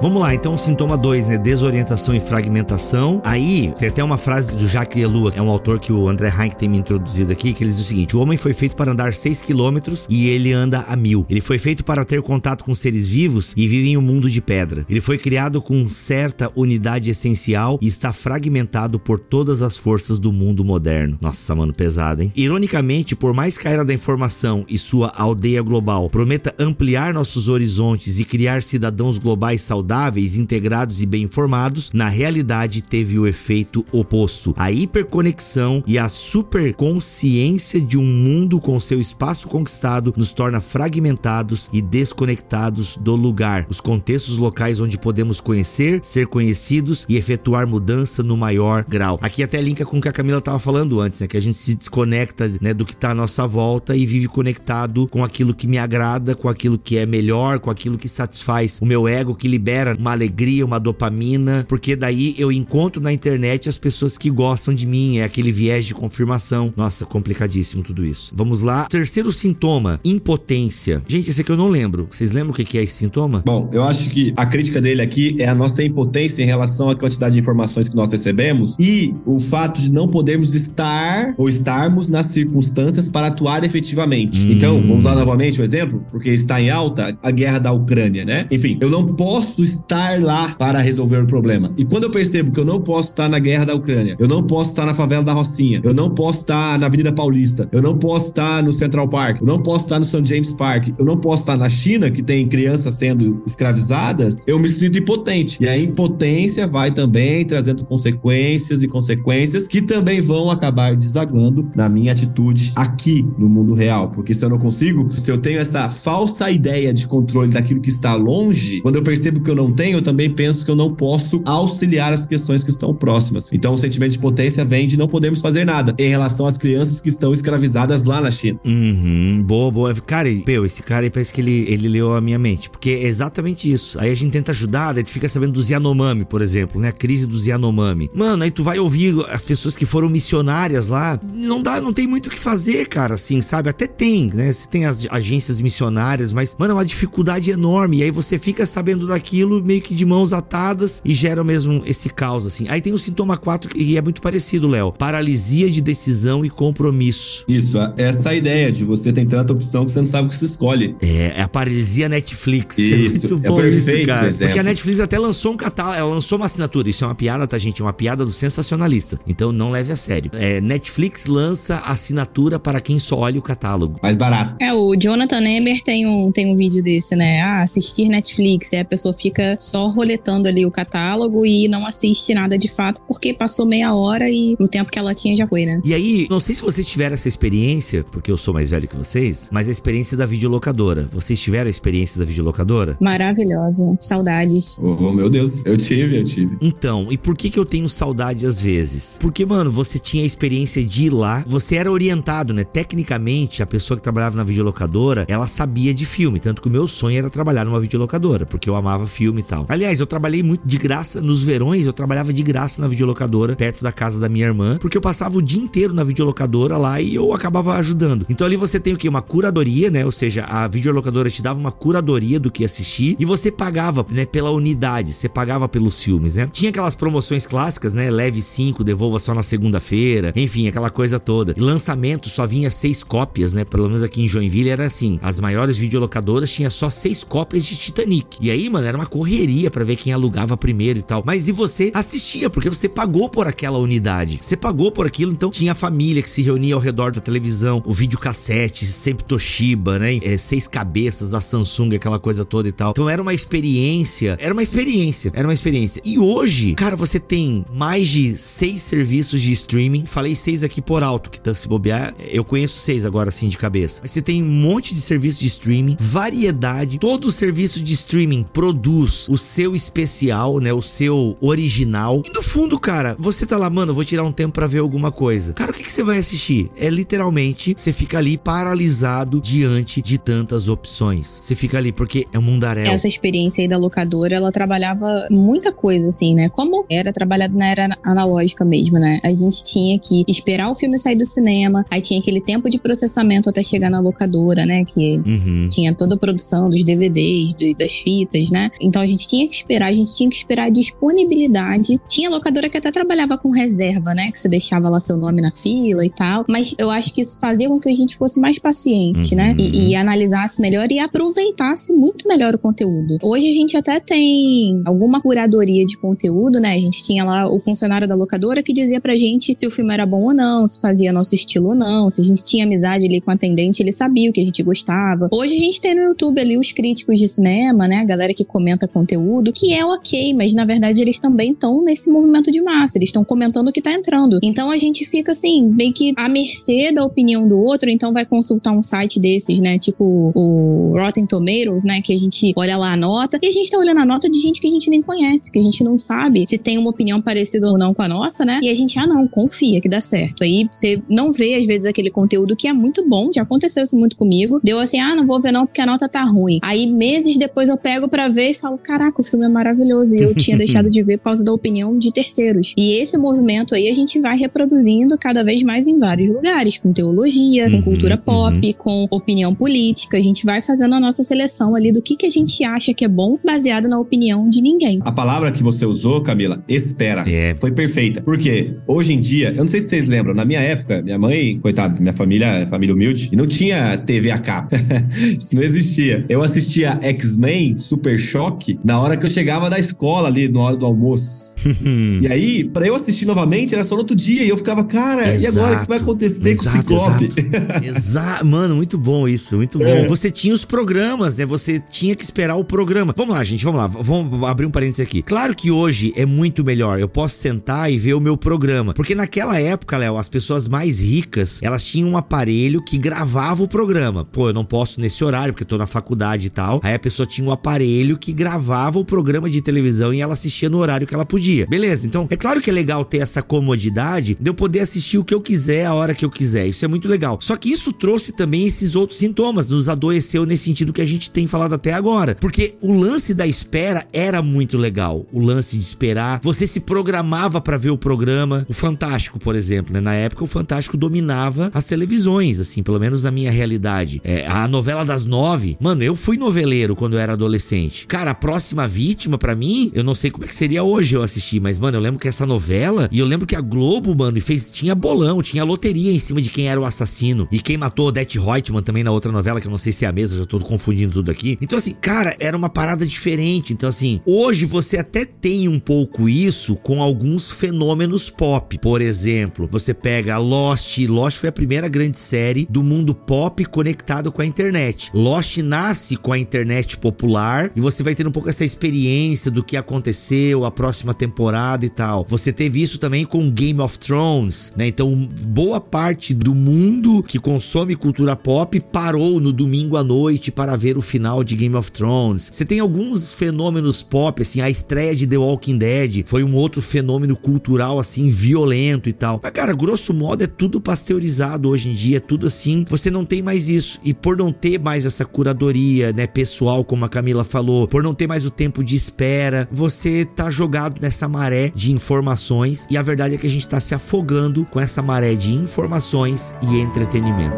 Vamos 0.08 0.22
lá, 0.22 0.34
então 0.34 0.56
sintoma 0.56 0.96
2, 0.96 1.28
né? 1.28 1.36
Desorientação 1.36 2.14
e 2.14 2.20
fragmentação. 2.20 3.20
Aí, 3.22 3.74
tem 3.78 3.90
até 3.90 4.02
uma 4.02 4.16
frase 4.16 4.56
do 4.56 4.66
Jacques 4.66 5.02
Ellul, 5.02 5.30
é 5.36 5.42
um 5.42 5.50
autor 5.50 5.78
que 5.78 5.92
o 5.92 6.08
André 6.08 6.30
Heinck 6.34 6.56
tem 6.56 6.66
me 6.66 6.78
introduzido 6.78 7.30
aqui, 7.30 7.52
que 7.52 7.62
ele 7.62 7.68
diz 7.68 7.78
o 7.78 7.84
seguinte: 7.84 8.16
o 8.16 8.20
homem 8.20 8.38
foi 8.38 8.54
feito 8.54 8.74
para 8.74 8.90
andar 8.90 9.12
6 9.12 9.42
quilômetros 9.42 10.06
e 10.08 10.30
ele 10.30 10.50
anda 10.50 10.80
a 10.88 10.96
mil. 10.96 11.26
Ele 11.28 11.42
foi 11.42 11.58
feito 11.58 11.84
para 11.84 12.06
ter 12.06 12.22
contato 12.22 12.64
com 12.64 12.74
seres 12.74 13.06
vivos 13.06 13.52
e 13.54 13.68
vive 13.68 13.90
em 13.90 13.98
um 13.98 14.00
mundo 14.00 14.30
de 14.30 14.40
pedra. 14.40 14.86
Ele 14.88 15.02
foi 15.02 15.18
criado 15.18 15.60
com 15.60 15.86
certa 15.90 16.50
unidade 16.56 17.10
essencial 17.10 17.78
e 17.82 17.86
está 17.86 18.10
fragmentado 18.10 18.98
por 18.98 19.18
todas 19.18 19.60
as 19.60 19.76
forças 19.76 20.18
do 20.18 20.32
mundo 20.32 20.64
moderno. 20.64 21.18
Nossa, 21.20 21.54
mano, 21.54 21.74
pesado, 21.74 22.22
hein? 22.22 22.32
Ironicamente, 22.34 23.14
por 23.14 23.34
mais 23.34 23.58
que 23.58 23.68
a 23.68 23.70
era 23.70 23.84
da 23.84 23.92
informação 23.92 24.64
e 24.70 24.78
sua 24.78 25.12
aldeia 25.14 25.60
global 25.60 26.08
prometa 26.08 26.54
ampliar 26.58 27.12
nossos 27.12 27.46
horizontes 27.46 28.18
e 28.18 28.24
criar 28.24 28.62
cidadãos 28.62 29.18
globais 29.18 29.60
saudáveis, 29.60 29.97
saudáveis, 29.98 30.36
integrados 30.36 31.02
e 31.02 31.06
bem 31.06 31.24
informados, 31.24 31.90
na 31.92 32.08
realidade 32.08 32.82
teve 32.82 33.18
o 33.18 33.26
efeito 33.26 33.84
oposto. 33.90 34.54
A 34.56 34.70
hiperconexão 34.70 35.82
e 35.86 35.98
a 35.98 36.08
superconsciência 36.08 37.80
de 37.80 37.98
um 37.98 38.04
mundo 38.04 38.60
com 38.60 38.78
seu 38.78 39.00
espaço 39.00 39.48
conquistado 39.48 40.14
nos 40.16 40.30
torna 40.30 40.60
fragmentados 40.60 41.68
e 41.72 41.82
desconectados 41.82 42.96
do 42.96 43.16
lugar, 43.16 43.66
os 43.68 43.80
contextos 43.80 44.38
locais 44.38 44.78
onde 44.78 44.96
podemos 44.96 45.40
conhecer, 45.40 46.00
ser 46.04 46.28
conhecidos 46.28 47.04
e 47.08 47.16
efetuar 47.16 47.66
mudança 47.66 48.22
no 48.22 48.36
maior 48.36 48.84
grau. 48.84 49.18
Aqui 49.20 49.42
até 49.42 49.60
linka 49.60 49.84
com 49.84 49.98
o 49.98 50.00
que 50.00 50.08
a 50.08 50.12
Camila 50.12 50.38
estava 50.38 50.60
falando 50.60 51.00
antes, 51.00 51.20
né? 51.20 51.26
Que 51.26 51.36
a 51.36 51.42
gente 51.42 51.56
se 51.56 51.74
desconecta 51.74 52.48
né, 52.60 52.72
do 52.72 52.84
que 52.84 52.92
está 52.92 53.10
à 53.10 53.14
nossa 53.14 53.46
volta 53.46 53.96
e 53.96 54.06
vive 54.06 54.28
conectado 54.28 55.08
com 55.08 55.24
aquilo 55.24 55.52
que 55.52 55.66
me 55.66 55.78
agrada, 55.78 56.36
com 56.36 56.48
aquilo 56.48 56.78
que 56.78 56.96
é 56.96 57.04
melhor, 57.04 57.58
com 57.58 57.70
aquilo 57.70 57.98
que 57.98 58.08
satisfaz 58.08 58.78
o 58.80 58.86
meu 58.86 59.08
ego, 59.08 59.34
que 59.34 59.48
libera 59.48 59.77
gera 59.78 59.96
uma 59.96 60.10
alegria, 60.10 60.64
uma 60.64 60.80
dopamina, 60.80 61.64
porque 61.68 61.94
daí 61.94 62.34
eu 62.36 62.50
encontro 62.50 63.00
na 63.00 63.12
internet 63.12 63.68
as 63.68 63.78
pessoas 63.78 64.18
que 64.18 64.28
gostam 64.28 64.74
de 64.74 64.86
mim, 64.86 65.18
é 65.18 65.24
aquele 65.24 65.52
viés 65.52 65.86
de 65.86 65.94
confirmação. 65.94 66.72
Nossa, 66.76 67.06
complicadíssimo 67.06 67.82
tudo 67.82 68.04
isso. 68.04 68.32
Vamos 68.34 68.60
lá. 68.60 68.86
Terceiro 68.86 69.30
sintoma, 69.30 70.00
impotência. 70.04 71.02
Gente, 71.06 71.30
esse 71.30 71.40
aqui 71.40 71.52
eu 71.52 71.56
não 71.56 71.68
lembro. 71.68 72.08
Vocês 72.10 72.32
lembram 72.32 72.50
o 72.50 72.54
que 72.54 72.76
é 72.76 72.82
esse 72.82 72.94
sintoma? 72.94 73.42
Bom, 73.44 73.70
eu 73.72 73.84
acho 73.84 74.10
que 74.10 74.32
a 74.36 74.44
crítica 74.44 74.80
dele 74.80 75.00
aqui 75.00 75.36
é 75.38 75.48
a 75.48 75.54
nossa 75.54 75.82
impotência 75.84 76.42
em 76.42 76.46
relação 76.46 76.90
à 76.90 76.96
quantidade 76.96 77.34
de 77.34 77.40
informações 77.40 77.88
que 77.88 77.94
nós 77.94 78.10
recebemos 78.10 78.74
e 78.78 79.14
o 79.24 79.38
fato 79.38 79.80
de 79.80 79.92
não 79.92 80.08
podermos 80.08 80.54
estar 80.54 81.34
ou 81.36 81.48
estarmos 81.48 82.08
nas 82.08 82.26
circunstâncias 82.26 83.08
para 83.08 83.28
atuar 83.28 83.62
efetivamente. 83.64 84.40
Hum. 84.44 84.52
Então, 84.52 84.80
vamos 84.80 85.04
lá 85.04 85.14
novamente 85.14 85.58
o 85.58 85.60
um 85.60 85.64
exemplo, 85.64 86.04
porque 86.10 86.30
está 86.30 86.60
em 86.60 86.70
alta 86.70 87.16
a 87.22 87.30
guerra 87.30 87.58
da 87.58 87.72
Ucrânia, 87.72 88.24
né? 88.24 88.46
Enfim, 88.50 88.78
eu 88.80 88.90
não 88.90 89.06
posso 89.14 89.62
estar 89.68 90.20
lá 90.20 90.54
para 90.54 90.80
resolver 90.80 91.22
o 91.22 91.26
problema. 91.26 91.72
E 91.76 91.84
quando 91.84 92.04
eu 92.04 92.10
percebo 92.10 92.50
que 92.52 92.60
eu 92.60 92.64
não 92.64 92.80
posso 92.80 93.10
estar 93.10 93.28
na 93.28 93.38
guerra 93.38 93.66
da 93.66 93.74
Ucrânia, 93.74 94.16
eu 94.18 94.28
não 94.28 94.42
posso 94.42 94.70
estar 94.70 94.86
na 94.86 94.94
favela 94.94 95.22
da 95.22 95.32
Rocinha, 95.32 95.80
eu 95.82 95.94
não 95.94 96.10
posso 96.10 96.40
estar 96.40 96.78
na 96.78 96.86
Avenida 96.86 97.12
Paulista, 97.12 97.68
eu 97.72 97.82
não 97.82 97.98
posso 97.98 98.28
estar 98.28 98.62
no 98.62 98.72
Central 98.72 99.08
Park, 99.08 99.40
eu 99.40 99.46
não 99.46 99.62
posso 99.62 99.84
estar 99.84 99.98
no 99.98 100.04
St. 100.04 100.24
James 100.24 100.52
Park, 100.52 100.88
eu 100.98 101.04
não 101.04 101.16
posso 101.16 101.42
estar 101.42 101.56
na 101.56 101.68
China, 101.68 102.10
que 102.10 102.22
tem 102.22 102.46
crianças 102.46 102.94
sendo 102.94 103.42
escravizadas, 103.46 104.46
eu 104.46 104.58
me 104.58 104.68
sinto 104.68 104.98
impotente. 104.98 105.62
E 105.62 105.68
a 105.68 105.78
impotência 105.78 106.66
vai 106.66 106.92
também 106.92 107.44
trazendo 107.44 107.84
consequências 107.84 108.82
e 108.82 108.88
consequências 108.88 109.68
que 109.68 109.82
também 109.82 110.20
vão 110.20 110.50
acabar 110.50 110.96
desaguando 110.96 111.68
na 111.74 111.88
minha 111.88 112.12
atitude 112.12 112.72
aqui 112.74 113.26
no 113.38 113.48
mundo 113.48 113.74
real. 113.74 114.08
Porque 114.10 114.34
se 114.34 114.44
eu 114.44 114.48
não 114.48 114.58
consigo, 114.58 115.10
se 115.10 115.30
eu 115.30 115.38
tenho 115.38 115.58
essa 115.58 115.88
falsa 115.88 116.50
ideia 116.50 116.92
de 116.92 117.06
controle 117.06 117.52
daquilo 117.52 117.80
que 117.80 117.90
está 117.90 118.14
longe, 118.14 118.80
quando 118.82 118.96
eu 118.96 119.02
percebo 119.02 119.40
que 119.40 119.50
eu 119.50 119.54
não 119.58 119.72
tenho, 119.72 119.98
eu 119.98 120.02
também 120.02 120.30
penso 120.30 120.64
que 120.64 120.70
eu 120.70 120.76
não 120.76 120.94
posso 120.94 121.42
auxiliar 121.44 122.12
as 122.12 122.26
questões 122.26 122.64
que 122.64 122.70
estão 122.70 122.94
próximas. 122.94 123.50
Então, 123.52 123.74
o 123.74 123.76
sentimento 123.76 124.12
de 124.12 124.18
potência 124.18 124.64
vem 124.64 124.86
de 124.86 124.96
não 124.96 125.06
podermos 125.06 125.40
fazer 125.40 125.64
nada 125.64 125.94
em 125.98 126.08
relação 126.08 126.46
às 126.46 126.56
crianças 126.56 127.00
que 127.00 127.08
estão 127.08 127.32
escravizadas 127.32 128.04
lá 128.04 128.20
na 128.20 128.30
China. 128.30 128.58
Uhum, 128.64 129.42
boa, 129.42 129.70
boa. 129.70 129.94
Cara, 129.94 130.28
meu, 130.46 130.64
esse 130.64 130.82
cara 130.82 131.06
aí 131.06 131.10
parece 131.10 131.32
que 131.32 131.40
ele, 131.40 131.64
ele 131.68 131.88
leu 131.88 132.14
a 132.14 132.20
minha 132.20 132.38
mente, 132.38 132.70
porque 132.70 132.90
é 132.90 133.04
exatamente 133.04 133.70
isso. 133.70 133.98
Aí 134.00 134.10
a 134.10 134.14
gente 134.14 134.32
tenta 134.32 134.52
ajudar, 134.52 134.92
daí 134.92 135.02
tu 135.02 135.10
fica 135.10 135.28
sabendo 135.28 135.52
do 135.52 135.62
Yanomami, 135.62 136.24
por 136.24 136.40
exemplo, 136.42 136.80
né? 136.80 136.88
A 136.88 136.92
crise 136.92 137.26
dos 137.26 137.46
Yanomami. 137.46 138.10
Mano, 138.14 138.42
aí 138.44 138.50
tu 138.50 138.62
vai 138.62 138.78
ouvir 138.78 139.14
as 139.28 139.44
pessoas 139.44 139.76
que 139.76 139.84
foram 139.84 140.08
missionárias 140.08 140.88
lá, 140.88 141.18
não 141.34 141.62
dá, 141.62 141.80
não 141.80 141.92
tem 141.92 142.06
muito 142.06 142.26
o 142.26 142.30
que 142.30 142.38
fazer, 142.38 142.86
cara, 142.88 143.14
assim, 143.14 143.40
sabe? 143.40 143.68
Até 143.68 143.86
tem, 143.86 144.30
né? 144.32 144.52
Você 144.52 144.68
tem 144.68 144.86
as 144.86 145.06
agências 145.10 145.60
missionárias, 145.60 146.32
mas, 146.32 146.54
mano, 146.58 146.72
é 146.72 146.74
uma 146.74 146.84
dificuldade 146.84 147.50
enorme. 147.50 147.98
E 147.98 148.02
aí 148.02 148.10
você 148.10 148.38
fica 148.38 148.64
sabendo 148.66 149.06
daquilo 149.06 149.47
aquilo 149.48 149.62
meio 149.64 149.80
que 149.80 149.94
de 149.94 150.04
mãos 150.04 150.32
atadas 150.32 151.02
e 151.04 151.14
gera 151.14 151.42
mesmo 151.42 151.82
esse 151.86 152.10
caos, 152.10 152.46
assim. 152.46 152.66
Aí 152.68 152.80
tem 152.80 152.92
o 152.92 152.98
sintoma 152.98 153.36
4 153.36 153.70
e 153.74 153.96
é 153.96 154.02
muito 154.02 154.20
parecido, 154.20 154.68
Léo. 154.68 154.92
Paralisia 154.92 155.70
de 155.70 155.80
decisão 155.80 156.44
e 156.44 156.50
compromisso. 156.50 157.44
Isso, 157.48 157.78
é 157.78 157.92
essa 157.96 158.34
ideia 158.34 158.70
de 158.70 158.84
você 158.84 159.12
tem 159.12 159.26
tanta 159.26 159.52
opção 159.52 159.84
que 159.84 159.92
você 159.92 160.00
não 160.00 160.06
sabe 160.06 160.28
o 160.28 160.30
que 160.30 160.36
se 160.36 160.44
escolhe. 160.44 160.94
É, 161.00 161.34
é 161.36 161.42
a 161.42 161.48
paralisia 161.48 162.08
Netflix. 162.08 162.78
Isso, 162.78 163.26
é 163.26 163.30
muito 163.30 163.46
é 163.46 163.48
bom 163.48 163.60
é 163.62 163.68
isso, 163.68 164.02
cara. 164.04 164.28
Exemplo. 164.28 164.46
Porque 164.48 164.60
a 164.60 164.62
Netflix 164.62 165.00
até 165.00 165.18
lançou 165.18 165.52
um 165.52 165.56
catálogo, 165.56 165.96
ela 165.96 166.10
lançou 166.10 166.36
uma 166.36 166.46
assinatura. 166.46 166.90
Isso 166.90 167.04
é 167.04 167.06
uma 167.06 167.14
piada, 167.14 167.46
tá, 167.46 167.56
gente? 167.56 167.80
É 167.80 167.84
uma 167.84 167.92
piada 167.92 168.24
do 168.24 168.32
sensacionalista. 168.32 169.18
Então 169.26 169.52
não 169.52 169.70
leve 169.70 169.92
a 169.92 169.96
sério. 169.96 170.30
É, 170.34 170.60
Netflix 170.60 171.26
lança 171.26 171.78
assinatura 171.78 172.58
para 172.58 172.80
quem 172.80 172.98
só 172.98 173.18
olha 173.18 173.38
o 173.38 173.42
catálogo. 173.42 173.98
Mais 174.02 174.16
barato. 174.16 174.62
É, 174.62 174.72
o 174.72 174.94
Jonathan 174.96 175.42
Emer 175.42 175.82
tem 175.82 176.06
um, 176.06 176.30
tem 176.32 176.52
um 176.52 176.56
vídeo 176.56 176.82
desse, 176.82 177.16
né? 177.16 177.40
Ah, 177.40 177.62
assistir 177.62 178.08
Netflix. 178.08 178.72
Aí 178.72 178.80
a 178.80 178.84
pessoa 178.84 179.14
fica 179.14 179.37
fica 179.38 179.56
só 179.58 179.88
roletando 179.88 180.48
ali 180.48 180.66
o 180.66 180.70
catálogo 180.70 181.46
e 181.46 181.68
não 181.68 181.86
assiste 181.86 182.34
nada 182.34 182.58
de 182.58 182.68
fato, 182.68 183.00
porque 183.06 183.32
passou 183.32 183.64
meia 183.64 183.94
hora 183.94 184.28
e 184.28 184.56
o 184.58 184.66
tempo 184.66 184.90
que 184.90 184.98
ela 184.98 185.14
tinha 185.14 185.36
já 185.36 185.46
foi, 185.46 185.64
né? 185.64 185.80
E 185.84 185.94
aí, 185.94 186.26
não 186.28 186.40
sei 186.40 186.54
se 186.54 186.62
vocês 186.62 186.84
tiveram 186.84 187.14
essa 187.14 187.28
experiência, 187.28 188.04
porque 188.10 188.30
eu 188.30 188.36
sou 188.36 188.52
mais 188.52 188.70
velho 188.70 188.88
que 188.88 188.96
vocês, 188.96 189.48
mas 189.52 189.68
a 189.68 189.70
experiência 189.70 190.16
da 190.16 190.26
videolocadora. 190.26 191.08
Vocês 191.12 191.38
tiveram 191.38 191.68
a 191.68 191.70
experiência 191.70 192.18
da 192.18 192.24
videolocadora? 192.24 192.96
Maravilhosa. 193.00 193.96
Saudades. 194.00 194.76
Oh, 194.80 195.12
meu 195.12 195.30
Deus. 195.30 195.64
Eu 195.64 195.76
tive, 195.76 196.18
eu 196.18 196.24
tive. 196.24 196.56
Então, 196.60 197.06
e 197.10 197.16
por 197.16 197.36
que 197.36 197.50
que 197.50 197.58
eu 197.58 197.64
tenho 197.64 197.88
saudade 197.88 198.44
às 198.44 198.60
vezes? 198.60 199.18
Porque, 199.20 199.46
mano, 199.46 199.70
você 199.70 199.98
tinha 199.98 200.24
a 200.24 200.26
experiência 200.26 200.84
de 200.84 201.06
ir 201.06 201.10
lá, 201.10 201.44
você 201.46 201.76
era 201.76 201.90
orientado, 201.90 202.52
né? 202.52 202.64
Tecnicamente, 202.64 203.62
a 203.62 203.66
pessoa 203.66 203.96
que 203.96 204.02
trabalhava 204.02 204.36
na 204.36 204.44
videolocadora, 204.44 205.24
ela 205.28 205.46
sabia 205.46 205.94
de 205.94 206.04
filme, 206.04 206.40
tanto 206.40 206.60
que 206.60 206.68
o 206.68 206.70
meu 206.70 206.88
sonho 206.88 207.18
era 207.18 207.30
trabalhar 207.30 207.64
numa 207.64 207.78
videolocadora, 207.78 208.44
porque 208.44 208.68
eu 208.68 208.74
amava 208.74 209.06
filme 209.06 209.27
filme 209.28 209.40
e 209.40 209.44
tal. 209.44 209.66
Aliás, 209.68 210.00
eu 210.00 210.06
trabalhei 210.06 210.42
muito 210.42 210.66
de 210.66 210.78
graça 210.78 211.20
nos 211.20 211.44
verões, 211.44 211.84
eu 211.86 211.92
trabalhava 211.92 212.32
de 212.32 212.42
graça 212.42 212.80
na 212.80 212.88
videolocadora, 212.88 213.54
perto 213.54 213.84
da 213.84 213.92
casa 213.92 214.18
da 214.18 214.28
minha 214.28 214.46
irmã, 214.46 214.78
porque 214.80 214.96
eu 214.96 215.00
passava 215.00 215.36
o 215.36 215.42
dia 215.42 215.62
inteiro 215.62 215.92
na 215.92 216.02
videolocadora 216.02 216.76
lá 216.76 217.00
e 217.00 217.14
eu 217.14 217.34
acabava 217.34 217.74
ajudando. 217.76 218.24
Então 218.28 218.46
ali 218.46 218.56
você 218.56 218.80
tem 218.80 218.94
o 218.94 218.96
que? 218.96 219.08
Uma 219.08 219.20
curadoria, 219.20 219.90
né? 219.90 220.04
Ou 220.04 220.12
seja, 220.12 220.44
a 220.44 220.66
videolocadora 220.66 221.28
te 221.28 221.42
dava 221.42 221.60
uma 221.60 221.70
curadoria 221.70 222.40
do 222.40 222.50
que 222.50 222.64
assistir 222.64 223.16
e 223.18 223.24
você 223.24 223.50
pagava, 223.50 224.06
né, 224.10 224.24
pela 224.24 224.50
unidade, 224.50 225.12
você 225.12 225.28
pagava 225.28 225.68
pelos 225.68 226.02
filmes, 226.02 226.36
né? 226.36 226.48
Tinha 226.50 226.70
aquelas 226.70 226.94
promoções 226.94 227.46
clássicas, 227.46 227.92
né? 227.92 228.10
Leve 228.10 228.40
5, 228.40 228.82
devolva 228.82 229.18
só 229.18 229.34
na 229.34 229.42
segunda-feira, 229.42 230.32
enfim, 230.34 230.68
aquela 230.68 230.88
coisa 230.88 231.18
toda. 231.18 231.54
E 231.56 231.60
lançamento 231.60 232.28
só 232.28 232.46
vinha 232.46 232.70
seis 232.70 233.02
cópias, 233.02 233.52
né? 233.52 233.64
Pelo 233.64 233.88
menos 233.88 234.02
aqui 234.02 234.22
em 234.22 234.28
Joinville 234.28 234.70
era 234.70 234.86
assim. 234.86 235.18
As 235.22 235.38
maiores 235.38 235.76
videolocadoras 235.76 236.50
tinha 236.50 236.70
só 236.70 236.88
seis 236.88 237.22
cópias 237.22 237.66
de 237.66 237.76
Titanic. 237.76 238.38
E 238.40 238.50
aí, 238.50 238.70
mano, 238.70 238.86
era 238.86 238.96
uma 238.96 239.06
correria 239.18 239.68
para 239.68 239.82
ver 239.82 239.96
quem 239.96 240.12
alugava 240.12 240.56
primeiro 240.56 241.00
e 241.00 241.02
tal. 241.02 241.24
Mas 241.26 241.48
e 241.48 241.52
você 241.52 241.90
assistia, 241.92 242.48
porque 242.48 242.70
você 242.70 242.88
pagou 242.88 243.28
por 243.28 243.48
aquela 243.48 243.76
unidade. 243.76 244.38
Você 244.40 244.56
pagou 244.56 244.92
por 244.92 245.06
aquilo, 245.08 245.32
então 245.32 245.50
tinha 245.50 245.72
a 245.72 245.74
família 245.74 246.22
que 246.22 246.30
se 246.30 246.40
reunia 246.40 246.76
ao 246.76 246.80
redor 246.80 247.10
da 247.10 247.20
televisão, 247.20 247.82
o 247.84 247.92
videocassete, 247.92 248.86
sempre 248.86 249.24
Toshiba, 249.24 249.98
né? 249.98 250.18
É, 250.22 250.36
seis 250.36 250.68
cabeças, 250.68 251.34
a 251.34 251.40
Samsung, 251.40 251.96
aquela 251.96 252.20
coisa 252.20 252.44
toda 252.44 252.68
e 252.68 252.72
tal. 252.72 252.92
Então 252.92 253.10
era 253.10 253.20
uma 253.20 253.34
experiência, 253.34 254.36
era 254.40 254.54
uma 254.54 254.62
experiência, 254.62 255.32
era 255.34 255.48
uma 255.48 255.54
experiência. 255.54 256.00
E 256.04 256.16
hoje, 256.16 256.74
cara, 256.74 256.94
você 256.94 257.18
tem 257.18 257.64
mais 257.74 258.06
de 258.06 258.36
seis 258.36 258.82
serviços 258.82 259.42
de 259.42 259.50
streaming. 259.50 260.06
Falei 260.06 260.36
seis 260.36 260.62
aqui 260.62 260.80
por 260.80 261.02
alto, 261.02 261.28
que 261.28 261.40
tá 261.40 261.52
se 261.56 261.66
bobear. 261.66 262.14
Eu 262.30 262.44
conheço 262.44 262.78
seis 262.78 263.04
agora, 263.04 263.30
assim, 263.30 263.48
de 263.48 263.58
cabeça. 263.58 264.00
Mas 264.00 264.12
você 264.12 264.22
tem 264.22 264.40
um 264.40 264.46
monte 264.46 264.94
de 264.94 265.00
serviços 265.00 265.40
de 265.40 265.46
streaming, 265.48 265.96
variedade. 265.98 266.98
Todo 267.00 267.32
serviço 267.32 267.82
de 267.82 267.94
streaming 267.94 268.44
produz 268.52 269.07
o 269.28 269.36
seu 269.36 269.74
especial, 269.74 270.58
né? 270.58 270.72
O 270.72 270.82
seu 270.82 271.36
original. 271.40 272.22
E 272.24 272.32
no 272.32 272.42
fundo, 272.42 272.78
cara, 272.78 273.16
você 273.18 273.46
tá 273.46 273.56
lá, 273.56 273.68
mano, 273.68 273.94
vou 273.94 274.04
tirar 274.04 274.24
um 274.24 274.32
tempo 274.32 274.54
para 274.54 274.66
ver 274.66 274.78
alguma 274.78 275.10
coisa. 275.10 275.52
Cara, 275.52 275.70
o 275.70 275.74
que, 275.74 275.82
que 275.82 275.92
você 275.92 276.02
vai 276.02 276.18
assistir? 276.18 276.70
É 276.76 276.88
literalmente, 276.88 277.74
você 277.76 277.92
fica 277.92 278.18
ali 278.18 278.36
paralisado 278.36 279.40
diante 279.40 280.00
de 280.00 280.18
tantas 280.18 280.68
opções. 280.68 281.38
Você 281.40 281.54
fica 281.54 281.78
ali, 281.78 281.92
porque 281.92 282.26
é 282.32 282.38
um 282.38 282.42
mundaréu. 282.42 282.86
Essa 282.86 283.08
experiência 283.08 283.62
aí 283.62 283.68
da 283.68 283.76
locadora, 283.76 284.36
ela 284.36 284.52
trabalhava 284.52 285.26
muita 285.30 285.72
coisa, 285.72 286.08
assim, 286.08 286.34
né? 286.34 286.48
Como 286.48 286.84
era 286.90 287.12
trabalhado 287.12 287.56
na 287.56 287.68
era 287.68 287.98
analógica 288.02 288.64
mesmo, 288.64 288.98
né? 288.98 289.20
A 289.22 289.32
gente 289.32 289.64
tinha 289.64 289.98
que 289.98 290.24
esperar 290.28 290.70
o 290.70 290.74
filme 290.74 290.98
sair 290.98 291.16
do 291.16 291.24
cinema, 291.24 291.84
aí 291.90 292.00
tinha 292.00 292.20
aquele 292.20 292.40
tempo 292.40 292.68
de 292.68 292.78
processamento 292.78 293.48
até 293.48 293.62
chegar 293.62 293.90
na 293.90 294.00
locadora, 294.00 294.64
né? 294.64 294.84
Que 294.84 295.20
uhum. 295.24 295.68
tinha 295.70 295.94
toda 295.94 296.14
a 296.14 296.18
produção 296.18 296.70
dos 296.70 296.84
DVDs, 296.84 297.54
do, 297.54 297.74
das 297.76 297.92
fitas, 297.92 298.50
né? 298.50 298.70
Então 298.80 298.97
a 299.00 299.06
gente 299.06 299.26
tinha 299.26 299.48
que 299.48 299.54
esperar, 299.54 299.88
a 299.88 299.92
gente 299.92 300.14
tinha 300.14 300.28
que 300.28 300.36
esperar 300.36 300.66
a 300.66 300.70
disponibilidade. 300.70 302.00
Tinha 302.08 302.30
locadora 302.30 302.68
que 302.68 302.76
até 302.76 302.90
trabalhava 302.90 303.36
com 303.38 303.50
reserva, 303.50 304.14
né? 304.14 304.30
Que 304.30 304.38
você 304.38 304.48
deixava 304.48 304.88
lá 304.88 305.00
seu 305.00 305.16
nome 305.16 305.40
na 305.40 305.52
fila 305.52 306.04
e 306.04 306.10
tal. 306.10 306.44
Mas 306.48 306.74
eu 306.78 306.90
acho 306.90 307.12
que 307.12 307.20
isso 307.20 307.38
fazia 307.40 307.68
com 307.68 307.78
que 307.78 307.88
a 307.88 307.94
gente 307.94 308.16
fosse 308.16 308.40
mais 308.40 308.58
paciente, 308.58 309.34
né? 309.34 309.50
uhum. 309.50 309.56
né? 309.56 309.56
E, 309.58 309.90
e 309.90 309.96
analisasse 309.96 310.60
melhor 310.60 310.90
e 310.90 310.98
aproveitasse 310.98 311.92
muito 311.92 312.26
melhor 312.28 312.54
o 312.54 312.58
conteúdo. 312.58 313.18
Hoje 313.22 313.50
a 313.50 313.54
gente 313.54 313.76
até 313.76 314.00
tem 314.00 314.82
alguma 314.84 315.20
curadoria 315.20 315.84
de 315.84 315.96
conteúdo, 315.98 316.60
né? 316.60 316.74
A 316.74 316.78
gente 316.78 317.02
tinha 317.02 317.24
lá 317.24 317.48
o 317.50 317.60
funcionário 317.60 318.06
da 318.06 318.14
locadora 318.14 318.62
que 318.62 318.72
dizia 318.72 319.00
pra 319.00 319.16
gente 319.16 319.56
se 319.56 319.66
o 319.66 319.70
filme 319.70 319.92
era 319.92 320.06
bom 320.06 320.22
ou 320.24 320.34
não, 320.34 320.66
se 320.66 320.80
fazia 320.80 321.12
nosso 321.12 321.34
estilo 321.34 321.68
ou 321.68 321.74
não, 321.74 322.10
se 322.10 322.20
a 322.20 322.24
gente 322.24 322.44
tinha 322.44 322.64
amizade 322.64 323.06
ali 323.06 323.20
com 323.20 323.30
o 323.30 323.34
atendente, 323.34 323.82
ele 323.82 323.92
sabia 323.92 324.30
o 324.30 324.32
que 324.32 324.40
a 324.40 324.44
gente 324.44 324.62
gostava. 324.62 325.28
Hoje 325.32 325.56
a 325.56 325.60
gente 325.60 325.80
tem 325.80 325.94
no 325.94 326.02
YouTube 326.02 326.40
ali 326.40 326.58
os 326.58 326.72
críticos 326.72 327.18
de 327.18 327.28
cinema, 327.28 327.88
né? 327.88 327.96
A 327.96 328.04
galera 328.04 328.34
que 328.34 328.44
comenta 328.44 328.77
conteúdo, 328.86 329.52
que 329.52 329.72
é 329.72 329.84
ok, 329.84 330.34
mas 330.34 330.54
na 330.54 330.64
verdade 330.64 331.00
eles 331.00 331.18
também 331.18 331.52
estão 331.52 331.82
nesse 331.82 332.10
movimento 332.10 332.52
de 332.52 332.60
massa, 332.60 332.98
eles 332.98 333.08
estão 333.08 333.24
comentando 333.24 333.68
o 333.68 333.72
que 333.72 333.80
tá 333.80 333.92
entrando. 333.92 334.38
Então 334.42 334.70
a 334.70 334.76
gente 334.76 335.04
fica 335.04 335.32
assim, 335.32 335.66
meio 335.66 335.92
que 335.92 336.12
à 336.16 336.28
mercê 336.28 336.92
da 336.92 337.04
opinião 337.04 337.48
do 337.48 337.58
outro, 337.58 337.90
então 337.90 338.12
vai 338.12 338.26
consultar 338.26 338.72
um 338.72 338.82
site 338.82 339.18
desses, 339.18 339.58
né? 339.58 339.78
Tipo 339.78 340.32
o 340.34 340.94
Rotten 340.98 341.26
Tomatoes, 341.26 341.84
né? 341.84 342.00
Que 342.02 342.12
a 342.12 342.18
gente 342.18 342.52
olha 342.56 342.76
lá 342.76 342.92
a 342.92 342.96
nota, 342.96 343.38
e 343.42 343.46
a 343.46 343.52
gente 343.52 343.70
tá 343.70 343.78
olhando 343.78 344.00
a 344.00 344.04
nota 344.04 344.28
de 344.28 344.38
gente 344.38 344.60
que 344.60 344.68
a 344.68 344.70
gente 344.70 344.90
nem 344.90 345.02
conhece, 345.02 345.50
que 345.50 345.58
a 345.58 345.62
gente 345.62 345.82
não 345.82 345.98
sabe 345.98 346.46
se 346.46 346.58
tem 346.58 346.78
uma 346.78 346.90
opinião 346.90 347.20
parecida 347.20 347.66
ou 347.68 347.78
não 347.78 347.94
com 347.94 348.02
a 348.02 348.08
nossa, 348.08 348.44
né? 348.44 348.60
E 348.62 348.68
a 348.68 348.74
gente, 348.74 348.98
ah, 348.98 349.06
não, 349.06 349.26
confia 349.26 349.80
que 349.80 349.88
dá 349.88 350.00
certo. 350.00 350.44
Aí 350.44 350.68
você 350.70 351.02
não 351.08 351.32
vê, 351.32 351.54
às 351.54 351.66
vezes, 351.66 351.86
aquele 351.86 352.10
conteúdo 352.10 352.56
que 352.56 352.68
é 352.68 352.72
muito 352.72 353.08
bom, 353.08 353.30
já 353.32 353.42
aconteceu 353.42 353.84
isso 353.84 353.98
muito 353.98 354.16
comigo. 354.16 354.60
Deu 354.62 354.78
assim, 354.78 354.98
ah, 354.98 355.14
não 355.14 355.26
vou 355.26 355.40
ver 355.40 355.52
não 355.52 355.66
porque 355.66 355.80
a 355.80 355.86
nota 355.86 356.08
tá 356.08 356.22
ruim. 356.24 356.58
Aí 356.62 356.90
meses 356.90 357.38
depois 357.38 357.68
eu 357.68 357.76
pego 357.76 358.08
para 358.08 358.28
ver 358.28 358.50
e 358.50 358.54
falo, 358.54 358.67
caraca, 358.76 359.20
o 359.20 359.24
filme 359.24 359.46
é 359.46 359.48
maravilhoso. 359.48 360.14
E 360.14 360.22
eu 360.22 360.34
tinha 360.34 360.56
deixado 360.58 360.90
de 360.90 361.02
ver 361.02 361.18
por 361.18 361.24
causa 361.24 361.44
da 361.44 361.52
opinião 361.52 361.96
de 361.96 362.12
terceiros. 362.12 362.74
E 362.76 362.94
esse 363.00 363.16
movimento 363.16 363.74
aí 363.74 363.88
a 363.88 363.92
gente 363.92 364.20
vai 364.20 364.36
reproduzindo 364.36 365.16
cada 365.18 365.42
vez 365.42 365.62
mais 365.62 365.86
em 365.86 365.98
vários 365.98 366.28
lugares, 366.28 366.78
com 366.78 366.92
teologia, 366.92 367.66
uhum, 367.66 367.70
com 367.72 367.82
cultura 367.82 368.16
pop, 368.16 368.54
uhum. 368.54 368.72
com 368.76 369.06
opinião 369.10 369.54
política. 369.54 370.16
A 370.16 370.20
gente 370.20 370.44
vai 370.44 370.60
fazendo 370.60 370.94
a 370.94 371.00
nossa 371.00 371.22
seleção 371.22 371.74
ali 371.74 371.92
do 371.92 372.02
que, 372.02 372.16
que 372.16 372.26
a 372.26 372.30
gente 372.30 372.64
acha 372.64 372.92
que 372.92 373.04
é 373.04 373.08
bom, 373.08 373.38
baseado 373.44 373.88
na 373.88 373.98
opinião 373.98 374.48
de 374.48 374.60
ninguém. 374.60 374.98
A 375.02 375.12
palavra 375.12 375.52
que 375.52 375.62
você 375.62 375.86
usou, 375.86 376.22
Camila, 376.22 376.62
espera, 376.68 377.24
é. 377.28 377.54
foi 377.60 377.70
perfeita. 377.70 378.20
Porque 378.22 378.74
hoje 378.86 379.12
em 379.12 379.20
dia, 379.20 379.50
eu 379.50 379.58
não 379.58 379.68
sei 379.68 379.80
se 379.80 379.88
vocês 379.88 380.08
lembram, 380.08 380.34
na 380.34 380.44
minha 380.44 380.60
época, 380.60 381.02
minha 381.02 381.18
mãe, 381.18 381.58
coitada, 381.60 381.98
minha 382.00 382.12
família, 382.12 382.66
família 382.66 382.94
humilde, 382.94 383.28
e 383.32 383.36
não 383.36 383.46
tinha 383.46 383.96
TV 383.98 384.30
a 384.30 384.38
cabo. 384.38 384.68
Isso 385.38 385.54
não 385.54 385.62
existia. 385.62 386.24
Eu 386.28 386.42
assistia 386.42 386.98
X-Men 387.02 387.78
Super 387.78 388.18
Choque 388.58 388.78
na 388.84 389.00
hora 389.00 389.16
que 389.16 389.24
eu 389.24 389.30
chegava 389.30 389.70
da 389.70 389.78
escola 389.78 390.28
ali, 390.28 390.48
na 390.48 390.60
hora 390.60 390.76
do 390.76 390.84
almoço. 390.84 391.56
e 392.20 392.26
aí, 392.26 392.64
para 392.64 392.86
eu 392.86 392.94
assistir 392.94 393.24
novamente, 393.24 393.74
era 393.74 393.84
só 393.84 393.94
no 393.94 394.00
outro 394.00 394.16
dia. 394.16 394.42
E 394.42 394.48
eu 394.48 394.56
ficava, 394.56 394.84
cara, 394.84 395.32
exato, 395.32 395.42
e 395.42 395.46
agora 395.46 395.76
o 395.76 395.80
que 395.82 395.88
vai 395.88 395.98
acontecer 395.98 396.50
exato, 396.50 396.84
com 396.84 396.94
o 396.94 397.00
Ciclope? 397.00 397.28
Exato. 397.36 397.84
exato. 397.84 398.46
Mano, 398.46 398.74
muito 398.76 398.98
bom 398.98 399.28
isso, 399.28 399.56
muito 399.56 399.78
bom. 399.78 399.84
É. 399.84 400.06
Você 400.06 400.30
tinha 400.30 400.52
os 400.52 400.64
programas, 400.64 401.38
né? 401.38 401.46
Você 401.46 401.80
tinha 401.80 402.14
que 402.14 402.24
esperar 402.24 402.56
o 402.56 402.64
programa. 402.64 403.14
Vamos 403.16 403.34
lá, 403.34 403.44
gente, 403.44 403.64
vamos 403.64 403.80
lá. 403.80 403.86
Vamos 403.86 404.42
abrir 404.48 404.66
um 404.66 404.70
parênteses 404.70 405.06
aqui. 405.06 405.22
Claro 405.22 405.54
que 405.54 405.70
hoje 405.70 406.12
é 406.16 406.26
muito 406.26 406.64
melhor. 406.64 406.98
Eu 406.98 407.08
posso 407.08 407.36
sentar 407.36 407.92
e 407.92 407.98
ver 407.98 408.14
o 408.14 408.20
meu 408.20 408.36
programa. 408.36 408.92
Porque 408.94 409.14
naquela 409.14 409.60
época, 409.60 409.96
Léo, 409.96 410.16
as 410.16 410.28
pessoas 410.28 410.66
mais 410.66 411.00
ricas, 411.00 411.60
elas 411.62 411.84
tinham 411.84 412.10
um 412.10 412.16
aparelho 412.16 412.82
que 412.82 412.98
gravava 412.98 413.62
o 413.62 413.68
programa. 413.68 414.24
Pô, 414.24 414.48
eu 414.48 414.52
não 414.52 414.64
posso 414.64 415.00
nesse 415.00 415.22
horário, 415.22 415.52
porque 415.52 415.62
eu 415.62 415.68
tô 415.68 415.78
na 415.78 415.86
faculdade 415.86 416.46
e 416.46 416.50
tal. 416.50 416.80
Aí 416.82 416.94
a 416.94 416.98
pessoa 416.98 417.26
tinha 417.26 417.46
um 417.46 417.52
aparelho 417.52 418.18
que 418.18 418.32
gravava 418.32 418.47
o 418.94 419.04
programa 419.04 419.50
de 419.50 419.60
televisão 419.60 420.12
e 420.14 420.20
ela 420.20 420.32
assistia 420.32 420.68
no 420.68 420.78
horário 420.78 421.06
que 421.06 421.14
ela 421.14 421.26
podia. 421.26 421.66
Beleza, 421.66 422.06
então 422.06 422.26
é 422.30 422.36
claro 422.36 422.60
que 422.60 422.70
é 422.70 422.72
legal 422.72 423.04
ter 423.04 423.18
essa 423.18 423.42
comodidade 423.42 424.36
de 424.40 424.48
eu 424.48 424.54
poder 424.54 424.80
assistir 424.80 425.18
o 425.18 425.24
que 425.24 425.34
eu 425.34 425.40
quiser 425.40 425.86
a 425.86 425.94
hora 425.94 426.14
que 426.14 426.24
eu 426.24 426.30
quiser. 426.30 426.66
Isso 426.66 426.84
é 426.84 426.88
muito 426.88 427.08
legal. 427.08 427.38
Só 427.40 427.56
que 427.56 427.70
isso 427.70 427.92
trouxe 427.92 428.32
também 428.32 428.66
esses 428.66 428.94
outros 428.94 429.18
sintomas, 429.18 429.70
nos 429.70 429.88
adoeceu 429.88 430.46
nesse 430.46 430.64
sentido 430.64 430.92
que 430.92 431.00
a 431.00 431.06
gente 431.06 431.30
tem 431.30 431.46
falado 431.46 431.74
até 431.74 431.92
agora. 431.92 432.34
Porque 432.34 432.74
o 432.80 432.92
lance 432.92 433.34
da 433.34 433.46
espera 433.46 434.06
era 434.12 434.42
muito 434.42 434.76
legal. 434.78 435.26
O 435.32 435.40
lance 435.40 435.76
de 435.76 435.82
esperar, 435.82 436.40
você 436.42 436.66
se 436.66 436.80
programava 436.80 437.60
para 437.60 437.76
ver 437.76 437.90
o 437.90 437.98
programa. 437.98 438.66
O 438.68 438.72
Fantástico, 438.72 439.38
por 439.38 439.54
exemplo, 439.54 439.92
né? 439.92 440.00
Na 440.00 440.14
época 440.14 440.44
o 440.44 440.46
Fantástico 440.46 440.96
dominava 440.96 441.70
as 441.74 441.84
televisões, 441.84 442.60
assim, 442.60 442.82
pelo 442.82 442.98
menos 442.98 443.24
na 443.24 443.30
minha 443.30 443.50
realidade. 443.50 444.20
É, 444.24 444.46
a 444.46 444.66
novela 444.68 445.04
das 445.04 445.24
nove, 445.24 445.76
mano, 445.80 446.02
eu 446.02 446.16
fui 446.16 446.36
noveleiro 446.36 446.94
quando 446.94 447.14
eu 447.14 447.18
era 447.18 447.32
adolescente. 447.32 448.06
Cara, 448.06 448.34
próxima 448.40 448.86
vítima 448.86 449.36
para 449.36 449.54
mim, 449.54 449.90
eu 449.94 450.04
não 450.04 450.14
sei 450.14 450.30
como 450.30 450.44
é 450.44 450.48
que 450.48 450.54
seria 450.54 450.82
hoje 450.82 451.14
eu 451.14 451.22
assistir, 451.22 451.60
mas 451.60 451.78
mano, 451.78 451.96
eu 451.96 452.00
lembro 452.00 452.18
que 452.18 452.28
essa 452.28 452.46
novela 452.46 453.08
e 453.12 453.18
eu 453.18 453.26
lembro 453.26 453.46
que 453.46 453.56
a 453.56 453.60
Globo, 453.60 454.14
mano, 454.16 454.40
fez 454.40 454.72
tinha 454.72 454.94
bolão, 454.94 455.42
tinha 455.42 455.64
loteria 455.64 456.12
em 456.12 456.18
cima 456.18 456.40
de 456.40 456.48
quem 456.48 456.68
era 456.68 456.80
o 456.80 456.84
assassino 456.84 457.48
e 457.50 457.60
quem 457.60 457.76
matou 457.76 458.08
Odette 458.08 458.38
Reutemann 458.38 458.82
também 458.82 459.04
na 459.04 459.10
outra 459.10 459.32
novela 459.32 459.60
que 459.60 459.66
eu 459.66 459.70
não 459.70 459.78
sei 459.78 459.92
se 459.92 460.04
é 460.04 460.08
a 460.08 460.12
mesma, 460.12 460.38
já 460.38 460.46
tô 460.46 460.58
confundindo 460.60 461.14
tudo 461.14 461.30
aqui. 461.30 461.58
Então 461.60 461.78
assim, 461.78 461.94
cara, 461.94 462.36
era 462.38 462.56
uma 462.56 462.68
parada 462.68 463.06
diferente. 463.06 463.72
Então 463.72 463.88
assim, 463.88 464.20
hoje 464.24 464.64
você 464.64 464.98
até 464.98 465.24
tem 465.24 465.68
um 465.68 465.78
pouco 465.78 466.28
isso 466.28 466.76
com 466.76 467.02
alguns 467.02 467.50
fenômenos 467.50 468.30
pop. 468.30 468.78
Por 468.78 469.00
exemplo, 469.00 469.68
você 469.70 469.92
pega 469.92 470.38
Lost, 470.38 470.98
Lost 471.06 471.38
foi 471.38 471.48
a 471.48 471.52
primeira 471.52 471.88
grande 471.88 472.18
série 472.18 472.66
do 472.70 472.82
mundo 472.82 473.14
pop 473.14 473.64
conectado 473.64 474.30
com 474.30 474.42
a 474.42 474.46
internet. 474.46 475.10
Lost 475.12 475.58
nasce 475.58 476.16
com 476.16 476.32
a 476.32 476.38
internet 476.38 476.96
popular 476.98 477.70
e 477.74 477.80
você 477.80 478.02
vai 478.02 478.14
ter 478.14 478.27
um 478.28 478.32
pouco 478.32 478.48
essa 478.48 478.64
experiência 478.64 479.50
do 479.50 479.62
que 479.62 479.76
aconteceu, 479.76 480.64
a 480.64 480.70
próxima 480.70 481.14
temporada 481.14 481.84
e 481.84 481.88
tal. 481.88 482.24
Você 482.28 482.52
teve 482.52 482.80
isso 482.80 482.98
também 482.98 483.24
com 483.24 483.50
Game 483.50 483.80
of 483.80 483.98
Thrones, 483.98 484.72
né? 484.76 484.86
Então, 484.86 485.14
boa 485.46 485.80
parte 485.80 486.32
do 486.32 486.54
mundo 486.54 487.22
que 487.22 487.38
consome 487.38 487.96
cultura 487.96 488.36
pop 488.36 488.78
parou 488.80 489.40
no 489.40 489.52
domingo 489.52 489.96
à 489.96 490.04
noite 490.04 490.50
para 490.50 490.76
ver 490.76 490.96
o 490.96 491.02
final 491.02 491.42
de 491.42 491.56
Game 491.56 491.74
of 491.74 491.90
Thrones. 491.90 492.48
Você 492.52 492.64
tem 492.64 492.80
alguns 492.80 493.34
fenômenos 493.34 494.02
pop, 494.02 494.42
assim, 494.42 494.60
a 494.60 494.70
estreia 494.70 495.14
de 495.14 495.26
The 495.26 495.38
Walking 495.38 495.78
Dead 495.78 496.24
foi 496.26 496.44
um 496.44 496.54
outro 496.54 496.82
fenômeno 496.82 497.36
cultural, 497.36 497.98
assim, 497.98 498.28
violento 498.28 499.08
e 499.08 499.12
tal. 499.12 499.40
Mas, 499.42 499.52
cara, 499.52 499.74
grosso 499.74 500.12
modo, 500.12 500.42
é 500.42 500.46
tudo 500.46 500.80
pasteurizado 500.80 501.68
hoje 501.68 501.88
em 501.88 501.94
dia, 501.94 502.18
é 502.18 502.20
tudo 502.20 502.46
assim. 502.46 502.84
Você 502.88 503.10
não 503.10 503.24
tem 503.24 503.42
mais 503.42 503.68
isso. 503.68 504.00
E 504.04 504.12
por 504.12 504.36
não 504.36 504.52
ter 504.52 504.78
mais 504.78 505.06
essa 505.06 505.24
curadoria, 505.24 506.12
né, 506.12 506.26
pessoal, 506.26 506.84
como 506.84 507.04
a 507.04 507.08
Camila 507.08 507.44
falou, 507.44 507.88
por 507.88 508.02
não 508.02 508.14
ter 508.18 508.26
mais 508.26 508.44
o 508.44 508.50
tempo 508.50 508.82
de 508.82 508.96
espera, 508.96 509.68
você 509.70 510.24
tá 510.24 510.50
jogado 510.50 511.00
nessa 511.00 511.28
maré 511.28 511.70
de 511.72 511.92
informações 511.92 512.86
e 512.90 512.98
a 512.98 513.02
verdade 513.02 513.36
é 513.36 513.38
que 513.38 513.46
a 513.46 513.50
gente 513.50 513.68
tá 513.68 513.78
se 513.78 513.94
afogando 513.94 514.66
com 514.66 514.80
essa 514.80 515.00
maré 515.00 515.34
de 515.34 515.52
informações 515.52 516.54
e 516.60 516.80
entretenimento. 516.80 517.56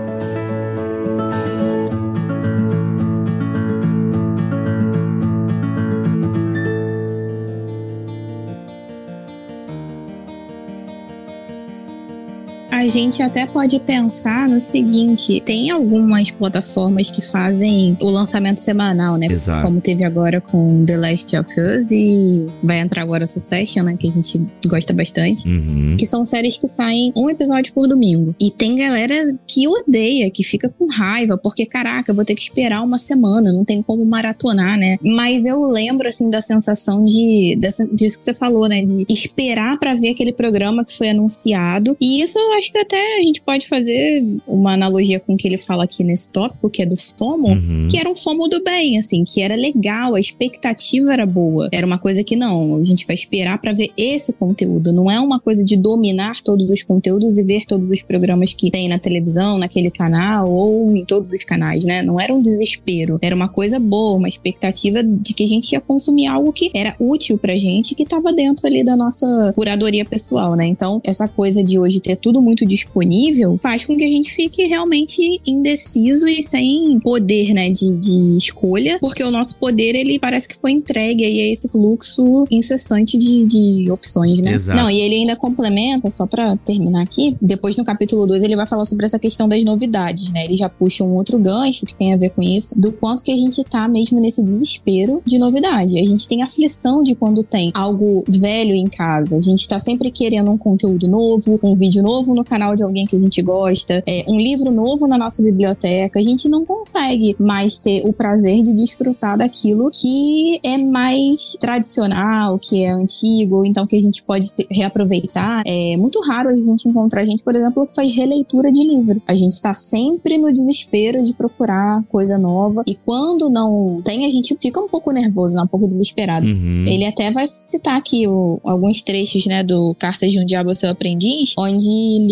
A 12.80 12.88
gente 12.88 13.22
até 13.22 13.46
pode 13.46 13.78
pensar 13.80 14.48
no 14.48 14.60
seguinte: 14.60 15.40
tem 15.44 15.70
algumas 15.70 16.30
plataformas 16.30 17.10
que 17.10 17.20
fazem 17.20 17.96
o 18.00 18.08
lançamento 18.08 18.58
semanal, 18.58 19.16
né? 19.16 19.26
Exato. 19.26 19.66
Como 19.66 19.80
teve 19.80 20.02
agora 20.02 20.40
com 20.40 20.84
The 20.86 20.96
Last 20.96 21.36
of 21.36 21.60
Us 21.60 21.90
e 21.90 22.46
vai 22.62 22.80
entrar 22.80 23.02
agora 23.02 23.26
Succession, 23.26 23.84
né? 23.84 23.96
Que 23.98 24.08
a 24.08 24.10
gente 24.10 24.40
gosta 24.66 24.94
bastante. 24.94 25.46
Uhum. 25.46 25.96
Que 25.98 26.06
são 26.06 26.24
séries 26.24 26.56
que 26.56 26.66
saem 26.66 27.12
um 27.14 27.28
episódio 27.28 27.72
por 27.74 27.86
domingo. 27.86 28.34
E 28.40 28.50
tem 28.50 28.76
galera 28.76 29.14
que 29.46 29.68
odeia, 29.68 30.30
que 30.30 30.42
fica 30.42 30.68
com 30.68 30.86
raiva, 30.86 31.36
porque, 31.36 31.66
caraca, 31.66 32.10
eu 32.10 32.14
vou 32.14 32.24
ter 32.24 32.34
que 32.34 32.42
esperar 32.42 32.82
uma 32.82 32.98
semana, 32.98 33.52
não 33.52 33.64
tem 33.64 33.82
como 33.82 34.04
maratonar, 34.06 34.78
né? 34.78 34.96
Mas 35.02 35.44
eu 35.44 35.60
lembro, 35.60 36.08
assim, 36.08 36.30
da 36.30 36.40
sensação 36.40 37.04
de. 37.04 37.56
Dessa, 37.60 37.86
disso 37.88 38.16
que 38.16 38.24
você 38.24 38.34
falou, 38.34 38.68
né? 38.68 38.82
De 38.82 39.04
esperar 39.08 39.78
pra 39.78 39.94
ver 39.94 40.10
aquele 40.10 40.32
programa 40.32 40.82
que 40.82 40.96
foi 40.96 41.10
anunciado. 41.10 41.94
E 42.00 42.22
isso 42.22 42.38
eu 42.38 42.52
acho 42.54 42.69
que 42.70 42.78
até 42.78 43.18
a 43.18 43.22
gente 43.22 43.40
pode 43.42 43.66
fazer 43.68 44.24
uma 44.46 44.72
analogia 44.74 45.20
com 45.20 45.34
o 45.34 45.36
que 45.36 45.46
ele 45.48 45.58
fala 45.58 45.84
aqui 45.84 46.04
nesse 46.04 46.32
tópico, 46.32 46.70
que 46.70 46.82
é 46.82 46.86
do 46.86 46.96
FOMO, 46.96 47.48
Uhum. 47.48 47.88
que 47.90 47.98
era 47.98 48.08
um 48.08 48.14
FOMO 48.14 48.48
do 48.48 48.62
bem, 48.62 48.98
assim, 48.98 49.24
que 49.24 49.40
era 49.40 49.54
legal, 49.54 50.14
a 50.14 50.20
expectativa 50.20 51.12
era 51.12 51.26
boa. 51.26 51.68
Era 51.72 51.86
uma 51.86 51.98
coisa 51.98 52.22
que 52.24 52.36
não, 52.36 52.76
a 52.76 52.84
gente 52.84 53.06
vai 53.06 53.14
esperar 53.14 53.60
pra 53.60 53.72
ver 53.72 53.90
esse 53.96 54.32
conteúdo. 54.32 54.92
Não 54.92 55.10
é 55.10 55.18
uma 55.20 55.38
coisa 55.38 55.64
de 55.64 55.76
dominar 55.76 56.40
todos 56.42 56.70
os 56.70 56.82
conteúdos 56.82 57.38
e 57.38 57.44
ver 57.44 57.64
todos 57.66 57.90
os 57.90 58.02
programas 58.02 58.52
que 58.54 58.70
tem 58.70 58.88
na 58.88 58.98
televisão, 58.98 59.58
naquele 59.58 59.90
canal 59.90 60.50
ou 60.50 60.96
em 60.96 61.04
todos 61.04 61.32
os 61.32 61.44
canais, 61.44 61.84
né? 61.84 62.02
Não 62.02 62.20
era 62.20 62.34
um 62.34 62.40
desespero, 62.40 63.18
era 63.22 63.34
uma 63.34 63.48
coisa 63.48 63.78
boa, 63.78 64.16
uma 64.16 64.28
expectativa 64.28 65.02
de 65.02 65.34
que 65.34 65.44
a 65.44 65.48
gente 65.48 65.72
ia 65.72 65.80
consumir 65.80 66.26
algo 66.26 66.52
que 66.52 66.70
era 66.74 66.94
útil 66.98 67.38
pra 67.38 67.56
gente, 67.56 67.94
que 67.94 68.04
tava 68.04 68.32
dentro 68.32 68.66
ali 68.66 68.84
da 68.84 68.96
nossa 68.96 69.52
curadoria 69.54 70.04
pessoal, 70.04 70.54
né? 70.54 70.66
Então, 70.66 71.00
essa 71.04 71.28
coisa 71.28 71.62
de 71.62 71.78
hoje 71.78 72.00
ter 72.00 72.16
tudo 72.16 72.40
muito 72.40 72.59
disponível 72.64 73.58
faz 73.62 73.84
com 73.84 73.96
que 73.96 74.04
a 74.04 74.08
gente 74.08 74.32
fique 74.32 74.66
realmente 74.66 75.40
indeciso 75.46 76.28
e 76.28 76.42
sem 76.42 76.98
poder, 77.00 77.52
né, 77.54 77.70
de, 77.70 77.96
de 77.96 78.36
escolha, 78.36 78.98
porque 79.00 79.22
o 79.22 79.30
nosso 79.30 79.56
poder, 79.56 79.94
ele 79.94 80.18
parece 80.18 80.48
que 80.48 80.56
foi 80.56 80.72
entregue 80.72 81.24
aí 81.24 81.40
a 81.40 81.52
esse 81.52 81.68
fluxo 81.68 82.44
incessante 82.50 83.18
de, 83.18 83.46
de 83.46 83.90
opções, 83.90 84.40
né? 84.40 84.52
Exato. 84.52 84.78
Não, 84.78 84.90
e 84.90 85.00
ele 85.00 85.16
ainda 85.16 85.36
complementa, 85.36 86.10
só 86.10 86.26
pra 86.26 86.56
terminar 86.56 87.02
aqui, 87.02 87.36
depois 87.40 87.76
no 87.76 87.84
capítulo 87.84 88.26
2 88.26 88.42
ele 88.42 88.56
vai 88.56 88.66
falar 88.66 88.84
sobre 88.84 89.06
essa 89.06 89.18
questão 89.18 89.48
das 89.48 89.64
novidades, 89.64 90.32
né? 90.32 90.44
Ele 90.44 90.56
já 90.56 90.68
puxa 90.68 91.04
um 91.04 91.16
outro 91.16 91.38
gancho 91.38 91.86
que 91.86 91.94
tem 91.94 92.12
a 92.12 92.16
ver 92.16 92.30
com 92.30 92.42
isso, 92.42 92.78
do 92.78 92.92
quanto 92.92 93.22
que 93.22 93.32
a 93.32 93.36
gente 93.36 93.62
tá 93.64 93.88
mesmo 93.88 94.20
nesse 94.20 94.42
desespero 94.42 95.22
de 95.26 95.38
novidade. 95.38 95.98
A 95.98 96.04
gente 96.04 96.28
tem 96.28 96.42
aflição 96.42 97.02
de 97.02 97.14
quando 97.14 97.42
tem 97.42 97.70
algo 97.74 98.24
velho 98.28 98.74
em 98.74 98.86
casa. 98.86 99.38
A 99.38 99.42
gente 99.42 99.68
tá 99.68 99.78
sempre 99.78 100.10
querendo 100.10 100.50
um 100.50 100.58
conteúdo 100.58 101.08
novo, 101.08 101.58
um 101.62 101.74
vídeo 101.74 102.02
novo 102.02 102.34
no 102.34 102.44
canal 102.50 102.74
de 102.74 102.82
alguém 102.82 103.06
que 103.06 103.14
a 103.16 103.18
gente 103.18 103.40
gosta, 103.40 104.02
é, 104.06 104.24
um 104.28 104.38
livro 104.38 104.70
novo 104.72 105.06
na 105.06 105.16
nossa 105.16 105.40
biblioteca. 105.42 106.18
A 106.18 106.22
gente 106.22 106.48
não 106.48 106.64
consegue 106.66 107.36
mais 107.38 107.78
ter 107.78 108.02
o 108.04 108.12
prazer 108.12 108.62
de 108.62 108.74
desfrutar 108.74 109.38
daquilo 109.38 109.88
que 109.90 110.58
é 110.64 110.76
mais 110.76 111.56
tradicional, 111.60 112.58
que 112.58 112.82
é 112.82 112.90
antigo, 112.90 113.64
então 113.64 113.86
que 113.86 113.96
a 113.96 114.00
gente 114.00 114.22
pode 114.24 114.48
reaproveitar. 114.70 115.62
É 115.66 115.96
muito 115.96 116.20
raro 116.20 116.48
a 116.48 116.56
gente 116.56 116.88
encontrar 116.88 117.24
gente, 117.24 117.42
por 117.44 117.54
exemplo, 117.54 117.86
que 117.86 117.94
faz 117.94 118.10
releitura 118.12 118.72
de 118.72 118.82
livro. 118.82 119.22
A 119.26 119.34
gente 119.34 119.60
tá 119.62 119.72
sempre 119.74 120.36
no 120.38 120.52
desespero 120.52 121.22
de 121.22 121.32
procurar 121.34 122.02
coisa 122.08 122.36
nova. 122.36 122.82
E 122.86 122.94
quando 122.96 123.48
não 123.48 124.00
tem, 124.04 124.26
a 124.26 124.30
gente 124.30 124.56
fica 124.60 124.80
um 124.80 124.88
pouco 124.88 125.12
nervoso, 125.12 125.54
né? 125.54 125.62
um 125.62 125.66
pouco 125.66 125.86
desesperado. 125.86 126.46
Uhum. 126.46 126.84
Ele 126.86 127.04
até 127.04 127.30
vai 127.30 127.46
citar 127.48 127.96
aqui 127.96 128.26
o- 128.26 128.58
alguns 128.64 129.02
trechos, 129.02 129.46
né, 129.46 129.62
do 129.62 129.94
Cartas 129.98 130.32
de 130.32 130.40
um 130.40 130.44
Diabo 130.44 130.70
ao 130.70 130.74
Seu 130.74 130.90
Aprendiz, 130.90 131.54
onde 131.58 131.86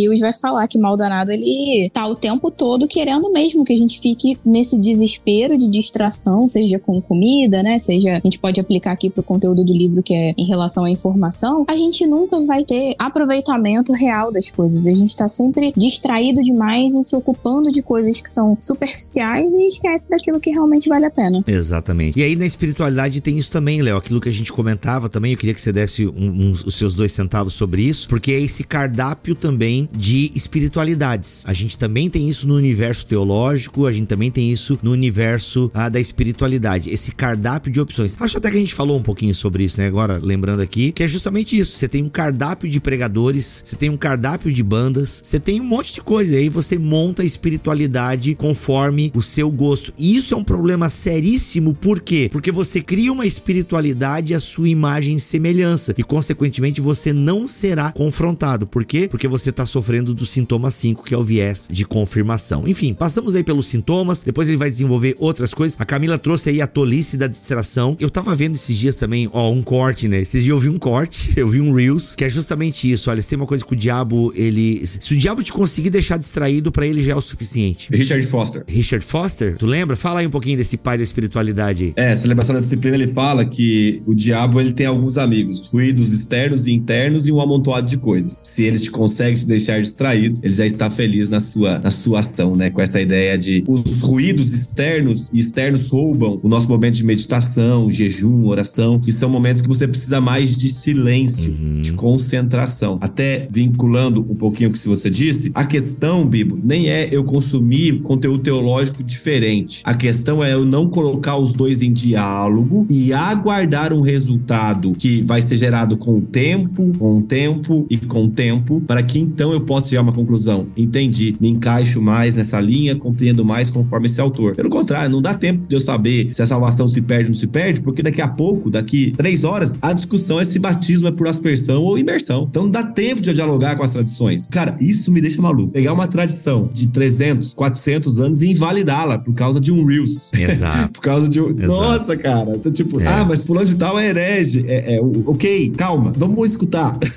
Lewis 0.09 0.21
vai 0.21 0.33
falar 0.33 0.67
que 0.67 0.79
o 0.79 0.81
mal 0.81 0.97
danado, 0.97 1.31
ele 1.31 1.91
tá 1.93 2.07
o 2.07 2.15
tempo 2.17 2.51
todo 2.51 2.89
querendo 2.89 3.31
mesmo 3.33 3.65
que 3.65 3.73
a 3.73 3.77
gente 3.77 4.01
fique 4.01 4.39
nesse 4.45 4.79
desespero 4.81 5.57
de 5.57 5.69
distração, 5.69 6.47
seja 6.47 6.79
com 6.79 7.01
comida, 7.01 7.63
né, 7.63 7.79
seja, 7.79 8.13
a 8.17 8.21
gente 8.21 8.39
pode 8.39 8.59
aplicar 8.61 8.93
aqui 8.93 9.11
pro 9.11 9.23
conteúdo 9.23 9.65
do 9.65 9.73
livro 9.73 10.03
que 10.03 10.15
é 10.15 10.35
em 10.37 10.47
relação 10.47 10.85
à 10.85 10.91
informação, 10.91 11.65
a 11.69 11.77
gente 11.77 12.07
nunca 12.07 12.41
vai 12.45 12.65
ter 12.65 12.95
aproveitamento 12.99 13.93
real 13.93 14.33
das 14.33 14.51
coisas. 14.51 14.87
A 14.87 14.95
gente 14.95 15.15
tá 15.17 15.29
sempre 15.29 15.73
distraído 15.77 16.41
demais 16.43 16.93
e 16.95 17.03
se 17.03 17.15
ocupando 17.15 17.71
de 17.71 17.83
coisas 17.83 18.21
que 18.21 18.31
são 18.31 18.57
superficiais 18.59 19.53
e 19.53 19.67
esquece 19.67 20.09
daquilo 20.09 20.41
que 20.41 20.51
realmente 20.51 20.89
vale 20.89 21.05
a 21.07 21.11
pena. 21.11 21.43
Exatamente. 21.47 22.19
E 22.19 22.23
aí 22.23 22.35
na 22.37 22.47
espiritualidade 22.47 23.21
tem 23.21 23.37
isso 23.37 23.51
também, 23.51 23.83
Léo. 23.83 23.97
Aquilo 23.97 24.21
que 24.21 24.29
a 24.29 24.33
gente 24.33 24.53
comentava 24.53 25.09
também, 25.09 25.33
eu 25.33 25.39
queria 25.39 25.55
que 25.55 25.61
você 25.61 25.73
desse 25.73 26.07
um- 26.07 26.51
uns- 26.51 26.65
os 26.65 26.75
seus 26.75 26.95
dois 26.95 27.13
centavos 27.13 27.55
sobre 27.55 27.83
isso, 27.83 28.09
porque 28.09 28.33
é 28.33 28.41
esse 28.41 28.65
cardápio 28.65 29.35
também 29.35 29.88
de 29.93 30.31
espiritualidades. 30.35 31.43
A 31.47 31.53
gente 31.53 31.77
também 31.77 32.09
tem 32.11 32.29
isso 32.29 32.47
no 32.47 32.55
universo 32.55 33.07
teológico, 33.07 33.87
a 33.87 33.93
gente 33.93 34.07
também 34.07 34.31
tem 34.31 34.51
isso 34.51 34.79
no 34.83 34.93
universo 34.93 35.71
ah, 35.75 35.89
da 35.89 36.01
espiritualidade. 36.01 36.91
Esse 36.91 37.13
cardápio 37.13 37.71
de 37.71 37.81
opções. 37.81 38.17
Acho 38.21 38.39
até 38.39 38.51
que 38.51 38.57
a 38.57 38.61
gente 38.61 38.75
falou 38.75 38.99
um 38.99 39.03
pouquinho 39.03 39.35
sobre 39.35 39.65
isso, 39.65 39.81
né? 39.81 39.87
Agora, 39.87 40.19
lembrando 40.23 40.61
aqui, 40.61 40.93
que 40.93 41.03
é 41.03 41.09
justamente 41.09 41.59
isso. 41.59 41.77
Você 41.77 41.89
tem 41.89 42.03
um 42.03 42.09
cardápio 42.09 42.69
de 42.69 42.81
pregadores, 42.81 43.63
você 43.65 43.77
tem 43.77 43.91
um 43.91 43.97
cardápio 43.97 44.53
de 44.53 44.63
bandas, 44.63 45.21
você 45.23 45.39
tem 45.41 45.61
um 45.61 45.65
monte 45.65 45.95
de 45.95 46.01
coisa. 46.01 46.35
E 46.35 46.39
aí 46.39 46.49
você 46.49 46.79
monta 46.79 47.23
a 47.23 47.25
espiritualidade 47.25 48.35
conforme 48.35 49.11
o 49.15 49.23
seu 49.23 49.51
gosto. 49.51 49.93
E 49.99 50.17
isso 50.17 50.35
é 50.35 50.37
um 50.37 50.45
problema 50.45 50.89
seríssimo, 50.89 51.75
por 51.75 52.01
quê? 52.01 52.29
Porque 52.31 52.51
você 52.51 52.81
cria 52.81 53.13
uma 53.13 53.27
espiritualidade 53.27 54.35
à 54.35 54.41
sua 54.41 54.69
imagem 54.69 55.17
e 55.17 55.21
semelhança. 55.21 55.95
E, 55.97 56.03
consequentemente, 56.03 56.81
você 56.81 57.13
não 57.13 57.47
será 57.47 57.93
confrontado. 57.93 58.67
Por 58.67 58.85
quê? 58.85 59.09
Porque 59.11 59.29
você 59.29 59.51
está 59.51 59.65
sofrendo 59.79 60.13
do 60.13 60.27
sintoma 60.27 60.73
5, 60.73 61.05
que 61.05 61.15
é 61.15 61.17
o 61.17 61.23
viés 61.23 61.69
de 61.71 61.85
confirmação. 61.85 62.67
Enfim, 62.67 62.93
passamos 62.93 63.37
aí 63.37 63.45
pelos 63.45 63.67
sintomas, 63.67 64.25
depois 64.25 64.49
ele 64.49 64.57
vai 64.57 64.69
desenvolver 64.69 65.15
outras 65.21 65.55
coisas. 65.55 65.77
A 65.81 65.85
Camila 65.85 66.19
trouxe 66.19 66.51
aí 66.51 66.61
a 66.61 66.67
tolice 66.67 67.17
da 67.17 67.29
distração. 67.29 67.97
Eu 68.01 68.11
tava 68.11 68.35
vendo 68.35 68.57
esses 68.57 68.77
dias 68.77 68.97
também, 68.97 69.31
ó, 69.33 69.53
um 69.53 69.63
corte, 69.63 70.09
né? 70.09 70.21
Esses 70.21 70.43
dias 70.43 70.51
eu 70.51 70.59
vi 70.59 70.69
um 70.69 70.79
corte, 70.79 71.33
eu 71.39 71.49
vi 71.49 71.61
um 71.61 71.73
Reels, 71.73 72.17
que 72.17 72.25
é 72.25 72.29
justamente 72.29 72.91
isso. 72.91 73.09
Olha, 73.09 73.23
se 73.23 73.29
tem 73.29 73.37
uma 73.37 73.47
coisa 73.47 73.65
que 73.65 73.73
o 73.73 73.77
diabo, 73.77 74.33
ele. 74.35 74.85
Se 74.85 75.15
o 75.15 75.17
diabo 75.17 75.45
te 75.45 75.53
conseguir 75.53 75.91
deixar 75.91 76.17
distraído, 76.17 76.73
pra 76.73 76.85
ele 76.85 77.01
já 77.01 77.13
é 77.13 77.17
o 77.17 77.21
suficiente. 77.21 77.89
Richard 77.93 78.27
Foster. 78.27 78.65
Richard 78.67 79.05
Foster, 79.05 79.57
tu 79.57 79.67
lembra? 79.67 79.95
Fala 79.95 80.21
aí 80.21 80.27
um 80.27 80.31
pouquinho 80.31 80.57
desse 80.57 80.77
pai 80.77 80.97
da 80.97 81.05
espiritualidade 81.05 81.85
aí. 81.85 81.93
É, 81.95 82.17
celebração 82.17 82.55
da 82.55 82.61
disciplina, 82.61 82.97
ele 82.97 83.09
fala 83.09 83.45
que 83.45 84.03
o 84.07 84.15
diabo 84.15 84.61
ele 84.61 84.73
tem 84.73 84.87
alguns 84.87 85.17
amigos, 85.17 85.69
ruídos 85.69 86.13
externos 86.13 86.67
e 86.67 86.73
internos 86.73 87.29
e 87.29 87.33
um 87.33 87.41
amontoado 87.41 87.87
de 87.87 87.97
coisas. 87.97 88.43
Se 88.45 88.65
eles 88.65 88.83
te 88.83 88.91
conseguem 88.91 89.35
te 89.35 89.47
deixar 89.47 89.68
distraído, 89.81 90.41
ele 90.43 90.53
já 90.53 90.67
está 90.67 90.91
feliz 90.91 91.31
na 91.31 91.41
sua, 91.41 91.79
na 91.79 91.91
sua 91.91 92.21
ação, 92.21 92.55
né? 92.55 92.71
Com 92.71 92.81
essa 92.81 93.01
ideia 93.01 93.37
de 93.37 93.63
os 93.67 94.01
ruídos 94.01 94.53
externos 94.53 95.29
e 95.33 95.39
externos 95.39 95.89
roubam 95.89 96.39
o 96.43 96.49
nosso 96.49 96.69
momento 96.69 96.95
de 96.95 97.05
meditação, 97.05 97.91
jejum, 97.91 98.47
oração, 98.47 98.99
que 98.99 99.13
são 99.13 99.29
momentos 99.29 99.63
que 99.63 99.69
você 99.69 99.87
precisa 99.87 100.21
mais 100.21 100.57
de 100.57 100.69
silêncio, 100.69 101.51
Uhum. 101.51 101.83
de 101.83 101.93
concentração. 101.93 102.99
Até 103.01 103.49
vinculando 103.51 104.21
um 104.21 104.35
pouquinho 104.35 104.71
o 104.71 104.73
que 104.73 104.89
você 104.89 105.09
disse, 105.11 105.51
a 105.55 105.65
questão, 105.65 106.27
Bibo, 106.27 106.59
nem 106.63 106.89
é 106.89 107.09
eu 107.11 107.25
consumir 107.25 108.01
conteúdo 108.03 108.43
teológico 108.43 109.03
diferente. 109.03 109.81
A 109.85 109.95
questão 109.95 110.43
é 110.45 110.53
eu 110.53 110.65
não 110.65 110.89
colocar 110.89 111.37
os 111.37 111.53
dois 111.53 111.83
em 111.83 111.93
diálogo 111.93 112.87
e 112.91 113.13
aguardar 113.13 113.93
um 113.93 114.01
resultado 114.01 114.93
que 114.99 115.23
vai 115.23 115.41
ser 115.43 115.57
gerado 115.57 115.97
com 115.97 116.19
o 116.19 116.21
tempo, 116.23 116.93
com 116.99 117.19
o 117.19 117.23
tempo 117.23 117.87
e 117.91 117.97
com 117.97 118.25
o 118.25 118.31
tempo, 118.31 118.81
para 118.87 119.03
que 119.03 119.19
então 119.19 119.53
eu 119.53 119.58
possa 119.61 119.89
chegar 119.89 120.01
a 120.01 120.05
uma 120.05 120.13
conclusão. 120.13 120.67
Entendi, 120.77 121.37
me 121.41 121.49
encaixo 121.49 122.01
mais 122.01 122.35
nessa 122.35 122.61
linha, 122.61 122.97
compreendo 122.97 123.45
mais 123.45 123.71
conforme 123.71 124.07
esse 124.07 124.21
autor. 124.21 124.55
Pelo 124.55 124.71
contrário, 124.71 125.11
não 125.11 125.23
dá 125.23 125.35
tempo 125.35 125.67
de 125.69 125.75
eu 125.75 125.81
saber 125.81 126.31
se 126.33 126.43
a 126.43 126.47
salvação 126.47 126.87
se 126.89 127.01
perde 127.01 127.25
ou 127.25 127.29
não 127.31 127.35
se 127.35 127.47
perde, 127.47 127.81
porque 127.81 128.03
daqui 128.03 128.21
a 128.21 128.29
pouco, 128.29 128.71
daqui 128.71 129.13
três 129.17 129.45
horas, 129.45 129.79
a 129.83 129.93
discussão 129.93 130.41
é 130.41 130.45
se 130.45 130.59
batismo 130.59 131.09
é 131.09 131.11
por 131.11 131.27
aspersão 131.29 131.83
ou 131.83 131.99
imersão. 131.99 132.47
Então 132.51 132.65
não 132.65 132.71
dá 132.71 132.83
tempo 132.83 133.21
de 133.21 133.31
eu 133.31 133.35
dialogar 133.35 133.77
com 133.77 133.83
as 133.83 133.91
tradições. 133.91 134.49
Cara, 134.49 134.77
isso 134.81 135.11
me 135.13 135.21
deixa 135.21 135.41
maluco. 135.41 135.73
Pegar 135.73 135.93
uma 135.93 136.07
tradição 136.09 136.71
de 136.73 136.89
300, 136.89 137.53
400 137.53 138.19
anos 138.21 138.43
e 138.43 138.51
invalidá-la 138.51 139.19
por 139.19 139.35
causa 139.35 139.61
de 139.61 139.73
um 139.73 139.85
Reels. 139.85 140.31
Exato. 140.33 140.93
Por 140.99 141.01
causa 141.03 141.29
de 141.29 141.41
um. 141.41 141.51
Exato. 141.51 141.67
Nossa, 141.67 142.17
cara. 142.17 142.53
Então, 142.57 142.73
tipo, 142.73 143.01
É. 143.01 143.07
ah, 143.07 143.25
mas 143.25 143.43
fulano 143.43 143.67
de 143.67 143.77
tal 143.77 143.99
é 143.99 144.09
herege. 144.09 144.65
É, 144.67 144.97
é, 144.97 145.01
ok, 145.27 145.71
calma, 145.77 146.13
vamos 146.17 146.51
escutar. 146.51 146.99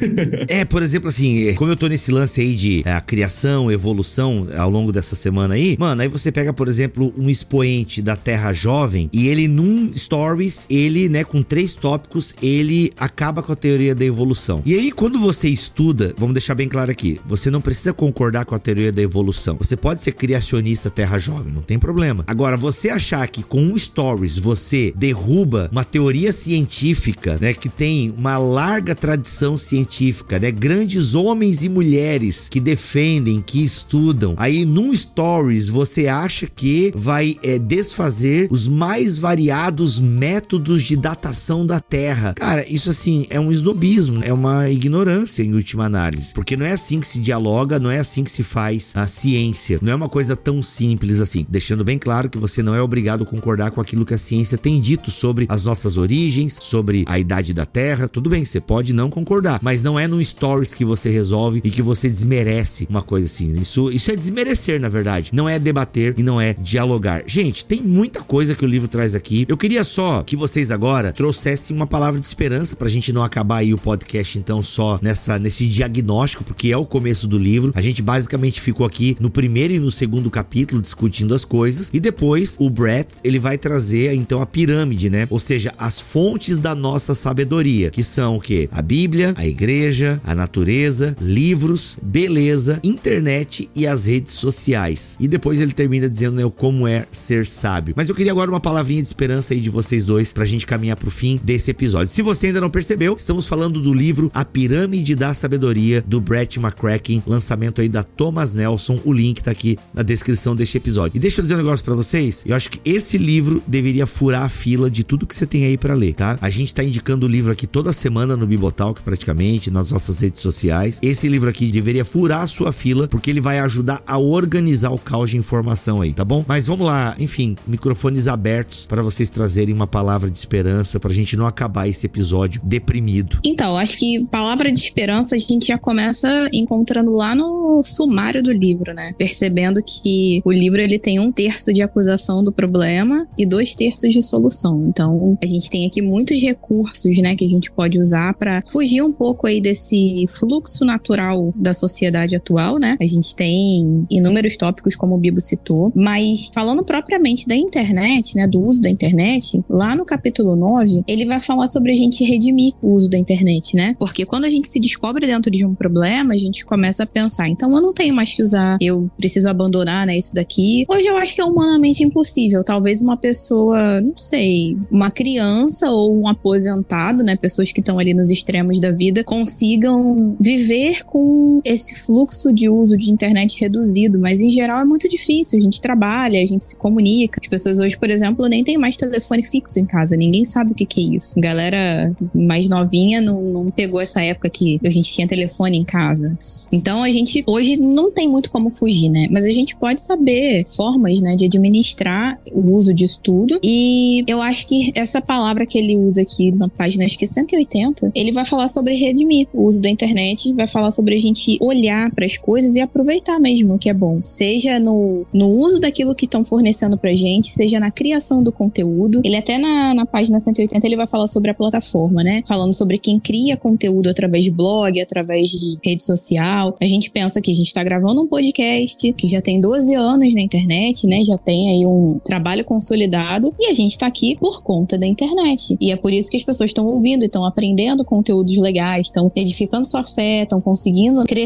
É, 0.48 0.66
por 0.66 0.82
exemplo, 0.82 1.10
assim, 1.10 1.48
é, 1.50 1.54
como 1.54 1.72
eu 1.72 1.76
tô 1.76 1.88
nesse 1.88 2.12
lance 2.12 2.31
aí 2.40 2.56
de 2.56 2.84
é, 2.86 3.00
criação, 3.02 3.72
evolução 3.72 4.48
ao 4.58 4.70
longo 4.70 4.92
dessa 4.92 5.16
semana 5.16 5.56
aí, 5.56 5.76
mano, 5.78 6.02
aí 6.02 6.08
você 6.08 6.32
pega, 6.32 6.54
por 6.54 6.68
exemplo, 6.68 7.14
um 7.18 7.30
expoente 7.30 8.02
da 8.02 8.16
Terra 8.16 8.54
Jovem 8.54 9.10
e 9.12 9.28
ele 9.28 9.48
num 9.48 9.92
stories, 9.96 10.66
ele, 10.70 11.10
né, 11.10 11.24
com 11.24 11.42
três 11.42 11.74
tópicos, 11.74 12.34
ele 12.42 12.92
acaba 12.98 13.42
com 13.42 13.52
a 13.52 13.56
teoria 13.56 13.96
da 13.96 14.06
evolução. 14.06 14.62
E 14.66 14.74
aí, 14.74 14.92
quando 14.92 15.20
você 15.20 15.50
estuda, 15.50 16.14
vamos 16.18 16.34
deixar 16.34 16.56
bem 16.56 16.68
claro 16.68 16.92
aqui, 16.92 17.20
você 17.28 17.50
não 17.50 17.62
precisa 17.62 17.94
concordar 17.94 18.46
com 18.46 18.56
a 18.56 18.60
teoria 18.60 18.92
da 18.92 19.02
evolução. 19.02 19.58
Você 19.58 19.76
pode 19.76 20.02
ser 20.02 20.14
criacionista 20.14 20.90
Terra 20.90 21.18
Jovem, 21.18 21.52
não 21.54 21.62
tem 21.62 21.80
problema. 21.80 22.24
Agora, 22.28 22.56
você 22.56 22.90
achar 22.90 23.28
que 23.28 23.44
com 23.44 23.62
um 23.62 23.78
stories 23.78 24.38
você 24.38 24.94
derruba 24.96 25.70
uma 25.72 25.84
teoria 25.84 26.32
científica, 26.32 27.38
né, 27.42 27.54
que 27.54 27.70
tem 27.70 28.14
uma 28.18 28.38
larga 28.38 28.96
tradição 28.96 29.58
científica, 29.58 30.40
né, 30.40 30.52
grandes 30.52 31.16
homens 31.16 31.64
e 31.64 31.70
mulheres 31.70 32.21
mulheres 32.22 32.48
que 32.50 32.60
defendem, 32.60 33.42
que 33.42 33.64
estudam. 33.64 34.36
Aí 34.38 34.64
num 34.66 34.94
stories 34.94 35.70
você 35.70 36.08
acha 36.08 36.48
que 36.48 36.92
vai 36.96 37.36
é, 37.44 37.58
desfazer 37.58 38.48
os 38.52 38.68
mais 38.68 39.18
variados 39.18 40.00
métodos 40.00 40.84
de 40.84 40.96
datação 40.96 41.66
da 41.66 41.80
Terra. 41.80 42.34
Cara, 42.36 42.66
isso 42.68 42.90
assim 42.90 43.26
é 43.30 43.40
um 43.40 43.52
snobismo, 43.52 44.24
é 44.24 44.32
uma 44.32 44.70
ignorância 44.70 45.44
em 45.44 45.54
última 45.54 45.86
análise, 45.86 46.34
porque 46.34 46.56
não 46.56 46.66
é 46.66 46.72
assim 46.72 47.00
que 47.00 47.08
se 47.08 47.20
dialoga, 47.20 47.80
não 47.80 47.90
é 47.90 48.00
assim 48.00 48.24
que 48.24 48.32
se 48.32 48.44
faz 48.44 48.94
a 48.96 49.08
ciência. 49.08 49.80
Não 49.82 49.92
é 49.92 49.96
uma 49.96 50.10
coisa 50.10 50.36
tão 50.36 50.62
simples 50.62 51.20
assim. 51.20 51.46
Deixando 51.50 51.84
bem 51.84 51.98
claro 51.98 52.30
que 52.30 52.38
você 52.38 52.62
não 52.62 52.76
é 52.76 52.82
obrigado 52.82 53.24
a 53.24 53.26
concordar 53.26 53.72
com 53.72 53.82
aquilo 53.82 54.06
que 54.06 54.14
a 54.14 54.18
ciência 54.18 54.58
tem 54.58 54.80
dito 54.80 55.10
sobre 55.10 55.46
as 55.50 55.64
nossas 55.64 55.98
origens, 55.98 56.58
sobre 56.62 57.04
a 57.08 57.18
idade 57.18 57.54
da 57.54 57.66
Terra. 57.66 58.08
Tudo 58.08 58.30
bem, 58.30 58.46
você 58.46 58.60
pode 58.60 58.94
não 58.94 59.10
concordar, 59.10 59.60
mas 59.62 59.82
não 59.82 60.00
é 60.00 60.08
no 60.08 60.24
stories 60.24 60.74
que 60.74 60.86
você 60.86 61.10
resolve 61.10 61.62
e 61.64 61.72
que 61.72 61.82
você 61.82 62.11
desmerece 62.12 62.86
uma 62.90 63.02
coisa 63.02 63.28
assim. 63.28 63.60
Isso, 63.60 63.92
isso 63.92 64.12
é 64.12 64.16
desmerecer, 64.16 64.80
na 64.80 64.90
verdade. 64.90 65.32
Não 65.34 65.48
é 65.48 65.58
debater 65.58 66.14
e 66.18 66.24
não 66.24 66.40
é 66.40 66.54
dialogar. 66.54 67.24
Gente, 67.26 67.66
tem 67.66 67.82
muita 67.82 68.22
coisa 68.22 68.54
que 68.54 68.66
o 68.66 68.68
livro 68.68 68.88
traz 68.88 69.16
aqui. 69.16 69.46
Eu 69.48 69.58
queria 69.58 69.84
só 69.84 70.24
que 70.24 70.36
vocês 70.36 70.72
agora 70.72 71.14
trouxessem 71.14 71.76
uma 71.76 71.88
palavra 71.88 72.20
de 72.20 72.26
esperança 72.26 72.76
pra 72.76 72.90
gente 72.90 73.12
não 73.14 73.24
acabar 73.24 73.58
aí 73.58 73.74
o 73.74 73.78
podcast 73.78 74.38
então 74.38 74.62
só 74.62 75.00
nessa 75.02 75.40
nesse 75.40 75.66
diagnóstico, 75.66 76.44
porque 76.44 76.72
é 76.72 76.78
o 76.78 76.86
começo 76.86 77.28
do 77.28 77.38
livro. 77.38 77.72
A 77.76 77.82
gente 77.82 78.02
basicamente 78.02 78.62
ficou 78.62 78.86
aqui 78.86 79.16
no 79.20 79.30
primeiro 79.30 79.74
e 79.74 79.80
no 79.80 79.90
segundo 79.90 80.30
capítulo 80.30 80.82
discutindo 80.82 81.34
as 81.34 81.46
coisas 81.46 81.90
e 81.94 82.00
depois 82.00 82.56
o 82.60 82.70
Brett, 82.70 83.16
ele 83.24 83.40
vai 83.40 83.58
trazer 83.58 84.14
então 84.14 84.42
a 84.42 84.46
pirâmide, 84.46 85.10
né? 85.10 85.28
Ou 85.30 85.40
seja, 85.40 85.74
as 85.78 86.00
fontes 86.00 86.58
da 86.58 86.76
nossa 86.76 87.14
sabedoria, 87.14 87.90
que 87.90 88.04
são 88.04 88.36
o 88.36 88.42
que? 88.42 88.68
A 88.72 88.82
Bíblia, 88.82 89.34
a 89.38 89.48
igreja, 89.48 90.20
a 90.24 90.36
natureza, 90.36 91.16
livros, 91.20 91.98
beleza, 92.02 92.80
internet 92.84 93.70
e 93.76 93.86
as 93.86 94.06
redes 94.06 94.34
sociais. 94.34 95.18
E 95.20 95.28
depois 95.28 95.60
ele 95.60 95.74
termina 95.74 96.10
dizendo 96.10 96.36
né, 96.36 96.52
como 96.58 96.88
é 96.88 97.06
ser 97.12 97.46
sábio. 97.46 97.94
Mas 97.98 98.10
eu 98.10 98.16
queria 98.16 98.32
agora 98.32 98.50
uma 98.50 98.60
palavrinha 98.60 99.02
de 99.02 99.08
esperança 99.08 99.54
aí 99.54 99.60
de 99.60 99.70
vocês 99.70 100.06
dois 100.06 100.34
pra 100.34 100.46
gente 100.46 100.66
caminhar 100.66 100.98
pro 100.98 101.12
fim 101.12 101.40
desse 101.44 101.72
episódio. 101.72 102.08
Se 102.08 102.22
você 102.22 102.48
ainda 102.48 102.62
não 102.62 102.70
percebeu, 102.70 103.16
estamos 103.16 103.46
falando 103.46 103.80
do 103.80 103.94
livro 103.94 104.32
A 104.34 104.44
Pirâmide 104.44 105.16
da 105.16 105.34
Sabedoria 105.34 106.04
do 106.08 106.20
Brett 106.20 106.60
McCracken, 106.60 107.24
lançamento 107.26 107.82
aí 107.82 107.90
da 107.90 108.04
Thomas 108.04 108.54
Nelson. 108.54 109.00
O 109.04 109.14
link 109.14 109.42
tá 109.42 109.52
aqui 109.52 109.78
na 109.94 110.04
descrição 110.04 110.56
deste 110.56 110.78
episódio. 110.78 111.18
E 111.18 111.20
deixa 111.20 111.40
eu 111.40 111.44
dizer 111.44 111.56
um 111.56 111.58
negócio 111.58 111.84
para 111.84 111.96
vocês. 111.96 112.44
Eu 112.46 112.56
acho 112.56 112.70
que 112.70 112.80
esse 112.84 113.18
livro 113.18 113.62
deveria 113.68 114.06
furar 114.06 114.44
a 114.44 114.50
fila 114.50 114.90
de 114.90 115.04
tudo 115.04 115.26
que 115.26 115.36
você 115.36 115.46
tem 115.46 115.66
aí 115.66 115.78
para 115.78 115.94
ler, 115.94 116.14
tá? 116.14 116.38
A 116.42 116.50
gente 116.50 116.74
tá 116.74 116.84
indicando 116.84 117.26
o 117.26 117.30
livro 117.30 117.52
aqui 117.52 117.68
toda 117.68 117.94
semana 117.94 118.36
no 118.36 118.48
Bibotalk 118.48 119.02
praticamente, 119.02 119.70
nas 119.70 119.92
nossas 119.92 120.20
redes 120.20 120.42
sociais. 120.42 121.00
Esse 121.02 121.28
livro 121.28 121.50
aqui 121.50 121.72
deveria 121.72 121.91
furar 122.06 122.42
a 122.42 122.48
sua 122.48 122.72
fila 122.72 123.08
porque 123.08 123.30
ele 123.30 123.42
vai 123.42 123.60
ajudar 123.60 124.02
a 124.08 124.18
organizar 124.18 124.92
o 124.92 124.98
caos 124.98 125.32
de 125.32 125.38
informação 125.38 126.02
aí, 126.02 126.14
tá 126.14 126.24
bom? 126.24 126.44
Mas 126.48 126.66
vamos 126.66 126.88
lá, 126.88 127.16
enfim, 127.20 127.56
microfones 127.68 128.28
abertos 128.28 128.86
para 128.86 129.02
vocês 129.02 129.30
trazerem 129.30 129.74
uma 129.74 129.88
palavra 129.88 130.30
de 130.30 130.38
esperança 130.38 131.00
pra 131.00 131.12
gente 131.12 131.36
não 131.36 131.46
acabar 131.46 131.88
esse 131.88 132.06
episódio 132.06 132.62
deprimido. 132.64 133.40
Então, 133.46 133.76
acho 133.78 133.98
que 133.98 134.26
palavra 134.32 134.72
de 134.72 134.80
esperança 134.80 135.36
a 135.36 135.40
gente 135.40 135.68
já 135.68 135.78
começa 135.78 136.50
encontrando 136.54 137.12
lá 137.12 137.36
no 137.36 137.82
sumário 137.84 138.42
do 138.42 138.52
livro, 138.52 138.94
né? 138.94 139.14
Percebendo 139.18 139.82
que 139.84 140.42
o 140.46 140.52
livro 140.52 140.80
ele 140.80 140.98
tem 140.98 141.20
um 141.20 141.32
terço 141.32 141.74
de 141.74 141.82
acusação 141.82 142.44
do 142.44 142.52
problema 142.52 143.28
e 143.38 143.46
dois 143.46 143.76
terços 143.76 144.14
de 144.14 144.24
solução. 144.24 144.88
Então, 144.88 145.38
a 145.42 145.46
gente 145.46 145.70
tem 145.70 145.86
aqui 145.86 146.02
muitos 146.02 146.42
recursos, 146.42 147.18
né, 147.18 147.36
que 147.36 147.46
a 147.46 147.50
gente 147.50 147.72
pode 147.72 148.00
usar 148.00 148.34
para 148.36 148.62
fugir 148.72 149.02
um 149.02 149.12
pouco 149.12 149.48
aí 149.48 149.60
desse 149.62 150.26
fluxo 150.30 150.86
natural 150.86 151.54
da 151.56 151.71
sociedade 151.74 152.36
atual, 152.36 152.78
né? 152.78 152.98
A 153.00 153.06
gente 153.06 153.36
tem 153.36 154.06
inúmeros 154.10 154.58
tópicos, 154.58 154.96
como 154.96 155.16
o 155.16 155.18
Bibo 155.18 155.40
citou, 155.40 155.92
mas 155.96 156.50
falando 156.54 156.84
propriamente 156.84 157.48
da 157.48 157.56
internet, 157.56 158.36
né, 158.36 158.48
do 158.48 158.62
uso 158.62 158.82
da 158.82 158.90
internet, 158.90 159.64
lá 159.70 159.96
no 159.96 160.06
capítulo 160.06 160.56
9, 160.56 161.04
ele 161.08 161.26
vai 161.26 161.40
falar 161.40 161.68
sobre 161.68 161.92
a 161.92 161.96
gente 161.96 162.24
redimir 162.24 162.74
o 162.82 162.94
uso 162.94 163.10
da 163.10 163.18
internet, 163.18 163.76
né? 163.76 163.96
Porque 164.00 164.26
quando 164.26 164.46
a 164.46 164.50
gente 164.50 164.68
se 164.68 164.80
descobre 164.80 165.26
dentro 165.26 165.52
de 165.52 165.66
um 165.66 165.74
problema, 165.74 166.34
a 166.34 166.38
gente 166.38 166.66
começa 166.66 167.04
a 167.04 167.08
pensar, 167.08 167.50
então 167.50 167.76
eu 167.76 167.82
não 167.82 167.94
tenho 167.94 168.14
mais 168.14 168.34
que 168.34 168.44
usar, 168.44 168.78
eu 168.82 169.10
preciso 169.18 169.50
abandonar, 169.50 170.06
né, 170.06 170.18
isso 170.18 170.34
daqui. 170.34 170.86
Hoje 170.90 171.08
eu 171.08 171.18
acho 171.18 171.36
que 171.36 171.42
é 171.42 171.46
humanamente 171.46 172.04
impossível. 172.04 172.64
Talvez 172.64 173.02
uma 173.02 173.18
pessoa, 173.18 174.02
não 174.02 174.18
sei, 174.18 174.78
uma 174.92 175.12
criança 175.12 175.90
ou 175.92 176.16
um 176.16 176.28
aposentado, 176.28 177.24
né, 177.24 177.36
pessoas 177.36 177.72
que 177.72 177.80
estão 177.80 178.00
ali 178.00 178.14
nos 178.14 178.30
extremos 178.30 178.80
da 178.80 178.92
vida, 178.92 179.24
consigam 179.24 180.36
viver 180.40 181.04
com 181.06 181.61
esse 181.66 181.96
fluxo 181.96 182.54
de 182.54 182.70
uso 182.70 182.98
de 182.98 183.12
internet 183.12 183.60
reduzido, 183.60 184.20
mas 184.20 184.40
em 184.42 184.52
geral 184.52 184.80
é 184.80 184.86
muito 184.86 185.08
difícil. 185.08 185.60
A 185.60 185.62
gente 185.62 185.82
trabalha, 185.82 186.42
a 186.42 186.46
gente 186.46 186.66
se 186.66 186.76
comunica. 186.76 187.40
As 187.42 187.48
pessoas 187.48 187.80
hoje, 187.80 187.98
por 187.98 188.10
exemplo, 188.10 188.48
nem 188.48 188.64
tem 188.64 188.78
mais 188.78 188.98
telefone 188.98 189.44
fixo 189.44 189.80
em 189.80 189.86
casa, 189.86 190.16
ninguém 190.16 190.46
sabe 190.46 190.72
o 190.72 190.76
que, 190.76 190.86
que 190.86 191.02
é 191.02 191.16
isso. 191.18 191.34
Galera 191.38 192.16
mais 192.34 192.70
novinha 192.70 193.22
não, 193.22 193.42
não 193.42 193.72
pegou 193.72 194.00
essa 194.00 194.22
época 194.22 194.50
que 194.50 194.80
a 194.84 194.90
gente 194.90 195.12
tinha 195.12 195.28
telefone 195.28 195.78
em 195.78 195.84
casa. 195.84 196.38
Então 196.72 197.04
a 197.04 197.12
gente 197.12 197.44
hoje 197.48 197.78
não 197.78 198.12
tem 198.12 198.28
muito 198.28 198.52
como 198.52 198.70
fugir, 198.70 199.10
né? 199.10 199.28
Mas 199.32 199.46
a 199.46 199.52
gente 199.52 199.76
pode 199.76 200.02
saber 200.02 200.66
formas, 200.68 201.22
né, 201.22 201.36
de 201.36 201.46
administrar 201.46 202.40
o 202.52 202.76
uso 202.76 202.94
disso 202.94 203.20
tudo. 203.24 203.60
E 203.64 204.24
eu 204.28 204.42
acho 204.42 204.68
que 204.68 204.92
essa 204.96 205.22
palavra 205.22 205.66
que 205.66 205.78
ele 205.78 205.98
usa 205.98 206.22
aqui 206.22 206.52
na 206.52 206.70
página 206.70 207.06
acho 207.06 207.18
que 207.18 207.28
180, 207.28 208.12
ele 208.16 208.32
vai 208.32 208.46
falar 208.46 208.68
sobre 208.68 208.96
redimir 208.96 209.48
o 209.54 209.68
uso 209.68 209.82
da 209.82 209.90
internet, 209.90 210.54
vai 210.54 210.68
falar 210.68 210.92
sobre 210.92 211.16
a 211.16 211.20
gente 211.20 211.51
olhar 211.60 212.12
para 212.12 212.26
as 212.26 212.38
coisas 212.38 212.76
e 212.76 212.80
aproveitar 212.80 213.40
mesmo 213.40 213.76
o 213.76 213.80
que 213.80 213.90
é 213.90 213.94
bom. 213.94 214.20
Seja 214.24 214.80
no, 214.80 215.26
no 215.34 215.48
uso 215.48 215.80
daquilo 215.80 216.16
que 216.16 216.26
estão 216.26 216.44
fornecendo 216.44 216.98
pra 216.98 217.16
gente, 217.16 217.52
seja 217.52 217.80
na 217.80 217.92
criação 217.92 218.44
do 218.44 218.52
conteúdo. 218.52 219.22
Ele 219.24 219.36
até 219.36 219.58
na, 219.58 219.94
na 219.94 220.06
página 220.06 220.40
180 220.40 220.86
ele 220.86 220.96
vai 220.96 221.08
falar 221.08 221.28
sobre 221.28 221.52
a 221.52 221.54
plataforma, 221.54 222.24
né? 222.24 222.42
Falando 222.48 222.74
sobre 222.74 222.98
quem 222.98 223.20
cria 223.20 223.58
conteúdo 223.58 224.10
através 224.10 224.44
de 224.44 224.52
blog, 224.52 225.00
através 225.00 225.52
de 225.52 225.78
rede 225.84 226.04
social. 226.04 226.76
A 226.82 226.88
gente 226.88 227.12
pensa 227.12 227.42
que 227.42 227.52
a 227.52 227.56
gente 227.56 227.74
tá 227.74 227.84
gravando 227.84 228.22
um 228.22 228.28
podcast 228.28 229.12
que 229.14 229.28
já 229.28 229.42
tem 229.42 229.60
12 229.60 229.94
anos 229.94 230.34
na 230.34 230.42
internet, 230.42 231.06
né? 231.08 231.24
Já 231.24 231.38
tem 231.38 231.70
aí 231.70 231.86
um 231.86 232.20
trabalho 232.24 232.64
consolidado 232.64 233.54
e 233.60 233.68
a 233.68 233.74
gente 233.74 233.98
tá 233.98 234.08
aqui 234.08 234.38
por 234.40 234.64
conta 234.64 234.98
da 234.98 235.06
internet. 235.06 235.78
E 235.80 235.92
é 235.92 235.96
por 235.96 236.14
isso 236.14 236.30
que 236.30 236.38
as 236.38 236.44
pessoas 236.44 236.70
estão 236.70 236.86
ouvindo, 236.86 237.24
estão 237.24 237.46
aprendendo 237.46 238.06
conteúdos 238.06 238.56
legais, 238.58 239.08
estão 239.08 239.32
edificando 239.36 239.86
sua 239.86 240.04
fé, 240.04 240.44
estão 240.44 240.62
conseguindo 240.62 241.24
crescer 241.26 241.41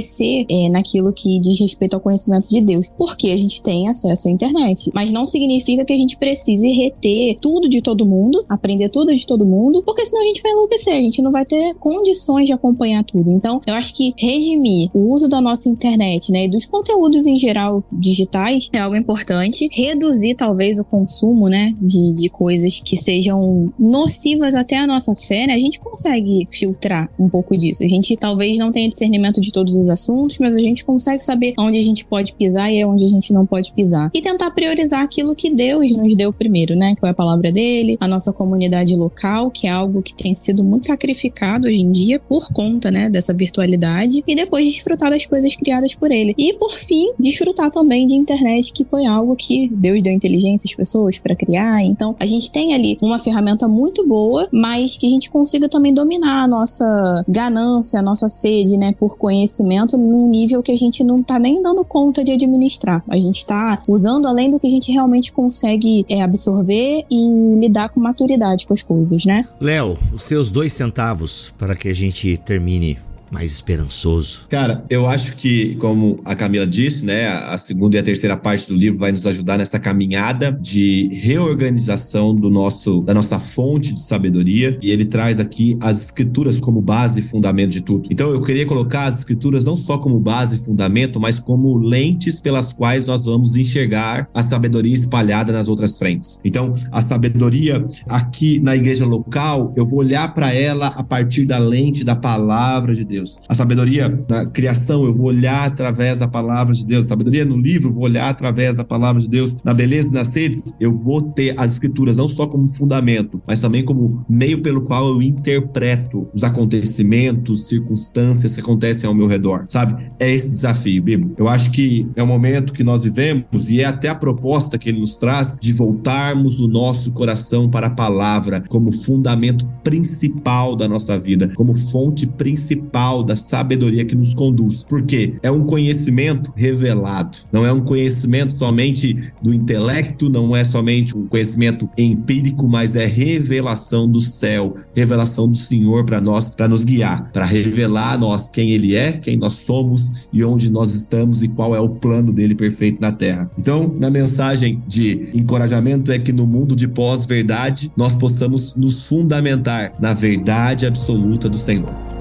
é, 0.50 0.70
naquilo 0.70 1.14
que 1.14 1.40
diz 1.40 1.60
respeito 1.60 1.96
ao 1.96 2.00
conhecimento 2.00 2.50
de 2.50 2.62
Deus. 2.62 2.88
Porque 2.98 3.30
a 3.30 3.38
gente 3.38 3.62
tem 3.62 3.88
acesso 3.88 4.28
à 4.28 4.32
internet. 4.32 4.92
Mas 4.94 5.12
não 5.12 5.26
significa 5.26 5.86
que 5.86 5.94
a 5.94 5.98
gente 5.98 6.18
precise 6.18 6.70
reter 6.72 7.38
tudo 7.42 7.70
de 7.70 7.82
todo 7.82 8.06
mundo, 8.06 8.44
aprender 8.50 8.90
tudo 8.90 9.14
de 9.14 9.26
todo 9.26 9.46
mundo, 9.46 9.84
porque 9.86 10.06
senão 10.06 10.22
a 10.24 10.28
gente 10.28 10.42
vai 10.42 10.52
enlouquecer, 10.52 10.94
a 10.94 11.02
gente 11.02 11.22
não 11.22 11.32
vai 11.32 11.46
ter 11.46 11.76
condições 11.76 12.48
de 12.48 12.54
acompanhar 12.54 13.04
tudo. 13.04 13.32
Então, 13.32 13.62
eu 13.66 13.74
acho 13.74 13.94
que 13.94 14.14
redimir 14.18 14.90
o 14.94 15.14
uso 15.14 15.28
da 15.28 15.42
nossa 15.42 15.70
internet, 15.70 16.32
né, 16.32 16.46
e 16.46 16.50
dos 16.50 16.66
conteúdos 16.66 17.26
em 17.26 17.38
geral 17.38 17.84
digitais 17.92 18.70
é 18.74 18.80
algo 18.80 18.96
importante. 18.96 19.68
Reduzir 19.72 20.36
talvez 20.36 20.80
o 20.80 20.86
consumo, 20.86 21.48
né, 21.48 21.76
de, 21.82 22.14
de 22.14 22.30
coisas 22.30 22.82
que 22.82 22.96
sejam 22.96 23.74
nocivas 23.78 24.56
até 24.56 24.78
a 24.78 24.88
nossa 24.88 25.16
fé, 25.16 25.48
né? 25.48 25.54
A 25.54 25.60
gente 25.60 25.80
consegue 25.80 26.48
filtrar 26.52 27.10
um 27.20 27.30
pouco 27.30 27.58
disso. 27.58 27.84
A 27.84 27.88
gente 27.88 28.16
talvez 28.18 28.58
não 28.58 28.72
tenha 28.72 28.90
discernimento 28.90 29.42
de 29.42 29.52
todos 29.52 29.76
os 29.76 29.85
assuntos, 29.90 30.38
mas 30.40 30.56
a 30.56 30.60
gente 30.60 30.86
consegue 30.86 31.24
saber 31.24 31.54
onde 31.58 31.78
a 31.78 31.82
gente 31.82 32.06
pode 32.06 32.34
pisar 32.34 32.72
e 32.72 32.84
onde 32.86 33.06
a 33.06 33.08
gente 33.08 33.34
não 33.34 33.46
pode 33.46 33.74
pisar. 33.74 34.10
E 34.14 34.22
tentar 34.22 34.52
priorizar 34.52 35.02
aquilo 35.02 35.36
que 35.36 35.50
Deus 35.50 35.92
nos 35.92 36.16
deu 36.16 36.32
primeiro, 36.34 36.76
né? 36.76 36.94
Que 36.96 37.02
foi 37.02 37.10
a 37.10 37.14
palavra 37.14 37.52
dele, 37.52 37.98
a 38.00 38.08
nossa 38.08 38.34
comunidade 38.34 38.96
local, 38.96 39.50
que 39.50 39.68
é 39.68 39.70
algo 39.70 40.02
que 40.02 40.14
tem 40.14 40.36
sido 40.36 40.64
muito 40.64 40.88
sacrificado 40.88 41.68
hoje 41.68 41.82
em 41.82 41.92
dia 41.92 42.20
por 42.20 42.52
conta, 42.52 42.92
né, 42.92 43.10
dessa 43.10 43.34
virtualidade. 43.34 44.24
E 44.28 44.36
depois 44.36 44.72
desfrutar 44.72 45.10
das 45.10 45.26
coisas 45.26 45.56
criadas 45.56 45.94
por 45.94 46.12
ele. 46.12 46.34
E 46.38 46.54
por 46.54 46.74
fim, 46.74 47.12
desfrutar 47.20 47.70
também 47.72 48.06
de 48.06 48.16
internet, 48.16 48.72
que 48.74 48.86
foi 48.86 49.06
algo 49.06 49.36
que 49.36 49.70
Deus 49.70 50.02
deu 50.02 50.14
inteligência 50.14 50.68
às 50.68 50.76
pessoas 50.76 51.20
para 51.20 51.36
criar. 51.36 51.84
Então, 51.84 52.16
a 52.20 52.26
gente 52.26 52.52
tem 52.52 52.74
ali 52.74 52.98
uma 53.02 53.20
ferramenta 53.20 53.68
muito 53.68 54.08
boa, 54.08 54.48
mas 54.52 54.98
que 54.98 55.08
a 55.08 55.10
gente 55.10 55.30
consiga 55.30 55.68
também 55.70 55.94
dominar 55.94 56.44
a 56.44 56.48
nossa 56.48 57.24
ganância, 57.28 58.00
a 58.00 58.04
nossa 58.04 58.30
sede, 58.30 58.78
né, 58.78 58.94
por 58.98 59.18
conhecimento 59.18 59.75
num 59.98 60.30
nível 60.30 60.62
que 60.62 60.72
a 60.72 60.78
gente 60.78 61.04
não 61.04 61.22
tá 61.22 61.40
nem 61.40 61.62
dando 61.62 61.84
conta 61.84 62.24
de 62.24 62.32
administrar. 62.32 63.04
A 63.10 63.16
gente 63.16 63.46
tá 63.46 63.82
usando 63.88 64.28
além 64.28 64.50
do 64.50 64.60
que 64.60 64.68
a 64.68 64.72
gente 64.72 64.92
realmente 64.92 65.32
consegue 65.32 66.06
é, 66.10 66.22
absorver 66.22 67.06
e 67.10 67.60
lidar 67.60 67.90
com 67.90 68.00
maturidade 68.00 68.66
com 68.68 68.74
as 68.74 68.84
coisas, 68.84 69.26
né? 69.26 69.48
Léo, 69.60 69.98
os 70.14 70.24
seus 70.24 70.50
dois 70.50 70.74
centavos 70.74 71.54
para 71.58 71.76
que 71.76 71.88
a 71.88 71.94
gente 71.94 72.38
termine 72.38 72.98
mais 73.32 73.52
esperançoso? 73.52 74.48
Cara, 74.50 74.84
eu 74.90 75.08
acho 75.08 75.36
que, 75.36 75.76
como 75.76 76.20
a 76.24 76.36
Camila 76.36 76.66
disse, 76.66 77.06
né, 77.06 77.28
a 77.28 77.58
segunda 77.58 77.96
e 77.96 78.00
a 78.00 78.04
terceira 78.04 78.38
parte 78.38 78.68
do 78.68 78.76
livro 78.76 79.00
vai 79.00 79.12
nos 79.12 79.26
ajudar 79.26 79.58
nessa 79.58 79.80
caminhada 79.80 80.52
de 80.52 81.10
reorganização 81.12 82.34
do 82.36 82.50
nosso, 82.50 83.02
da 83.02 83.14
nossa 83.14 83.40
fonte 83.40 83.94
de 83.94 84.02
sabedoria. 84.02 84.78
E 84.82 84.92
ele 84.92 85.06
traz 85.06 85.40
aqui 85.40 85.78
as 85.80 86.06
escrituras 86.06 86.60
como 86.60 86.82
base 86.82 87.20
e 87.20 87.24
fundamento 87.24 87.72
de 87.72 87.82
tudo. 87.82 88.08
Então, 88.10 88.32
eu 88.32 88.42
queria 88.42 88.66
colocar 88.66 89.06
as 89.06 89.20
escrituras 89.20 89.66
não 89.66 89.76
só 89.76 89.98
como 89.98 90.20
base 90.20 90.56
e 90.56 90.60
fundamento, 90.60 91.20
mas 91.20 91.40
como 91.40 91.78
lentes 91.78 92.40
pelas 92.40 92.74
quais 92.74 93.06
nós 93.06 93.26
vamos 93.26 93.56
enxergar 93.56 94.30
a 94.34 94.44
sabedoria 94.44 94.94
espalhada 94.94 95.52
nas 95.52 95.68
outras 95.68 95.98
frentes. 95.98 96.40
Então, 96.44 96.74
a 96.92 97.02
sabedoria 97.02 97.86
aqui 98.08 98.60
na 98.60 98.76
igreja 98.76 99.06
local, 99.06 99.74
eu 99.76 99.86
vou 99.86 100.00
olhar 100.00 100.34
para 100.34 100.54
ela 100.54 100.88
a 100.88 101.04
partir 101.04 101.46
da 101.46 101.58
lente 101.58 102.04
da 102.04 102.16
palavra 102.16 102.94
de 102.94 103.04
Deus. 103.04 103.15
A 103.48 103.56
sabedoria 103.56 104.10
na 104.30 104.46
criação, 104.46 105.04
eu 105.06 105.16
vou 105.16 105.28
olhar 105.28 105.66
através 105.66 106.20
da 106.20 106.28
palavra 106.28 106.74
de 106.74 106.86
Deus. 106.86 107.06
Sabedoria 107.06 107.46
no 107.46 107.58
livro, 107.58 107.90
eu 107.90 107.94
vou 107.94 108.04
olhar 108.04 108.30
através 108.30 108.76
da 108.76 108.84
palavra 108.84 109.22
de 109.22 109.30
Deus. 109.30 109.58
Na 109.64 109.74
beleza 109.74 110.10
e 110.10 110.14
nas 110.14 110.28
sedes, 110.30 110.76
eu 110.80 110.98
vou 110.98 111.22
ter 111.22 111.54
as 111.58 111.74
escrituras 111.74 112.18
não 112.18 112.28
só 112.28 112.48
como 112.48 112.68
fundamento, 112.68 113.42
mas 113.48 113.60
também 113.60 113.84
como 113.84 114.26
meio 114.30 114.62
pelo 114.62 114.82
qual 114.82 115.08
eu 115.08 115.22
interpreto 115.22 116.28
os 116.34 116.44
acontecimentos, 116.44 117.68
circunstâncias 117.68 118.56
que 118.56 118.62
acontecem 118.62 119.08
ao 119.08 119.16
meu 119.16 119.28
redor, 119.28 119.66
sabe? 119.70 120.12
É 120.20 120.32
esse 120.32 120.52
desafio, 120.52 121.04
Bibo. 121.04 121.34
Eu 121.38 121.48
acho 121.48 121.72
que 121.72 122.08
é 122.16 122.24
o 122.24 122.28
momento 122.28 122.74
que 122.74 122.84
nós 122.84 123.04
vivemos 123.04 123.70
e 123.70 123.82
é 123.82 123.86
até 123.86 124.10
a 124.10 124.16
proposta 124.16 124.78
que 124.78 124.90
ele 124.90 125.00
nos 125.00 125.18
traz 125.18 125.58
de 125.60 125.74
voltarmos 125.74 126.60
o 126.60 126.68
nosso 126.68 127.12
coração 127.12 127.70
para 127.70 127.88
a 127.88 127.92
palavra 127.92 128.64
como 128.68 128.92
fundamento 128.92 129.66
principal 129.84 130.76
da 130.76 130.88
nossa 130.88 131.18
vida, 131.20 131.52
como 131.56 131.76
fonte 131.76 132.26
principal 132.26 133.05
da 133.24 133.36
sabedoria 133.36 134.06
que 134.06 134.16
nos 134.16 134.34
conduz. 134.34 134.84
Porque 134.84 135.36
é 135.42 135.52
um 135.52 135.64
conhecimento 135.64 136.52
revelado, 136.56 137.38
não 137.52 137.66
é 137.66 137.72
um 137.72 137.82
conhecimento 137.82 138.58
somente 138.58 139.32
do 139.42 139.54
intelecto, 139.54 140.30
não 140.30 140.56
é 140.56 140.64
somente 140.64 141.16
um 141.16 141.28
conhecimento 141.28 141.90
empírico, 141.98 142.68
mas 142.68 142.96
é 142.96 143.06
revelação 143.06 144.10
do 144.10 144.22
céu, 144.22 144.76
revelação 144.96 145.50
do 145.50 145.58
Senhor 145.58 146.06
para 146.06 146.20
nós, 146.20 146.54
para 146.54 146.68
nos 146.68 146.84
guiar, 146.84 147.32
para 147.32 147.46
revelar 147.46 148.14
a 148.14 148.18
nós 148.18 148.50
quem 148.50 148.72
ele 148.72 148.96
é, 148.96 149.14
quem 149.14 149.38
nós 149.38 149.54
somos 149.54 150.28
e 150.32 150.44
onde 150.44 150.70
nós 150.70 150.94
estamos 150.94 151.44
e 151.44 151.48
qual 151.48 151.76
é 151.76 151.80
o 151.80 151.90
plano 151.90 152.32
dele 152.32 152.56
perfeito 152.56 153.02
na 153.02 153.12
terra. 153.12 153.50
Então, 153.58 153.94
na 154.00 154.10
mensagem 154.10 154.82
de 154.88 155.30
encorajamento 155.34 156.12
é 156.12 156.20
que 156.20 156.32
no 156.32 156.48
mundo 156.48 156.76
de 156.76 156.88
pós-verdade 156.88 157.92
nós 157.96 158.16
possamos 158.16 158.76
nos 158.76 159.08
fundamentar 159.08 159.94
na 160.00 160.14
verdade 160.14 160.86
absoluta 160.86 161.50
do 161.50 161.58
Senhor. 161.58 162.15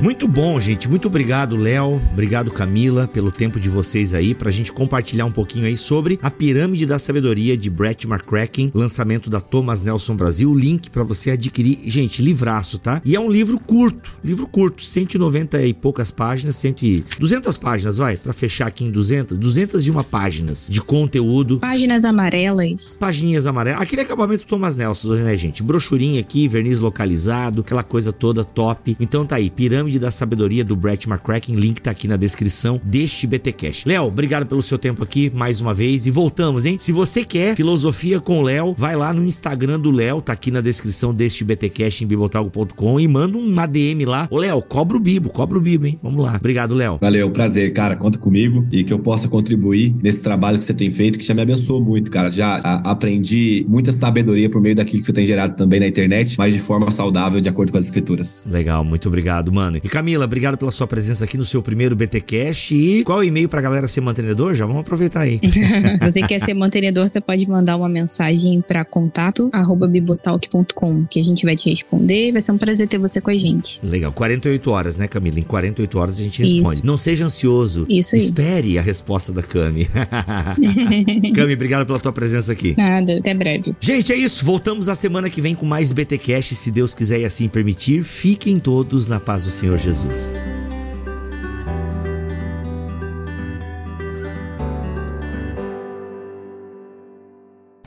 Muito 0.00 0.28
bom, 0.28 0.60
gente. 0.60 0.88
Muito 0.88 1.08
obrigado, 1.08 1.56
Léo. 1.56 2.00
Obrigado, 2.12 2.50
Camila, 2.50 3.08
pelo 3.08 3.30
tempo 3.30 3.58
de 3.58 3.68
vocês 3.68 4.12
aí 4.12 4.34
pra 4.34 4.50
gente 4.50 4.72
compartilhar 4.72 5.24
um 5.24 5.32
pouquinho 5.32 5.66
aí 5.66 5.76
sobre 5.76 6.18
a 6.20 6.30
Pirâmide 6.30 6.84
da 6.84 6.98
Sabedoria 6.98 7.56
de 7.56 7.70
Brett 7.70 8.06
McCracken, 8.06 8.70
lançamento 8.74 9.30
da 9.30 9.40
Thomas 9.40 9.82
Nelson 9.82 10.14
Brasil. 10.14 10.54
Link 10.54 10.90
para 10.90 11.04
você 11.04 11.30
adquirir, 11.30 11.78
gente, 11.86 12.20
livraço, 12.20 12.78
tá? 12.78 13.00
E 13.04 13.16
é 13.16 13.20
um 13.20 13.30
livro 13.30 13.58
curto, 13.58 14.12
livro 14.22 14.46
curto, 14.46 14.82
190 14.82 15.62
e 15.62 15.72
poucas 15.72 16.10
páginas, 16.10 16.56
100 16.56 16.74
e 16.82 17.04
200 17.18 17.56
páginas, 17.56 17.96
vai, 17.96 18.16
para 18.16 18.32
fechar 18.32 18.66
aqui 18.66 18.84
em 18.84 18.90
200, 18.90 19.38
201 19.38 20.02
páginas 20.02 20.66
de 20.68 20.80
conteúdo. 20.82 21.58
Páginas 21.60 22.04
amarelas. 22.04 22.96
Paginhas 22.98 23.46
amarelas. 23.46 23.80
Aquele 23.80 24.02
acabamento 24.02 24.46
Thomas 24.46 24.76
Nelson, 24.76 25.14
né, 25.14 25.36
gente? 25.36 25.62
Brochurinha 25.62 26.20
aqui, 26.20 26.46
verniz 26.48 26.80
localizado, 26.80 27.62
aquela 27.62 27.82
coisa 27.82 28.12
toda 28.12 28.44
top. 28.44 28.96
Então 29.00 29.24
tá 29.24 29.36
aí, 29.36 29.48
Pirâmide 29.50 29.93
da 29.98 30.10
Sabedoria 30.10 30.64
do 30.64 30.76
Brett 30.76 31.08
McCracken. 31.08 31.56
Link 31.56 31.80
tá 31.80 31.90
aqui 31.90 32.08
na 32.08 32.16
descrição 32.16 32.80
deste 32.84 33.26
BTcast. 33.26 33.88
Léo, 33.88 34.04
obrigado 34.04 34.46
pelo 34.46 34.62
seu 34.62 34.78
tempo 34.78 35.02
aqui 35.02 35.30
mais 35.34 35.60
uma 35.60 35.74
vez 35.74 36.06
e 36.06 36.10
voltamos, 36.10 36.66
hein? 36.66 36.76
Se 36.80 36.92
você 36.92 37.24
quer 37.24 37.56
filosofia 37.56 38.20
com 38.20 38.38
o 38.38 38.42
Léo, 38.42 38.74
vai 38.76 38.96
lá 38.96 39.12
no 39.12 39.24
Instagram 39.24 39.78
do 39.80 39.90
Léo, 39.90 40.20
tá 40.20 40.32
aqui 40.32 40.50
na 40.50 40.60
descrição 40.60 41.14
deste 41.14 41.44
BTcast 41.44 42.04
em 42.04 42.06
bibotalgo.com 42.06 43.00
e 43.00 43.08
manda 43.08 43.38
um 43.38 43.58
ADM 43.58 44.04
lá. 44.06 44.28
Ô 44.30 44.38
Léo, 44.38 44.60
cobra 44.62 44.96
o 44.96 45.00
bibo, 45.00 45.30
cobra 45.30 45.58
o 45.58 45.60
bibo, 45.60 45.86
hein? 45.86 45.98
Vamos 46.02 46.22
lá. 46.22 46.36
Obrigado, 46.36 46.74
Léo. 46.74 46.98
Valeu, 47.00 47.30
prazer, 47.30 47.72
cara. 47.72 47.96
Conta 47.96 48.18
comigo 48.18 48.66
e 48.70 48.84
que 48.84 48.92
eu 48.92 48.98
possa 48.98 49.28
contribuir 49.28 49.94
nesse 50.02 50.22
trabalho 50.22 50.58
que 50.58 50.64
você 50.64 50.74
tem 50.74 50.90
feito, 50.90 51.18
que 51.18 51.24
já 51.24 51.34
me 51.34 51.42
abençoou 51.42 51.82
muito, 51.82 52.10
cara. 52.10 52.30
Já 52.30 52.60
a, 52.62 52.90
aprendi 52.90 53.64
muita 53.68 53.92
sabedoria 53.92 54.48
por 54.48 54.60
meio 54.60 54.74
daquilo 54.74 55.00
que 55.00 55.06
você 55.06 55.12
tem 55.12 55.26
gerado 55.26 55.56
também 55.56 55.80
na 55.80 55.86
internet, 55.86 56.36
mas 56.38 56.54
de 56.54 56.60
forma 56.60 56.90
saudável, 56.90 57.40
de 57.40 57.48
acordo 57.48 57.72
com 57.72 57.78
as 57.78 57.86
escrituras. 57.86 58.44
Legal, 58.48 58.84
muito 58.84 59.08
obrigado, 59.08 59.52
mano. 59.52 59.73
E 59.82 59.88
Camila, 59.88 60.24
obrigado 60.24 60.56
pela 60.56 60.70
sua 60.70 60.86
presença 60.86 61.24
aqui 61.24 61.36
no 61.36 61.44
seu 61.44 61.62
primeiro 61.62 61.96
BTcast. 61.96 62.74
E 62.74 63.04
qual 63.04 63.18
é 63.18 63.20
o 63.22 63.24
e-mail 63.24 63.48
pra 63.48 63.60
galera 63.60 63.88
ser 63.88 64.00
mantenedor? 64.00 64.54
Já 64.54 64.66
vamos 64.66 64.82
aproveitar 64.82 65.20
aí. 65.20 65.40
você 66.00 66.22
quer 66.22 66.40
ser 66.40 66.54
mantenedor, 66.54 67.08
você 67.08 67.20
pode 67.20 67.48
mandar 67.48 67.76
uma 67.76 67.88
mensagem 67.88 68.60
para 68.60 68.84
contato 68.84 69.50
bibotalk.com, 69.94 71.04
que 71.06 71.20
a 71.20 71.24
gente 71.24 71.44
vai 71.44 71.54
te 71.54 71.70
responder. 71.70 72.32
Vai 72.32 72.42
ser 72.42 72.52
um 72.52 72.58
prazer 72.58 72.86
ter 72.88 72.98
você 72.98 73.20
com 73.20 73.30
a 73.30 73.34
gente. 73.34 73.80
Legal. 73.82 74.12
48 74.12 74.70
horas, 74.70 74.98
né, 74.98 75.06
Camila? 75.06 75.38
Em 75.38 75.42
48 75.42 75.98
horas 75.98 76.18
a 76.18 76.22
gente 76.22 76.42
responde. 76.42 76.78
Isso. 76.78 76.86
Não 76.86 76.98
seja 76.98 77.24
ansioso. 77.24 77.86
Isso 77.88 78.14
aí. 78.14 78.22
Espere 78.22 78.78
a 78.78 78.82
resposta 78.82 79.32
da 79.32 79.42
Cami. 79.42 79.86
Cami, 81.34 81.54
obrigado 81.54 81.86
pela 81.86 82.00
tua 82.00 82.12
presença 82.12 82.52
aqui. 82.52 82.74
Nada, 82.76 83.18
até 83.18 83.34
breve. 83.34 83.74
Gente, 83.80 84.12
é 84.12 84.16
isso. 84.16 84.44
Voltamos 84.44 84.86
na 84.86 84.94
semana 84.94 85.30
que 85.30 85.40
vem 85.40 85.54
com 85.54 85.66
mais 85.66 85.92
BTcast, 85.92 86.54
se 86.54 86.70
Deus 86.70 86.94
quiser 86.94 87.20
e 87.20 87.24
assim 87.24 87.48
permitir. 87.48 88.02
Fiquem 88.02 88.58
todos 88.58 89.08
na 89.08 89.20
paz 89.20 89.44
do 89.44 89.50
Senhor 89.64 89.78
Jesus. 89.78 90.34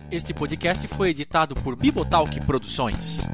Este 0.10 0.34
podcast 0.34 0.88
foi 0.88 1.10
editado 1.10 1.54
por 1.54 1.76
Bibotalk 1.76 2.42
Produções. 2.46 3.28